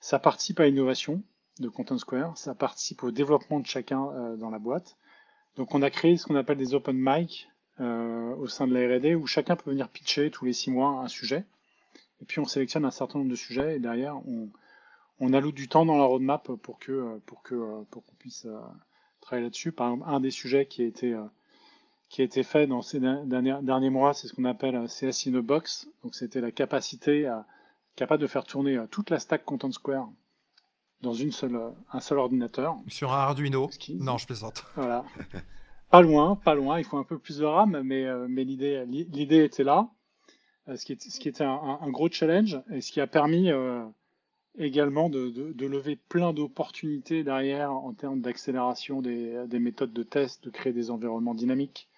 ça 0.00 0.18
participe 0.18 0.60
à 0.60 0.66
l'innovation 0.66 1.22
de 1.60 1.68
Content 1.68 1.98
Square, 1.98 2.36
ça 2.36 2.54
participe 2.54 3.02
au 3.02 3.10
développement 3.10 3.60
de 3.60 3.66
chacun 3.66 4.36
dans 4.36 4.50
la 4.50 4.58
boîte. 4.58 4.96
Donc 5.56 5.74
on 5.74 5.82
a 5.82 5.90
créé 5.90 6.16
ce 6.16 6.26
qu'on 6.26 6.36
appelle 6.36 6.58
des 6.58 6.74
open 6.74 6.96
mic, 6.98 7.48
euh, 7.80 8.36
au 8.36 8.48
sein 8.48 8.66
de 8.66 8.74
la 8.74 8.96
R&D 8.96 9.14
où 9.14 9.26
chacun 9.26 9.56
peut 9.56 9.70
venir 9.70 9.88
pitcher 9.88 10.30
tous 10.30 10.44
les 10.44 10.52
six 10.52 10.70
mois 10.70 11.00
un 11.00 11.08
sujet. 11.08 11.44
Et 12.20 12.24
puis 12.26 12.38
on 12.38 12.44
sélectionne 12.44 12.84
un 12.84 12.90
certain 12.90 13.18
nombre 13.18 13.30
de 13.30 13.36
sujets 13.36 13.76
et 13.76 13.78
derrière 13.80 14.16
on, 14.28 14.50
on 15.20 15.32
alloue 15.32 15.52
du 15.52 15.68
temps 15.68 15.86
dans 15.86 15.96
la 15.96 16.04
roadmap 16.04 16.52
pour 16.62 16.78
que 16.78 17.18
pour 17.24 17.42
que 17.42 17.82
pour 17.84 18.04
qu'on 18.04 18.14
puisse 18.16 18.44
euh, 18.44 18.60
travailler 19.20 19.44
là-dessus. 19.44 19.72
Par 19.72 19.90
exemple, 19.90 20.08
un 20.08 20.20
des 20.20 20.30
sujets 20.30 20.66
qui 20.66 20.82
a 20.82 20.86
été 20.86 21.14
euh, 21.14 21.24
qui 22.12 22.20
a 22.20 22.24
été 22.24 22.42
fait 22.42 22.66
dans 22.66 22.82
ces 22.82 23.00
derniers, 23.00 23.56
derniers 23.62 23.88
mois, 23.88 24.12
c'est 24.12 24.28
ce 24.28 24.34
qu'on 24.34 24.44
appelle 24.44 24.86
CS 24.86 25.26
in 25.28 25.34
a 25.34 25.40
box. 25.40 25.88
Donc 26.02 26.14
c'était 26.14 26.42
la 26.42 26.50
capacité 26.50 27.26
à 27.26 27.46
capable 27.96 28.20
de 28.20 28.26
faire 28.26 28.44
tourner 28.44 28.78
toute 28.90 29.08
la 29.08 29.18
stack 29.18 29.46
Content 29.46 29.72
Square 29.72 30.10
dans 31.00 31.14
une 31.14 31.32
seule, 31.32 31.58
un 31.90 32.00
seul 32.00 32.18
ordinateur. 32.18 32.76
Sur 32.86 33.14
un 33.14 33.16
Arduino? 33.16 33.70
Non, 33.98 34.18
je 34.18 34.26
plaisante. 34.26 34.62
Voilà. 34.76 35.06
Pas 35.90 36.02
loin, 36.02 36.36
pas 36.36 36.54
loin. 36.54 36.78
Il 36.78 36.84
faut 36.84 36.98
un 36.98 37.04
peu 37.04 37.18
plus 37.18 37.38
de 37.38 37.46
RAM, 37.46 37.80
mais, 37.82 38.04
euh, 38.04 38.26
mais 38.28 38.44
l'idée, 38.44 38.84
l'idée 38.86 39.44
était 39.44 39.64
là. 39.64 39.88
Euh, 40.68 40.76
ce 40.76 40.84
qui, 40.84 40.92
est, 40.92 41.02
ce 41.02 41.18
qui 41.18 41.28
était 41.28 41.44
un, 41.44 41.90
gros 41.90 42.10
challenge 42.10 42.60
et 42.70 42.82
ce 42.82 42.92
qui 42.92 43.00
a 43.00 43.06
permis 43.06 43.50
euh, 43.50 43.84
également 44.58 45.08
de, 45.08 45.30
de, 45.30 45.66
lever 45.66 45.96
plein 45.96 46.34
d'opportunités 46.34 47.24
derrière 47.24 47.72
en 47.72 47.94
termes 47.94 48.20
d'accélération 48.20 49.00
des, 49.00 49.44
des, 49.46 49.58
méthodes 49.58 49.92
de 49.94 50.02
test, 50.02 50.44
de 50.44 50.50
créer 50.50 50.72
des 50.74 50.90
environnements 50.90 51.34
dynamiques 51.34 51.88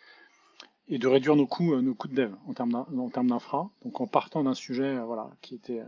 et 0.88 0.98
de 0.98 1.06
réduire 1.06 1.36
nos 1.36 1.46
coûts, 1.46 1.80
nos 1.80 1.94
coûts 1.94 2.08
de 2.08 2.14
dev 2.14 2.34
en 2.46 2.54
termes 2.54 3.28
d'infra. 3.28 3.70
Donc 3.84 4.00
en 4.00 4.06
partant 4.06 4.44
d'un 4.44 4.54
sujet 4.54 4.98
voilà, 4.98 5.30
qui 5.40 5.54
était 5.54 5.82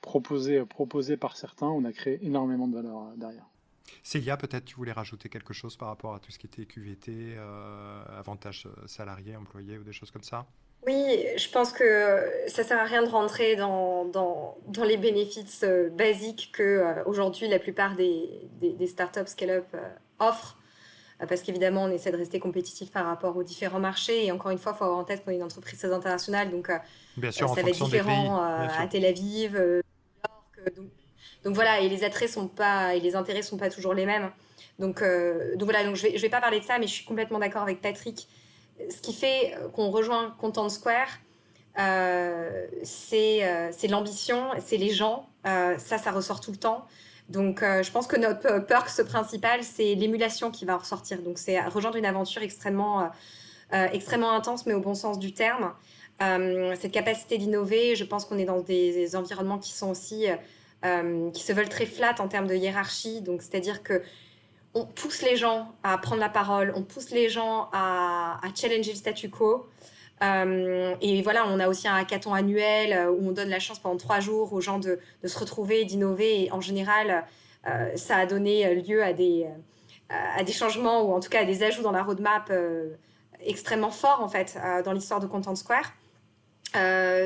proposé, 0.00 0.64
proposé 0.66 1.16
par 1.16 1.36
certains, 1.36 1.68
on 1.68 1.84
a 1.84 1.92
créé 1.92 2.18
énormément 2.22 2.68
de 2.68 2.74
valeur 2.74 3.12
derrière. 3.16 3.46
Célia, 4.02 4.36
peut-être 4.36 4.64
tu 4.64 4.76
voulais 4.76 4.92
rajouter 4.92 5.28
quelque 5.28 5.54
chose 5.54 5.76
par 5.76 5.88
rapport 5.88 6.14
à 6.14 6.18
tout 6.18 6.30
ce 6.30 6.38
qui 6.38 6.46
était 6.46 6.66
QVT, 6.66 7.34
euh, 7.36 8.02
avantages 8.18 8.66
euh, 8.66 8.86
salariés, 8.86 9.36
employés 9.36 9.78
ou 9.78 9.82
des 9.82 9.92
choses 9.92 10.10
comme 10.10 10.22
ça? 10.22 10.46
Oui, 10.86 11.26
je 11.36 11.50
pense 11.50 11.72
que 11.72 12.22
ça 12.46 12.62
sert 12.62 12.78
à 12.78 12.84
rien 12.84 13.02
de 13.02 13.08
rentrer 13.08 13.56
dans, 13.56 14.04
dans, 14.04 14.58
dans 14.66 14.84
les 14.84 14.98
bénéfices 14.98 15.64
euh, 15.64 15.88
basiques 15.88 16.50
que 16.52 17.02
aujourd'hui 17.06 17.48
la 17.48 17.58
plupart 17.58 17.96
des, 17.96 18.28
des, 18.60 18.86
startups 18.86 19.26
scale-up 19.26 19.74
offrent. 20.18 20.58
Parce 21.28 21.42
qu'évidemment, 21.42 21.84
on 21.84 21.90
essaie 21.90 22.10
de 22.10 22.16
rester 22.16 22.38
compétitif 22.38 22.90
par 22.90 23.06
rapport 23.06 23.36
aux 23.36 23.44
différents 23.44 23.78
marchés. 23.78 24.26
Et 24.26 24.32
encore 24.32 24.50
une 24.50 24.58
fois, 24.58 24.72
il 24.72 24.78
faut 24.78 24.84
avoir 24.84 24.98
en 24.98 25.04
tête 25.04 25.24
qu'on 25.24 25.30
est 25.30 25.36
une 25.36 25.42
entreprise 25.42 25.78
très 25.78 25.92
internationale. 25.92 26.50
Donc, 26.50 26.70
bien 27.16 27.30
sûr, 27.30 27.48
ça 27.48 27.62
va 27.62 27.68
être 27.68 27.84
différent 27.84 28.42
à 28.42 28.86
Tel 28.90 29.04
Aviv, 29.04 29.82
donc, 30.76 30.86
donc 31.44 31.54
voilà, 31.54 31.80
et 31.80 31.88
les 31.88 32.04
attraits 32.04 32.30
sont 32.30 32.48
pas, 32.48 32.94
et 32.94 33.00
les 33.00 33.16
intérêts 33.16 33.42
sont 33.42 33.56
pas 33.56 33.70
toujours 33.70 33.94
les 33.94 34.06
mêmes. 34.06 34.30
Donc, 34.78 35.02
euh, 35.02 35.54
donc 35.56 35.64
voilà, 35.64 35.84
donc 35.84 35.96
je 35.96 36.02
vais, 36.04 36.16
je 36.16 36.22
vais 36.22 36.28
pas 36.28 36.40
parler 36.40 36.60
de 36.60 36.64
ça, 36.64 36.78
mais 36.78 36.86
je 36.86 36.92
suis 36.92 37.04
complètement 37.04 37.38
d'accord 37.38 37.62
avec 37.62 37.80
Patrick. 37.80 38.28
Ce 38.90 39.00
qui 39.00 39.12
fait 39.12 39.54
qu'on 39.72 39.90
rejoint 39.90 40.34
Content 40.40 40.68
Square, 40.68 41.08
euh, 41.78 42.66
euh, 43.12 43.68
c'est 43.72 43.88
l'ambition, 43.88 44.48
c'est 44.64 44.76
les 44.76 44.90
gens. 44.90 45.28
ça, 45.44 45.98
ça 45.98 46.10
ressort 46.10 46.40
tout 46.40 46.50
le 46.50 46.56
temps. 46.56 46.86
Donc, 47.28 47.60
je 47.60 47.90
pense 47.90 48.06
que 48.06 48.16
notre 48.16 48.58
perks 48.58 49.02
principal, 49.04 49.62
c'est 49.64 49.94
l'émulation 49.94 50.50
qui 50.50 50.64
va 50.64 50.76
ressortir. 50.76 51.22
Donc, 51.22 51.38
c'est 51.38 51.58
rejoindre 51.60 51.96
une 51.96 52.04
aventure 52.04 52.42
extrêmement, 52.42 53.10
extrêmement 53.72 54.32
intense, 54.32 54.66
mais 54.66 54.74
au 54.74 54.80
bon 54.80 54.94
sens 54.94 55.18
du 55.18 55.32
terme. 55.32 55.72
cette 56.20 56.92
capacité 56.92 57.38
d'innover, 57.38 57.96
je 57.96 58.04
pense 58.04 58.26
qu'on 58.26 58.36
est 58.36 58.44
dans 58.44 58.60
des 58.60 59.16
environnements 59.16 59.58
qui 59.58 59.72
sont 59.72 59.90
aussi 59.90 60.26
euh, 60.84 61.30
qui 61.30 61.42
se 61.42 61.52
veulent 61.54 61.70
très 61.70 61.86
flat 61.86 62.14
en 62.18 62.28
termes 62.28 62.46
de 62.46 62.54
hiérarchie. 62.54 63.22
Donc, 63.22 63.40
c'est-à-dire 63.40 63.82
que 63.82 64.02
on 64.74 64.84
pousse 64.84 65.22
les 65.22 65.34
gens 65.34 65.72
à 65.82 65.96
prendre 65.96 66.20
la 66.20 66.28
parole, 66.28 66.74
on 66.76 66.82
pousse 66.82 67.10
les 67.10 67.30
gens 67.30 67.70
à, 67.72 68.38
challenger 68.54 68.90
le 68.90 68.98
statu 68.98 69.30
quo. 69.30 69.66
Euh, 70.22 70.94
et 71.00 71.22
voilà, 71.22 71.46
on 71.48 71.58
a 71.60 71.68
aussi 71.68 71.88
un 71.88 71.94
hackathon 71.94 72.34
annuel 72.34 72.92
euh, 72.92 73.10
où 73.10 73.28
on 73.28 73.32
donne 73.32 73.48
la 73.48 73.58
chance 73.58 73.78
pendant 73.78 73.96
trois 73.96 74.20
jours 74.20 74.52
aux 74.52 74.60
gens 74.60 74.78
de, 74.78 74.98
se 75.24 75.38
retrouver, 75.38 75.84
d'innover. 75.84 76.44
Et 76.44 76.52
en 76.52 76.60
général, 76.60 77.24
ça 77.96 78.16
a 78.16 78.26
donné 78.26 78.74
lieu 78.74 79.02
à 79.02 79.14
des, 79.14 79.46
à 80.10 80.44
des 80.44 80.52
changements 80.52 81.00
ou 81.02 81.14
en 81.14 81.20
tout 81.20 81.30
cas 81.30 81.40
à 81.40 81.44
des 81.44 81.62
ajouts 81.62 81.82
dans 81.82 81.92
la 81.92 82.02
roadmap 82.02 82.52
extrêmement 83.40 83.90
forts 83.90 84.20
en 84.20 84.28
fait 84.28 84.58
dans 84.84 84.92
l'histoire 84.92 85.18
de 85.18 85.26
Content 85.26 85.54
Square. 85.54 85.94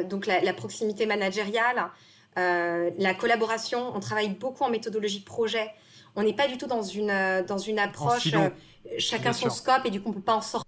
donc 0.04 0.26
la, 0.26 0.40
la 0.40 0.52
proximité 0.52 1.06
managériale, 1.06 1.90
euh, 2.38 2.90
la 2.98 3.14
collaboration, 3.14 3.92
on 3.94 4.00
travaille 4.00 4.28
beaucoup 4.28 4.62
en 4.64 4.70
méthodologie 4.70 5.20
projet. 5.20 5.70
On 6.14 6.22
n'est 6.22 6.34
pas 6.34 6.46
du 6.46 6.56
tout 6.56 6.66
dans 6.66 6.82
une, 6.82 7.10
euh, 7.10 7.42
dans 7.42 7.58
une 7.58 7.78
approche 7.78 8.32
euh, 8.32 8.50
chacun 8.98 9.32
son 9.32 9.50
scope 9.50 9.84
et 9.84 9.90
du 9.90 10.00
coup 10.00 10.08
on 10.08 10.12
ne 10.12 10.16
peut 10.16 10.22
pas 10.22 10.36
en 10.36 10.40
sortir. 10.40 10.67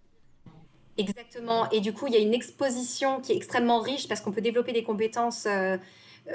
Exactement. 1.00 1.68
Et 1.70 1.80
du 1.80 1.92
coup, 1.92 2.06
il 2.06 2.14
y 2.14 2.16
a 2.16 2.20
une 2.20 2.34
exposition 2.34 3.20
qui 3.20 3.32
est 3.32 3.36
extrêmement 3.36 3.80
riche 3.80 4.08
parce 4.08 4.20
qu'on 4.20 4.32
peut 4.32 4.40
développer 4.40 4.72
des 4.72 4.84
compétences 4.84 5.46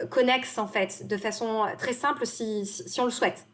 connexes 0.09 0.57
en 0.57 0.67
fait, 0.67 1.07
de 1.07 1.17
façon 1.17 1.65
très 1.77 1.93
simple 1.93 2.25
si, 2.25 2.83
on 2.99 3.05
le 3.05 3.11
souhaite. 3.11 3.45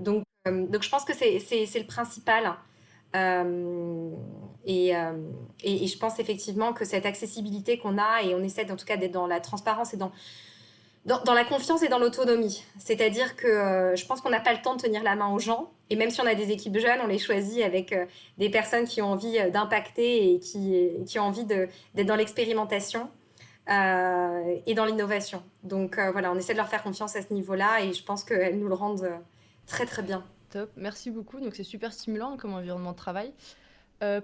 donc, 0.00 0.24
donc, 0.46 0.82
je 0.82 0.88
pense 0.88 1.04
que 1.04 1.12
c'est 1.14 1.38
le 1.78 1.86
principal. 1.86 2.56
Euh, 3.16 4.10
euh, 4.68 5.12
et, 5.64 5.84
et, 5.84 5.86
je 5.86 5.98
pense 5.98 6.18
effectivement 6.20 6.72
que 6.72 6.84
cette 6.84 7.06
accessibilité 7.06 7.78
qu'on 7.78 7.98
a, 7.98 8.22
et 8.22 8.34
on 8.34 8.42
essaie 8.42 8.70
en 8.70 8.76
tout 8.76 8.86
cas 8.86 8.96
d'être 8.96 9.12
dans 9.12 9.26
la 9.26 9.40
transparence 9.40 9.94
et 9.94 9.96
dans 9.96 10.12
dans, 11.06 11.34
la 11.34 11.44
confiance 11.44 11.82
et 11.82 11.88
dans 11.88 11.98
l'autonomie. 11.98 12.62
C'est-à-dire 12.78 13.36
que 13.36 13.46
euh, 13.46 13.96
je 13.96 14.04
pense 14.06 14.20
qu'on 14.20 14.30
n'a 14.30 14.40
pas 14.40 14.52
le 14.52 14.60
temps 14.60 14.76
de 14.76 14.82
tenir 14.82 15.02
la 15.02 15.16
main 15.16 15.28
aux 15.28 15.38
gens. 15.38 15.70
Et 15.88 15.96
même 15.96 16.10
si 16.10 16.20
on 16.20 16.26
a 16.26 16.34
des 16.34 16.50
équipes 16.50 16.78
jeunes, 16.78 17.00
on 17.02 17.06
les 17.06 17.18
choisit 17.18 17.62
avec 17.62 17.92
euh, 17.92 18.04
des 18.38 18.50
personnes 18.50 18.84
qui 18.84 19.00
ont 19.00 19.12
envie 19.12 19.38
euh, 19.38 19.50
d'impacter 19.50 20.34
et 20.34 20.38
qui, 20.38 20.90
qui, 21.06 21.18
ont 21.18 21.24
envie 21.24 21.44
d'être 21.44 22.06
dans 22.06 22.16
l'expérimentation 22.16 23.10
et 23.68 24.74
dans 24.74 24.84
l'innovation. 24.84 25.44
Donc 25.62 25.96
voilà, 25.96 26.32
on 26.32 26.34
essaie 26.34 26.54
de 26.54 26.58
leur 26.58 26.68
faire 26.68 26.82
confiance 26.82 27.14
à 27.14 27.22
ce 27.22 27.32
niveau-là 27.32 27.84
et 27.84 27.92
je 27.92 28.02
pense 28.02 28.24
qu'elles 28.24 28.58
nous 28.58 28.66
le 28.66 28.74
rendent 28.74 29.08
très 29.68 29.86
très 29.86 30.02
bien. 30.02 30.24
Top, 30.50 30.70
merci 30.74 31.12
beaucoup. 31.12 31.38
Donc 31.38 31.54
c'est 31.54 31.62
super 31.62 31.92
stimulant 31.92 32.36
comme 32.36 32.52
environnement 32.54 32.90
de 32.90 32.96
travail. 32.96 33.32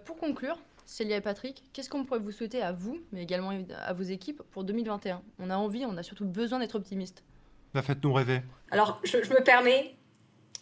pour 0.04 0.16
conclure, 0.16 0.58
Célia 0.86 1.16
et 1.16 1.20
Patrick, 1.20 1.64
qu'est-ce 1.72 1.90
qu'on 1.90 2.04
pourrait 2.04 2.20
vous 2.20 2.30
souhaiter 2.30 2.62
à 2.62 2.72
vous, 2.72 2.98
mais 3.12 3.22
également 3.24 3.52
à 3.84 3.92
vos 3.92 4.04
équipes 4.04 4.40
pour 4.52 4.62
2021 4.62 5.20
On 5.40 5.50
a 5.50 5.56
envie, 5.56 5.84
on 5.84 5.96
a 5.96 6.02
surtout 6.04 6.24
besoin 6.24 6.60
d'être 6.60 6.76
optimiste. 6.76 7.24
La 7.74 7.82
faites-nous 7.82 8.12
rêver. 8.12 8.40
Alors, 8.70 9.00
je, 9.02 9.16
me 9.18 9.42
permets, 9.42 9.96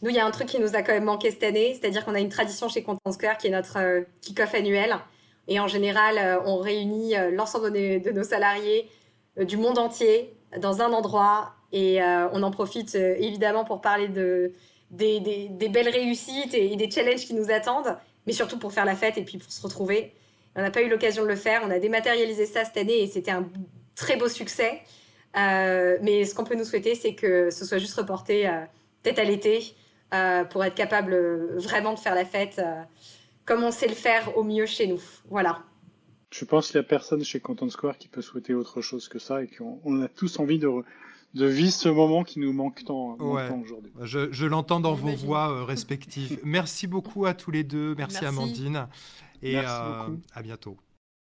nous, 0.01 0.09
il 0.09 0.17
y 0.17 0.19
a 0.19 0.25
un 0.25 0.31
truc 0.31 0.49
qui 0.49 0.59
nous 0.59 0.75
a 0.75 0.83
quand 0.83 0.93
même 0.93 1.05
manqué 1.05 1.31
cette 1.31 1.43
année, 1.43 1.75
c'est-à-dire 1.75 2.07
qu'on 2.07 2.15
a 2.15 2.21
une 2.21 2.31
tradition 2.31 2.71
chez 2.71 2.83
Content 2.83 3.13
Square 3.13 3.37
qui 3.37 3.49
est 3.49 3.51
notre 3.51 3.79
euh, 3.79 4.01
kick-off 4.23 4.55
annuel. 4.55 4.97
Et 5.47 5.61
en 5.61 5.69
général, 5.69 6.17
euh, 6.17 6.41
on 6.47 6.57
réunit 6.57 7.17
euh, 7.17 7.31
l'ensemble 7.31 7.71
de, 7.71 8.11
nos 8.11 8.25
salariés 8.25 8.91
du 9.37 9.59
monde 9.59 9.79
entier 9.79 10.35
dans 10.59 10.81
un 10.81 10.93
endroit. 10.93 11.53
Et 11.73 12.01
on 12.01 12.45
en 12.45 12.53
profite 12.53 12.95
évidemment 12.95 13.65
pour 13.65 13.81
parler 13.81 14.07
de, 14.07 14.53
des, 14.93 15.69
belles 15.73 15.89
réussites 15.89 16.55
et 16.55 16.77
des 16.77 16.89
challenges 16.89 17.27
qui 17.27 17.35
nous 17.35 17.51
attendent 17.51 17.99
mais 18.27 18.33
surtout 18.33 18.59
pour 18.59 18.73
faire 18.73 18.85
la 18.85 18.97
fête 18.97 19.19
et 19.19 19.23
puis 19.23 19.39
pour 19.39 19.51
se 19.51 19.63
retrouver. 19.63 20.13
On 20.57 20.63
n'a 20.63 20.71
pas 20.71 20.83
eu 20.83 20.89
l'occasion 20.89 21.25
de 21.25 21.29
le 21.29 21.37
faire. 21.37 21.63
On 21.65 21.71
a 21.71 21.79
dématérialisé 21.79 22.47
ça 22.47 22.65
cette 22.65 22.77
année 22.77 23.03
et 23.03 23.07
c'était 23.07 23.31
un 23.31 23.49
très 23.95 24.17
beau 24.17 24.29
succès. 24.29 24.83
Euh, 25.37 25.99
mais 26.03 26.25
ce 26.25 26.35
qu'on 26.35 26.45
peut 26.45 26.55
nous 26.55 26.65
souhaiter, 26.65 26.95
c'est 26.95 27.15
que 27.15 27.51
ce 27.51 27.65
soit 27.65 27.79
juste 27.79 27.95
reporté 27.95 28.49
euh, 28.49 28.61
peut-être 29.03 29.19
à 29.19 29.25
l'été 29.25 29.75
euh, 30.15 30.45
pour 30.45 30.65
être 30.65 30.75
capable 30.75 31.17
vraiment 31.57 31.93
de 31.93 31.99
faire 31.99 32.15
la 32.15 32.25
fête 32.25 32.61
comme 33.45 33.63
on 33.63 33.71
sait 33.71 33.89
le 33.89 33.95
faire 33.95 34.37
au 34.39 34.45
mieux 34.45 34.67
chez 34.67 34.87
nous. 34.87 35.03
Voilà. 35.29 35.63
Je 36.31 36.45
pense 36.45 36.71
qu'il 36.71 36.81
n'y 36.81 36.87
a 36.87 36.89
personne 36.89 37.23
chez 37.23 37.41
Content 37.41 37.69
Square 37.69 37.99
qui 37.99 38.09
peut 38.09 38.23
souhaiter 38.23 38.55
autre 38.55 38.81
chose 38.81 39.09
que 39.09 39.19
ça 39.19 39.43
et 39.43 39.49
qu'on 39.49 40.03
a 40.03 40.09
tous 40.09 40.39
envie 40.39 40.59
de, 40.59 40.69
de 41.35 41.47
vivre 41.47 41.73
ce 41.73 41.89
moment 41.89 42.23
qui 42.23 42.39
nous 42.39 42.53
manque 42.53 42.85
tant, 42.85 43.17
aujourd'hui. 43.19 43.93
Je, 44.01 44.47
l'entends 44.47 44.81
dans 44.81 44.95
vos 44.95 45.15
voix 45.15 45.51
euh, 45.51 45.65
respectives. 45.65 46.39
Merci 46.45 46.87
beaucoup 46.87 47.27
à 47.27 47.35
tous 47.35 47.51
les 47.51 47.65
deux. 47.65 47.95
Merci, 47.97 48.25
Amandine. 48.25 48.87
Et 49.43 49.59
euh, 49.59 49.63
à 50.33 50.43
bientôt. 50.43 50.77